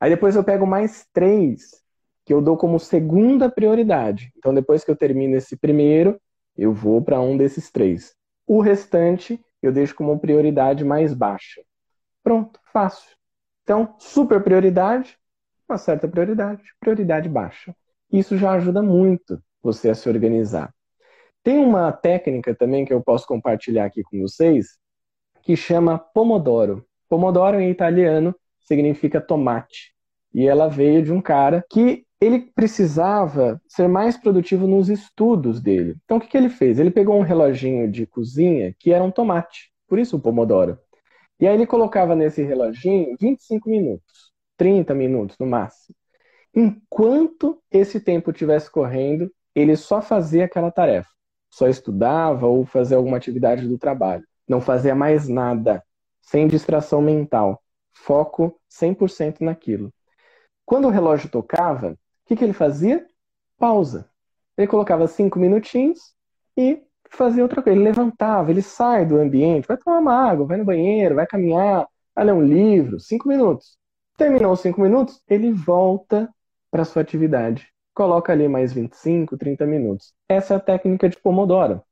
Aí 0.00 0.10
depois 0.10 0.36
eu 0.36 0.44
pego 0.44 0.66
mais 0.66 1.06
três, 1.12 1.82
que 2.24 2.34
eu 2.34 2.42
dou 2.42 2.56
como 2.56 2.78
segunda 2.78 3.50
prioridade. 3.50 4.32
Então 4.36 4.54
depois 4.54 4.84
que 4.84 4.90
eu 4.90 4.96
termino 4.96 5.36
esse 5.36 5.56
primeiro, 5.56 6.20
eu 6.56 6.72
vou 6.72 7.02
para 7.02 7.20
um 7.20 7.36
desses 7.36 7.70
três. 7.70 8.14
O 8.46 8.60
restante 8.60 9.40
eu 9.62 9.72
deixo 9.72 9.94
como 9.94 10.18
prioridade 10.18 10.84
mais 10.84 11.14
baixa. 11.14 11.62
Pronto, 12.22 12.60
fácil. 12.72 13.16
Então, 13.62 13.94
super 13.98 14.42
prioridade, 14.42 15.16
uma 15.68 15.78
certa 15.78 16.08
prioridade, 16.08 16.62
prioridade 16.80 17.28
baixa. 17.28 17.74
Isso 18.12 18.36
já 18.36 18.52
ajuda 18.52 18.82
muito 18.82 19.42
você 19.62 19.90
a 19.90 19.94
se 19.94 20.08
organizar. 20.08 20.74
Tem 21.42 21.58
uma 21.58 21.90
técnica 21.90 22.54
também 22.54 22.84
que 22.84 22.92
eu 22.92 23.02
posso 23.02 23.26
compartilhar 23.26 23.84
aqui 23.84 24.02
com 24.04 24.20
vocês, 24.20 24.78
que 25.42 25.56
chama 25.56 25.98
Pomodoro. 25.98 26.86
Pomodoro 27.08 27.60
em 27.60 27.70
italiano 27.70 28.34
significa 28.60 29.20
tomate. 29.20 29.92
E 30.32 30.46
ela 30.46 30.68
veio 30.68 31.02
de 31.02 31.12
um 31.12 31.20
cara 31.20 31.64
que 31.68 32.06
ele 32.20 32.38
precisava 32.54 33.60
ser 33.66 33.88
mais 33.88 34.16
produtivo 34.16 34.68
nos 34.68 34.88
estudos 34.88 35.60
dele. 35.60 35.96
Então 36.04 36.18
o 36.18 36.20
que, 36.20 36.28
que 36.28 36.36
ele 36.36 36.48
fez? 36.48 36.78
Ele 36.78 36.90
pegou 36.90 37.18
um 37.18 37.22
reloginho 37.22 37.90
de 37.90 38.06
cozinha 38.06 38.72
que 38.78 38.92
era 38.92 39.02
um 39.02 39.10
tomate, 39.10 39.72
por 39.88 39.98
isso 39.98 40.16
o 40.16 40.20
Pomodoro. 40.20 40.78
E 41.40 41.48
aí 41.48 41.54
ele 41.54 41.66
colocava 41.66 42.14
nesse 42.14 42.40
reloginho 42.44 43.16
25 43.20 43.68
minutos, 43.68 44.32
30 44.56 44.94
minutos 44.94 45.36
no 45.40 45.46
máximo. 45.46 45.96
Enquanto 46.54 47.60
esse 47.68 47.98
tempo 47.98 48.30
estivesse 48.30 48.70
correndo, 48.70 49.28
ele 49.52 49.74
só 49.74 50.00
fazia 50.00 50.44
aquela 50.44 50.70
tarefa. 50.70 51.10
Só 51.52 51.68
estudava 51.68 52.46
ou 52.46 52.64
fazia 52.64 52.96
alguma 52.96 53.16
atividade 53.16 53.68
do 53.68 53.78
trabalho. 53.78 54.24
Não 54.48 54.60
fazia 54.60 54.94
mais 54.94 55.28
nada, 55.28 55.84
sem 56.20 56.48
distração 56.48 57.00
mental. 57.00 57.62
Foco 57.92 58.58
100% 58.68 59.40
naquilo. 59.40 59.92
Quando 60.64 60.88
o 60.88 60.90
relógio 60.90 61.28
tocava, 61.28 61.96
que, 62.32 62.36
que 62.36 62.44
ele 62.44 62.52
fazia? 62.52 63.06
Pausa. 63.58 64.08
Ele 64.56 64.66
colocava 64.66 65.06
cinco 65.06 65.38
minutinhos 65.38 66.14
e 66.56 66.82
fazia 67.10 67.42
outra 67.42 67.62
coisa. 67.62 67.78
Ele 67.78 67.84
levantava, 67.84 68.50
ele 68.50 68.62
sai 68.62 69.06
do 69.06 69.18
ambiente, 69.18 69.66
vai 69.66 69.76
tomar 69.76 69.98
uma 69.98 70.14
água, 70.14 70.46
vai 70.46 70.56
no 70.56 70.64
banheiro, 70.64 71.14
vai 71.14 71.26
caminhar, 71.26 71.86
vai 72.14 72.24
ler 72.24 72.32
um 72.32 72.42
livro, 72.42 73.00
cinco 73.00 73.28
minutos. 73.28 73.76
Terminou 74.16 74.52
os 74.52 74.60
cinco 74.60 74.80
minutos, 74.80 75.22
ele 75.28 75.52
volta 75.52 76.28
para 76.70 76.84
sua 76.84 77.02
atividade. 77.02 77.68
Coloca 77.94 78.32
ali 78.32 78.48
mais 78.48 78.72
25, 78.72 79.36
30 79.36 79.66
minutos. 79.66 80.14
Essa 80.28 80.54
é 80.54 80.56
a 80.56 80.60
técnica 80.60 81.08
de 81.08 81.16
Pomodoro. 81.18 81.82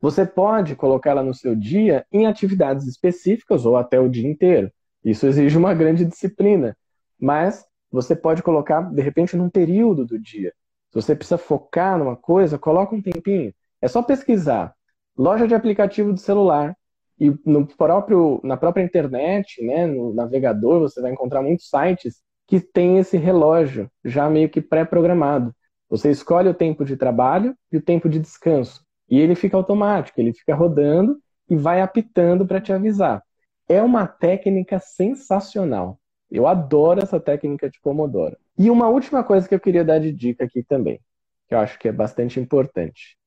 Você 0.00 0.24
pode 0.24 0.76
colocá-la 0.76 1.22
no 1.22 1.34
seu 1.34 1.56
dia 1.56 2.06
em 2.12 2.26
atividades 2.26 2.86
específicas 2.86 3.66
ou 3.66 3.76
até 3.76 3.98
o 3.98 4.08
dia 4.08 4.28
inteiro. 4.28 4.70
Isso 5.04 5.26
exige 5.26 5.58
uma 5.58 5.74
grande 5.74 6.04
disciplina, 6.04 6.76
mas 7.18 7.66
você 7.90 8.14
pode 8.14 8.42
colocar, 8.42 8.82
de 8.82 9.02
repente, 9.02 9.36
num 9.36 9.50
período 9.50 10.04
do 10.04 10.18
dia. 10.18 10.52
Se 10.90 10.94
você 10.94 11.16
precisa 11.16 11.36
focar 11.38 11.98
numa 11.98 12.16
coisa, 12.16 12.58
coloca 12.58 12.94
um 12.94 13.02
tempinho. 13.02 13.52
É 13.82 13.88
só 13.88 14.02
pesquisar. 14.02 14.74
Loja 15.16 15.48
de 15.48 15.54
aplicativo 15.54 16.12
do 16.12 16.20
celular. 16.20 16.76
E 17.20 17.34
no 17.44 17.66
próprio, 17.66 18.40
na 18.44 18.56
própria 18.56 18.84
internet, 18.84 19.60
né, 19.64 19.86
no 19.86 20.14
navegador, 20.14 20.80
você 20.80 21.00
vai 21.00 21.10
encontrar 21.10 21.42
muitos 21.42 21.68
sites 21.68 22.22
que 22.48 22.58
têm 22.58 22.96
esse 22.98 23.18
relógio 23.18 23.90
já 24.02 24.28
meio 24.28 24.48
que 24.48 24.62
pré-programado. 24.62 25.54
Você 25.88 26.10
escolhe 26.10 26.48
o 26.48 26.54
tempo 26.54 26.82
de 26.82 26.96
trabalho 26.96 27.54
e 27.70 27.76
o 27.76 27.82
tempo 27.82 28.08
de 28.08 28.18
descanso. 28.18 28.82
E 29.08 29.20
ele 29.20 29.34
fica 29.34 29.56
automático, 29.56 30.18
ele 30.18 30.32
fica 30.32 30.54
rodando 30.54 31.18
e 31.48 31.54
vai 31.54 31.82
apitando 31.82 32.46
para 32.46 32.60
te 32.60 32.72
avisar. 32.72 33.22
É 33.68 33.82
uma 33.82 34.06
técnica 34.06 34.80
sensacional. 34.80 36.00
Eu 36.30 36.46
adoro 36.46 37.02
essa 37.02 37.20
técnica 37.20 37.68
de 37.68 37.78
Pomodoro. 37.80 38.36
E 38.58 38.70
uma 38.70 38.88
última 38.88 39.22
coisa 39.22 39.46
que 39.46 39.54
eu 39.54 39.60
queria 39.60 39.84
dar 39.84 39.98
de 39.98 40.10
dica 40.10 40.44
aqui 40.44 40.62
também, 40.62 41.00
que 41.46 41.54
eu 41.54 41.58
acho 41.58 41.78
que 41.78 41.86
é 41.86 41.92
bastante 41.92 42.40
importante. 42.40 43.18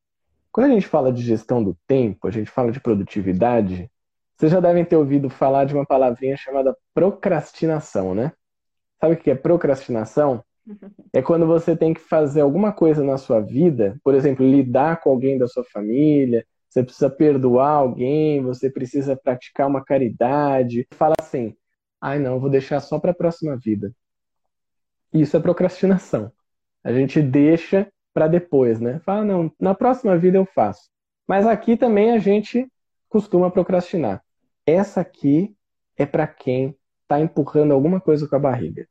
Quando 0.51 0.71
a 0.71 0.73
gente 0.73 0.87
fala 0.87 1.13
de 1.13 1.21
gestão 1.21 1.63
do 1.63 1.77
tempo, 1.87 2.27
a 2.27 2.31
gente 2.31 2.49
fala 2.49 2.71
de 2.71 2.79
produtividade, 2.79 3.89
vocês 4.35 4.51
já 4.51 4.59
devem 4.59 4.83
ter 4.83 4.95
ouvido 4.95 5.29
falar 5.29 5.65
de 5.65 5.75
uma 5.75 5.85
palavrinha 5.85 6.35
chamada 6.35 6.75
procrastinação, 6.93 8.15
né? 8.15 8.31
Sabe 9.01 9.15
o 9.15 9.17
que 9.17 9.31
é 9.31 9.35
procrastinação? 9.35 10.43
É 11.13 11.21
quando 11.21 11.45
você 11.45 11.75
tem 11.75 11.93
que 11.93 11.99
fazer 11.99 12.39
alguma 12.39 12.71
coisa 12.71 13.03
na 13.03 13.17
sua 13.17 13.41
vida, 13.41 13.99
por 14.01 14.15
exemplo, 14.15 14.45
lidar 14.45 15.01
com 15.01 15.09
alguém 15.09 15.37
da 15.37 15.45
sua 15.45 15.65
família, 15.65 16.45
você 16.69 16.81
precisa 16.81 17.09
perdoar 17.09 17.71
alguém, 17.71 18.41
você 18.41 18.69
precisa 18.69 19.13
praticar 19.13 19.67
uma 19.67 19.83
caridade. 19.83 20.87
Fala 20.93 21.15
assim: 21.19 21.53
Ai, 21.99 22.17
não, 22.17 22.39
vou 22.39 22.49
deixar 22.49 22.79
só 22.79 22.97
para 22.97 23.11
a 23.11 23.13
próxima 23.13 23.57
vida. 23.57 23.93
Isso 25.13 25.35
é 25.35 25.39
procrastinação. 25.41 26.31
A 26.83 26.93
gente 26.93 27.21
deixa 27.21 27.91
para 28.13 28.27
depois, 28.27 28.79
né? 28.79 28.99
Fala, 29.05 29.25
não, 29.25 29.51
na 29.59 29.75
próxima 29.75 30.17
vida 30.17 30.37
eu 30.37 30.45
faço. 30.45 30.89
Mas 31.27 31.45
aqui 31.45 31.75
também 31.75 32.11
a 32.11 32.19
gente 32.19 32.67
costuma 33.09 33.51
procrastinar. 33.51 34.23
Essa 34.65 35.01
aqui 35.01 35.55
é 35.97 36.05
para 36.05 36.25
quem 36.25 36.75
está 37.11 37.19
empurrando 37.19 37.73
alguma 37.73 37.99
coisa 37.99 38.27
com 38.27 38.35
a 38.35 38.39
barriga. 38.39 38.87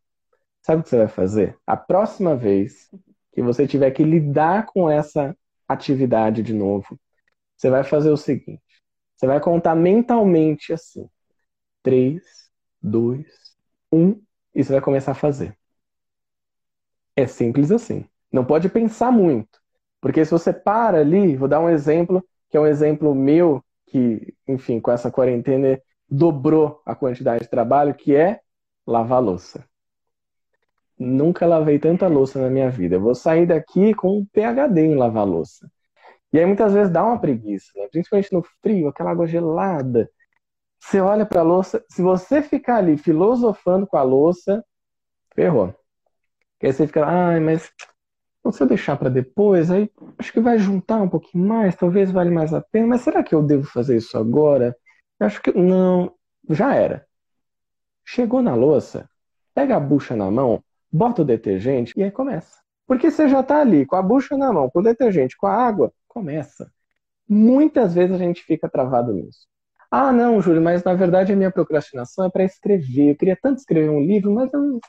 Sabe 0.61 0.81
o 0.81 0.85
que 0.85 0.91
você 0.91 0.99
vai 0.99 1.09
fazer? 1.09 1.59
A 1.67 1.77
próxima 1.77 2.37
vez 2.37 2.91
que 3.33 3.41
você 3.41 3.67
tiver 3.67 3.91
que 3.93 4.05
lidar 4.05 4.67
com 4.67 4.91
essa 4.91 5.35
atividade 5.67 6.43
de 6.43 6.53
novo, 6.53 7.01
você 7.57 7.71
vai 7.71 7.83
fazer 7.83 8.11
o 8.11 8.17
seguinte: 8.17 8.63
você 9.17 9.27
vai 9.27 9.41
contar 9.41 9.75
mentalmente 9.75 10.73
assim: 10.73 11.09
três, 11.83 12.23
dois, 12.83 13.27
um, 13.91 14.21
e 14.55 14.63
você 14.63 14.73
vai 14.73 14.83
começar 14.83 15.13
a 15.13 15.15
fazer. 15.15 15.57
É 17.17 17.27
simples 17.27 17.71
assim. 17.71 18.05
Não 18.31 18.45
pode 18.45 18.69
pensar 18.69 19.11
muito. 19.11 19.61
Porque 20.01 20.25
se 20.25 20.31
você 20.31 20.53
para 20.53 20.99
ali, 21.01 21.37
vou 21.37 21.49
dar 21.49 21.61
um 21.61 21.69
exemplo, 21.69 22.27
que 22.51 22.57
é 22.57 22.61
um 22.61 22.67
exemplo 22.67 23.15
meu, 23.15 23.65
que, 23.87 24.35
enfim, 24.47 24.81
com 24.81 24.91
essa 24.91 25.11
quarentena 25.11 25.81
dobrou 26.11 26.83
a 26.85 26.95
quantidade 26.95 27.45
de 27.45 27.51
trabalho, 27.51 27.95
que 27.95 28.15
é 28.15 28.41
lavar 28.87 29.23
louça. 29.23 29.65
Nunca 30.99 31.47
lavei 31.47 31.79
tanta 31.79 32.09
louça 32.09 32.41
na 32.41 32.51
minha 32.51 32.71
vida. 32.71 32.97
Eu 32.97 33.01
vou 33.01 33.15
sair 33.15 33.47
daqui 33.47 33.95
com 33.95 34.19
um 34.19 34.27
PHD 34.27 34.83
em 34.83 34.95
lavar 34.95 35.27
louça. 35.27 35.71
E 36.33 36.39
aí 36.39 36.47
muitas 36.47 36.73
vezes 36.73 36.93
dá 36.93 37.05
uma 37.05 37.19
preguiça, 37.19 37.73
né? 37.77 37.89
principalmente 37.91 38.33
no 38.33 38.43
frio, 38.63 38.89
aquela 38.89 39.11
água 39.11 39.27
gelada. 39.27 40.11
Você 40.79 41.01
olha 41.01 41.27
para 41.27 41.41
a 41.41 41.45
louça, 41.45 41.85
se 41.89 42.03
você 42.03 42.43
ficar 42.43 42.77
ali 42.77 42.97
filosofando 42.97 43.87
com 43.87 43.97
a 43.97 44.03
louça, 44.03 44.65
ferrou. 45.35 45.75
Porque 46.53 46.67
aí 46.67 46.73
você 46.73 46.87
fica, 46.87 47.05
ai, 47.05 47.41
mas 47.41 47.71
se 48.53 48.63
eu 48.63 48.67
deixar 48.67 48.97
para 48.97 49.09
depois, 49.11 49.71
aí 49.71 49.91
acho 50.19 50.33
que 50.33 50.41
vai 50.41 50.59
juntar 50.59 51.03
um 51.03 51.09
pouquinho 51.09 51.47
mais, 51.47 51.77
talvez 51.77 52.11
vale 52.11 52.31
mais 52.31 52.55
a 52.55 52.61
pena, 52.61 52.87
mas 52.87 53.03
será 53.03 53.23
que 53.23 53.35
eu 53.35 53.43
devo 53.43 53.65
fazer 53.65 53.97
isso 53.97 54.17
agora? 54.17 54.77
Eu 55.21 55.27
acho 55.27 55.43
que 55.43 55.53
não. 55.53 56.13
já 56.49 56.75
era. 56.75 57.07
Chegou 58.05 58.43
na 58.43 58.55
louça, 58.55 59.09
pega 59.55 59.77
a 59.77 59.81
bucha 59.81 60.17
na 60.17 60.31
mão, 60.31 60.65
bota 60.91 61.23
o 61.23 61.25
detergente 61.25 61.93
e 61.97 62.03
aí 62.03 62.11
começa. 62.11 62.59
Porque 62.87 63.11
você 63.11 63.29
já 63.29 63.41
está 63.41 63.61
ali 63.61 63.87
com 63.87 63.95
a 63.95 64.03
bucha 64.03 64.37
na 64.37 64.53
mão, 64.53 64.69
com 64.69 64.81
o 64.81 64.83
detergente, 64.83 65.37
com 65.37 65.47
a 65.47 65.55
água, 65.55 65.93
começa. 66.09 66.73
Muitas 67.29 67.95
vezes 67.95 68.17
a 68.17 68.19
gente 68.19 68.43
fica 68.43 68.69
travado 68.69 69.13
nisso. 69.13 69.47
Ah, 69.91 70.13
não, 70.13 70.41
Júlio, 70.41 70.63
mas 70.63 70.83
na 70.83 70.95
verdade 70.95 71.33
a 71.33 71.37
minha 71.37 71.51
procrastinação 71.51 72.25
é 72.25 72.31
para 72.31 72.43
escrever. 72.45 73.11
Eu 73.11 73.17
queria 73.17 73.39
tanto 73.41 73.59
escrever 73.59 73.91
um 73.91 74.01
livro, 74.01 74.33
mas 74.33 74.53
eu, 74.53 74.81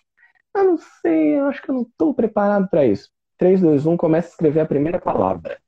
eu 0.56 0.64
não 0.64 0.78
sei, 1.02 1.40
eu 1.40 1.46
acho 1.46 1.62
que 1.62 1.70
eu 1.70 1.76
não 1.76 1.84
estou 1.84 2.14
preparado 2.14 2.70
para 2.70 2.86
isso. 2.86 3.10
3, 3.38 3.62
2, 3.62 3.86
1, 3.86 3.98
começa 3.98 4.30
a 4.30 4.32
escrever 4.32 4.62
a 4.62 4.66
primeira 4.66 5.00
palavra. 5.00 5.60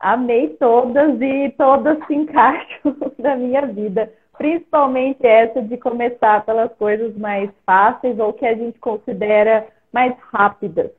Amei 0.00 0.48
todas 0.60 1.20
e 1.20 1.54
todas 1.56 2.04
se 2.06 2.14
encaixam 2.14 2.96
na 3.18 3.36
minha 3.36 3.66
vida. 3.66 4.12
Principalmente 4.36 5.24
essa 5.26 5.62
de 5.62 5.76
começar 5.76 6.44
pelas 6.44 6.72
coisas 6.74 7.16
mais 7.16 7.50
fáceis 7.64 8.18
ou 8.18 8.32
que 8.32 8.44
a 8.44 8.54
gente 8.54 8.78
considera 8.78 9.66
mais 9.92 10.14
rápidas. 10.32 10.90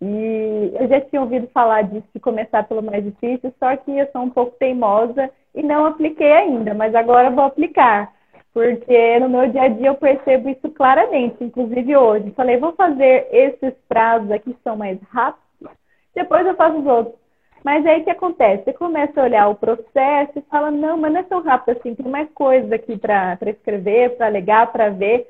E 0.00 0.72
eu 0.80 0.88
já 0.88 1.00
tinha 1.02 1.20
ouvido 1.20 1.46
falar 1.54 1.82
disso, 1.82 2.08
de 2.12 2.18
começar 2.18 2.64
pelo 2.64 2.82
mais 2.82 3.04
difícil, 3.04 3.54
só 3.60 3.76
que 3.76 3.96
eu 3.96 4.10
sou 4.10 4.22
um 4.22 4.30
pouco 4.30 4.56
teimosa 4.58 5.30
e 5.54 5.62
não 5.62 5.86
apliquei 5.86 6.32
ainda, 6.32 6.74
mas 6.74 6.92
agora 6.92 7.30
vou 7.30 7.44
aplicar. 7.44 8.12
Porque 8.52 9.20
no 9.20 9.28
meu 9.28 9.48
dia 9.48 9.62
a 9.62 9.68
dia 9.68 9.86
eu 9.88 9.94
percebo 9.94 10.48
isso 10.48 10.68
claramente, 10.70 11.44
inclusive 11.44 11.96
hoje. 11.96 12.32
Falei, 12.32 12.56
vou 12.56 12.72
fazer 12.72 13.28
esses 13.30 13.74
prazos 13.88 14.30
aqui 14.32 14.52
que 14.52 14.62
são 14.64 14.76
mais 14.76 14.98
rápidos, 15.02 15.70
depois 16.14 16.44
eu 16.46 16.56
faço 16.56 16.80
os 16.80 16.86
outros. 16.86 17.21
Mas 17.64 17.86
aí 17.86 18.00
o 18.00 18.04
que 18.04 18.10
acontece? 18.10 18.64
Você 18.64 18.72
começa 18.72 19.20
a 19.20 19.24
olhar 19.24 19.48
o 19.48 19.54
processo 19.54 20.38
e 20.38 20.42
fala, 20.42 20.70
não, 20.70 20.96
mas 20.96 21.12
não 21.12 21.20
é 21.20 21.22
tão 21.22 21.42
rápido 21.42 21.78
assim, 21.78 21.94
tem 21.94 22.06
mais 22.06 22.28
coisas 22.32 22.70
aqui 22.72 22.96
para 22.96 23.38
escrever, 23.46 24.16
para 24.16 24.26
alegar, 24.26 24.72
para 24.72 24.90
ver. 24.90 25.28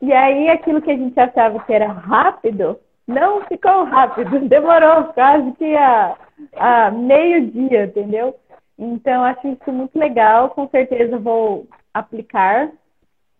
E 0.00 0.12
aí 0.12 0.48
aquilo 0.48 0.80
que 0.80 0.90
a 0.90 0.96
gente 0.96 1.18
achava 1.18 1.60
que 1.60 1.72
era 1.72 1.86
rápido, 1.86 2.78
não 3.06 3.42
ficou 3.42 3.84
rápido, 3.84 4.40
demorou 4.48 5.04
quase 5.12 5.52
que 5.52 5.76
a, 5.76 6.16
a 6.56 6.90
meio-dia, 6.90 7.84
entendeu? 7.84 8.34
Então, 8.78 9.22
acho 9.22 9.46
isso 9.46 9.70
muito 9.72 9.98
legal, 9.98 10.50
com 10.50 10.68
certeza 10.68 11.18
vou 11.18 11.66
aplicar. 11.92 12.70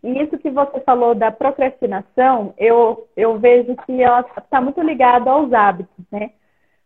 E 0.03 0.21
isso 0.21 0.37
que 0.37 0.51
você 0.51 0.79
falou 0.81 1.15
da 1.15 1.31
procrastinação, 1.31 2.53
eu, 2.57 3.07
eu 3.17 3.39
vejo 3.39 3.75
que 3.85 4.01
ela 4.01 4.23
está 4.37 4.61
muito 4.61 4.79
ligada 4.81 5.31
aos 5.31 5.51
hábitos, 5.51 6.05
né? 6.11 6.29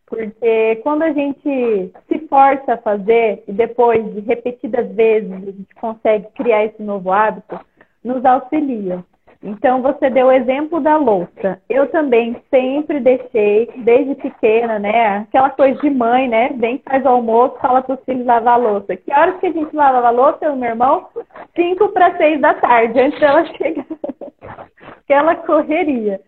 Porque 0.10 0.78
quando 0.84 1.03
a 1.03 1.12
gente 1.14 1.93
se 2.07 2.20
força 2.28 2.74
a 2.74 2.78
fazer 2.78 3.43
e 3.47 3.53
depois 3.53 4.03
de 4.14 4.22
repetidas 4.22 4.91
vezes 4.95 5.32
a 5.32 5.38
gente 5.38 5.76
consegue 5.76 6.28
criar 6.36 6.66
esse 6.66 6.82
novo 6.82 7.12
hábito, 7.12 7.60
nos 8.03 8.26
auxilia. 8.26 9.03
Então, 9.41 9.82
você 9.82 10.10
deu 10.10 10.28
o 10.28 10.32
exemplo 10.32 10.82
da 10.82 10.97
louça. 10.97 11.62
Eu 11.70 11.88
também 11.91 12.36
sempre 12.49 12.99
deixei, 12.99 13.70
desde 13.78 14.16
pequena, 14.16 14.78
né? 14.80 15.20
Aquela 15.20 15.49
coisa 15.51 15.80
de 15.80 15.89
mãe, 15.89 16.28
né? 16.28 16.49
Vem, 16.57 16.82
faz 16.86 17.05
o 17.05 17.10
almoço, 17.10 17.55
fala 17.62 17.82
para 17.82 17.95
os 17.95 18.03
filhos 18.03 18.26
lavar 18.26 18.55
a 18.55 18.57
louça. 18.57 18.97
Que 18.97 19.14
horas 19.14 19.39
que 19.39 19.47
a 19.47 19.51
gente 19.51 19.74
lavava 19.74 20.07
a 20.07 20.12
louça, 20.12 20.39
eu 20.41 20.55
e 20.55 20.57
meu 20.57 20.70
irmão? 20.70 21.07
Cinco 21.55 21.88
para 21.89 22.18
seis 22.18 22.41
da 22.41 22.53
tarde, 22.55 22.99
antes 22.99 23.18
dela 23.20 23.45
chegar. 23.55 23.86
Aquela 25.03 25.36
correria. 25.36 26.20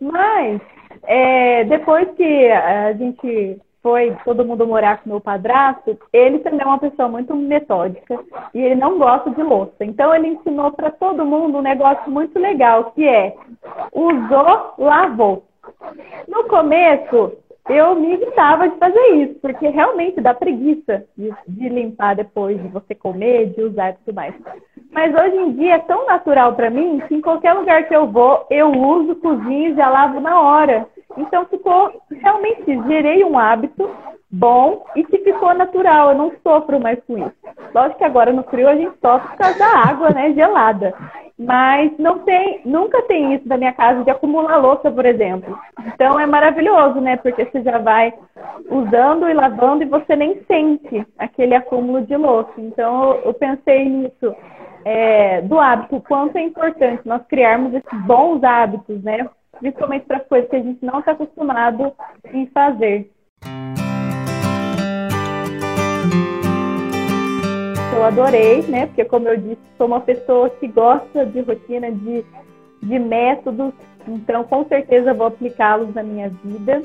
Mas, 0.00 0.60
é, 1.06 1.64
depois 1.64 2.08
que 2.16 2.50
a 2.50 2.92
gente 2.92 3.60
foi 3.82 4.16
todo 4.24 4.46
mundo 4.46 4.66
morar 4.66 5.02
com 5.02 5.10
meu 5.10 5.20
padrasto, 5.20 5.98
ele 6.10 6.38
também 6.38 6.62
é 6.62 6.66
uma 6.66 6.78
pessoa 6.78 7.06
muito 7.06 7.34
metódica 7.34 8.18
e 8.54 8.58
ele 8.58 8.76
não 8.76 8.98
gosta 8.98 9.30
de 9.30 9.42
louça. 9.42 9.84
Então 9.84 10.14
ele 10.14 10.28
ensinou 10.28 10.72
para 10.72 10.90
todo 10.90 11.26
mundo 11.26 11.58
um 11.58 11.62
negócio 11.62 12.10
muito 12.10 12.38
legal, 12.38 12.92
que 12.92 13.06
é 13.06 13.34
usou, 13.92 14.74
lavou. 14.78 15.44
No 16.26 16.44
começo, 16.44 17.32
eu 17.68 17.94
me 17.94 18.14
irritava 18.14 18.68
de 18.68 18.76
fazer 18.78 19.06
isso, 19.16 19.34
porque 19.40 19.68
realmente 19.68 20.20
dá 20.20 20.32
preguiça 20.32 21.04
de, 21.16 21.30
de, 21.48 21.68
limpar 21.68 22.16
depois 22.16 22.60
de 22.60 22.68
você 22.68 22.94
comer, 22.94 23.50
de 23.50 23.62
usar 23.62 23.90
e 23.90 23.94
tudo 23.94 24.14
mais. 24.14 24.34
Mas 24.92 25.14
hoje 25.14 25.36
em 25.36 25.52
dia 25.52 25.74
é 25.74 25.78
tão 25.78 26.06
natural 26.06 26.54
para 26.54 26.70
mim 26.70 27.02
que 27.08 27.14
em 27.14 27.20
qualquer 27.20 27.52
lugar 27.54 27.88
que 27.88 27.94
eu 27.94 28.06
vou, 28.06 28.46
eu 28.50 28.70
uso, 28.70 29.16
cozinho 29.16 29.72
e 29.72 29.74
já 29.74 29.88
lavo 29.88 30.20
na 30.20 30.40
hora. 30.40 30.86
Então 31.16 31.44
ficou, 31.46 31.92
realmente, 32.10 32.64
gerei 32.88 33.24
um 33.24 33.38
hábito 33.38 33.88
bom 34.30 34.84
e 34.96 35.04
que 35.04 35.18
ficou 35.18 35.54
natural, 35.54 36.10
eu 36.10 36.18
não 36.18 36.32
sofro 36.42 36.80
mais 36.80 36.98
com 37.06 37.18
isso. 37.18 37.34
Lógico 37.74 37.98
que 37.98 38.04
agora 38.04 38.32
no 38.32 38.42
frio 38.44 38.68
a 38.68 38.74
gente 38.74 38.96
sofre 39.00 39.28
por 39.28 39.36
causa 39.36 39.58
da 39.58 39.78
água, 39.88 40.10
né, 40.10 40.32
gelada. 40.32 40.94
Mas 41.36 41.90
não 41.98 42.20
tem, 42.20 42.60
nunca 42.64 43.02
tem 43.02 43.34
isso 43.34 43.48
na 43.48 43.56
minha 43.56 43.72
casa 43.72 44.04
de 44.04 44.10
acumular 44.10 44.56
louça, 44.56 44.88
por 44.90 45.04
exemplo. 45.04 45.58
Então 45.86 46.18
é 46.18 46.26
maravilhoso, 46.26 47.00
né? 47.00 47.16
Porque 47.16 47.44
você 47.44 47.60
já 47.60 47.78
vai 47.78 48.14
usando 48.70 49.28
e 49.28 49.34
lavando 49.34 49.82
e 49.82 49.86
você 49.86 50.14
nem 50.14 50.40
sente 50.44 51.04
aquele 51.18 51.56
acúmulo 51.56 52.02
de 52.02 52.16
louça. 52.16 52.52
Então 52.56 53.16
eu 53.24 53.34
pensei 53.34 53.88
nisso, 53.88 54.32
é, 54.84 55.40
do 55.42 55.58
hábito, 55.58 56.00
quanto 56.06 56.36
é 56.36 56.42
importante 56.42 57.02
nós 57.04 57.22
criarmos 57.26 57.74
esses 57.74 58.06
bons 58.06 58.44
hábitos, 58.44 59.02
né? 59.02 59.28
Principalmente 59.58 60.06
para 60.06 60.20
coisas 60.20 60.50
que 60.50 60.56
a 60.56 60.62
gente 60.62 60.84
não 60.84 61.00
está 61.00 61.12
acostumado 61.12 61.92
em 62.32 62.46
fazer. 62.46 63.10
eu 68.04 68.04
adorei, 68.04 68.62
né? 68.62 68.86
Porque, 68.86 69.04
como 69.04 69.28
eu 69.28 69.36
disse, 69.36 69.60
sou 69.78 69.86
uma 69.86 70.00
pessoa 70.00 70.50
que 70.50 70.68
gosta 70.68 71.24
de 71.24 71.40
rotina, 71.40 71.90
de, 71.90 72.24
de 72.82 72.98
métodos, 72.98 73.72
então 74.06 74.44
com 74.44 74.64
certeza 74.66 75.14
vou 75.14 75.28
aplicá-los 75.28 75.94
na 75.94 76.02
minha 76.02 76.28
vida. 76.44 76.82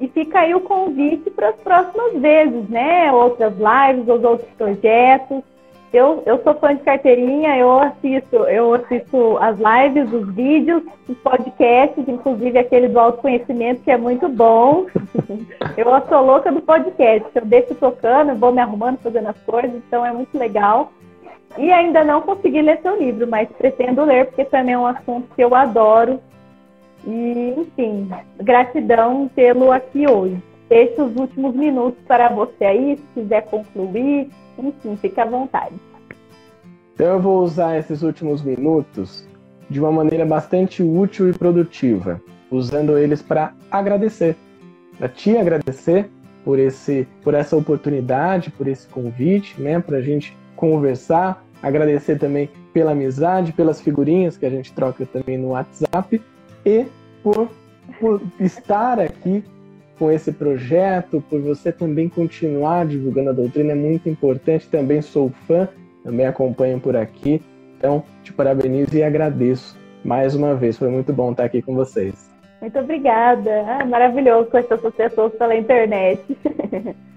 E 0.00 0.08
fica 0.08 0.40
aí 0.40 0.54
o 0.54 0.60
convite 0.60 1.30
para 1.30 1.50
as 1.50 1.56
próximas 1.56 2.20
vezes, 2.20 2.68
né? 2.68 3.12
Outras 3.12 3.54
lives, 3.54 4.08
os 4.08 4.24
outros 4.24 4.50
projetos. 4.56 5.42
Eu, 5.92 6.22
eu 6.24 6.42
sou 6.42 6.54
fã 6.54 6.74
de 6.74 6.82
carteirinha, 6.82 7.54
eu 7.58 7.70
assisto, 7.78 8.36
eu 8.46 8.72
assisto 8.72 9.36
as 9.38 9.58
lives, 9.58 10.10
os 10.10 10.34
vídeos, 10.34 10.82
os 11.06 11.18
podcasts, 11.18 12.08
inclusive 12.08 12.58
aquele 12.58 12.88
do 12.88 12.98
autoconhecimento, 12.98 13.82
que 13.82 13.90
é 13.90 13.98
muito 13.98 14.26
bom. 14.26 14.86
eu 15.76 16.08
sou 16.08 16.24
louca 16.24 16.50
do 16.50 16.62
podcast. 16.62 17.28
Eu 17.34 17.44
deixo 17.44 17.74
tocando, 17.74 18.34
vou 18.36 18.52
me 18.52 18.62
arrumando, 18.62 19.00
fazendo 19.00 19.28
as 19.28 19.38
coisas, 19.42 19.74
então 19.86 20.04
é 20.04 20.10
muito 20.10 20.36
legal. 20.38 20.90
E 21.58 21.70
ainda 21.70 22.02
não 22.02 22.22
consegui 22.22 22.62
ler 22.62 22.80
seu 22.80 22.98
livro, 22.98 23.26
mas 23.26 23.50
pretendo 23.50 24.02
ler, 24.02 24.26
porque 24.26 24.46
também 24.46 24.72
é 24.72 24.78
um 24.78 24.86
assunto 24.86 25.28
que 25.34 25.44
eu 25.44 25.54
adoro. 25.54 26.18
E, 27.06 27.54
enfim, 27.58 28.10
gratidão 28.38 29.28
tê-lo 29.34 29.70
aqui 29.70 30.08
hoje. 30.08 30.42
Deixo 30.72 31.04
os 31.04 31.14
últimos 31.16 31.54
minutos 31.54 32.02
para 32.08 32.30
você 32.30 32.64
aí, 32.64 32.96
se 32.96 33.20
quiser 33.20 33.42
concluir 33.42 34.30
enfim, 34.58 34.96
fique 34.96 35.20
à 35.20 35.26
vontade. 35.26 35.74
Então 36.94 37.06
eu 37.08 37.20
vou 37.20 37.42
usar 37.42 37.78
esses 37.78 38.02
últimos 38.02 38.40
minutos 38.40 39.28
de 39.68 39.78
uma 39.78 39.92
maneira 39.92 40.24
bastante 40.24 40.82
útil 40.82 41.28
e 41.28 41.34
produtiva, 41.34 42.22
usando 42.50 42.96
eles 42.96 43.20
para 43.20 43.52
agradecer, 43.70 44.34
para 44.96 45.10
te 45.10 45.36
agradecer 45.36 46.08
por 46.42 46.58
esse, 46.58 47.06
por 47.22 47.34
essa 47.34 47.54
oportunidade, 47.54 48.50
por 48.50 48.66
esse 48.66 48.88
convite, 48.88 49.60
né, 49.60 49.78
para 49.78 49.98
a 49.98 50.02
gente 50.02 50.34
conversar, 50.56 51.44
agradecer 51.62 52.18
também 52.18 52.48
pela 52.72 52.92
amizade, 52.92 53.52
pelas 53.52 53.78
figurinhas 53.78 54.38
que 54.38 54.46
a 54.46 54.50
gente 54.50 54.72
troca 54.72 55.04
também 55.04 55.36
no 55.36 55.48
WhatsApp 55.48 56.18
e 56.64 56.86
por, 57.22 57.50
por 58.00 58.22
estar 58.40 58.98
aqui 58.98 59.44
com 59.98 60.10
esse 60.10 60.32
projeto, 60.32 61.22
por 61.28 61.40
você 61.40 61.70
também 61.70 62.08
continuar 62.08 62.86
divulgando 62.86 63.30
a 63.30 63.32
doutrina, 63.32 63.72
é 63.72 63.74
muito 63.74 64.08
importante. 64.08 64.68
Também 64.68 65.00
sou 65.02 65.30
fã, 65.46 65.68
também 66.02 66.26
acompanho 66.26 66.80
por 66.80 66.96
aqui. 66.96 67.40
Então, 67.78 68.02
te 68.22 68.32
parabenizo 68.32 68.96
e 68.96 69.02
agradeço 69.02 69.76
mais 70.04 70.34
uma 70.34 70.54
vez. 70.54 70.78
Foi 70.78 70.88
muito 70.88 71.12
bom 71.12 71.32
estar 71.32 71.44
aqui 71.44 71.62
com 71.62 71.74
vocês. 71.74 72.30
Muito 72.60 72.78
obrigada. 72.78 73.64
Ah, 73.66 73.84
maravilhoso 73.84 74.48
com 74.50 74.58
essas 74.58 74.80
pessoas 74.94 75.32
pela 75.34 75.56
internet. 75.56 76.20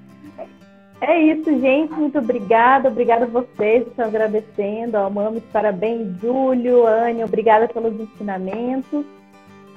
É 1.02 1.20
isso, 1.22 1.52
gente. 1.60 1.94
Muito 1.94 2.18
obrigada. 2.18 2.90
Obrigada 2.90 3.26
a 3.26 3.28
vocês. 3.28 3.86
Estou 3.86 4.06
agradecendo 4.06 4.98
ao 4.98 5.12
Mames. 5.12 5.44
Parabéns, 5.52 6.20
Júlio, 6.20 6.88
Anne. 6.88 7.24
Obrigada 7.24 7.68
pelos 7.68 8.00
ensinamentos. 8.00 9.06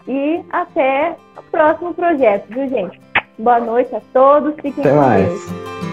E 0.08 0.42
até 0.50 1.14
o 1.36 1.42
próximo 1.50 1.92
projeto, 1.92 2.46
viu, 2.48 2.66
gente? 2.66 2.98
Boa 3.38 3.60
noite 3.60 3.94
a 3.94 4.00
todos. 4.12 4.54
Fiquem 4.54 4.80
até 4.80 4.92
mais. 4.92 5.28
Deus. 5.28 5.87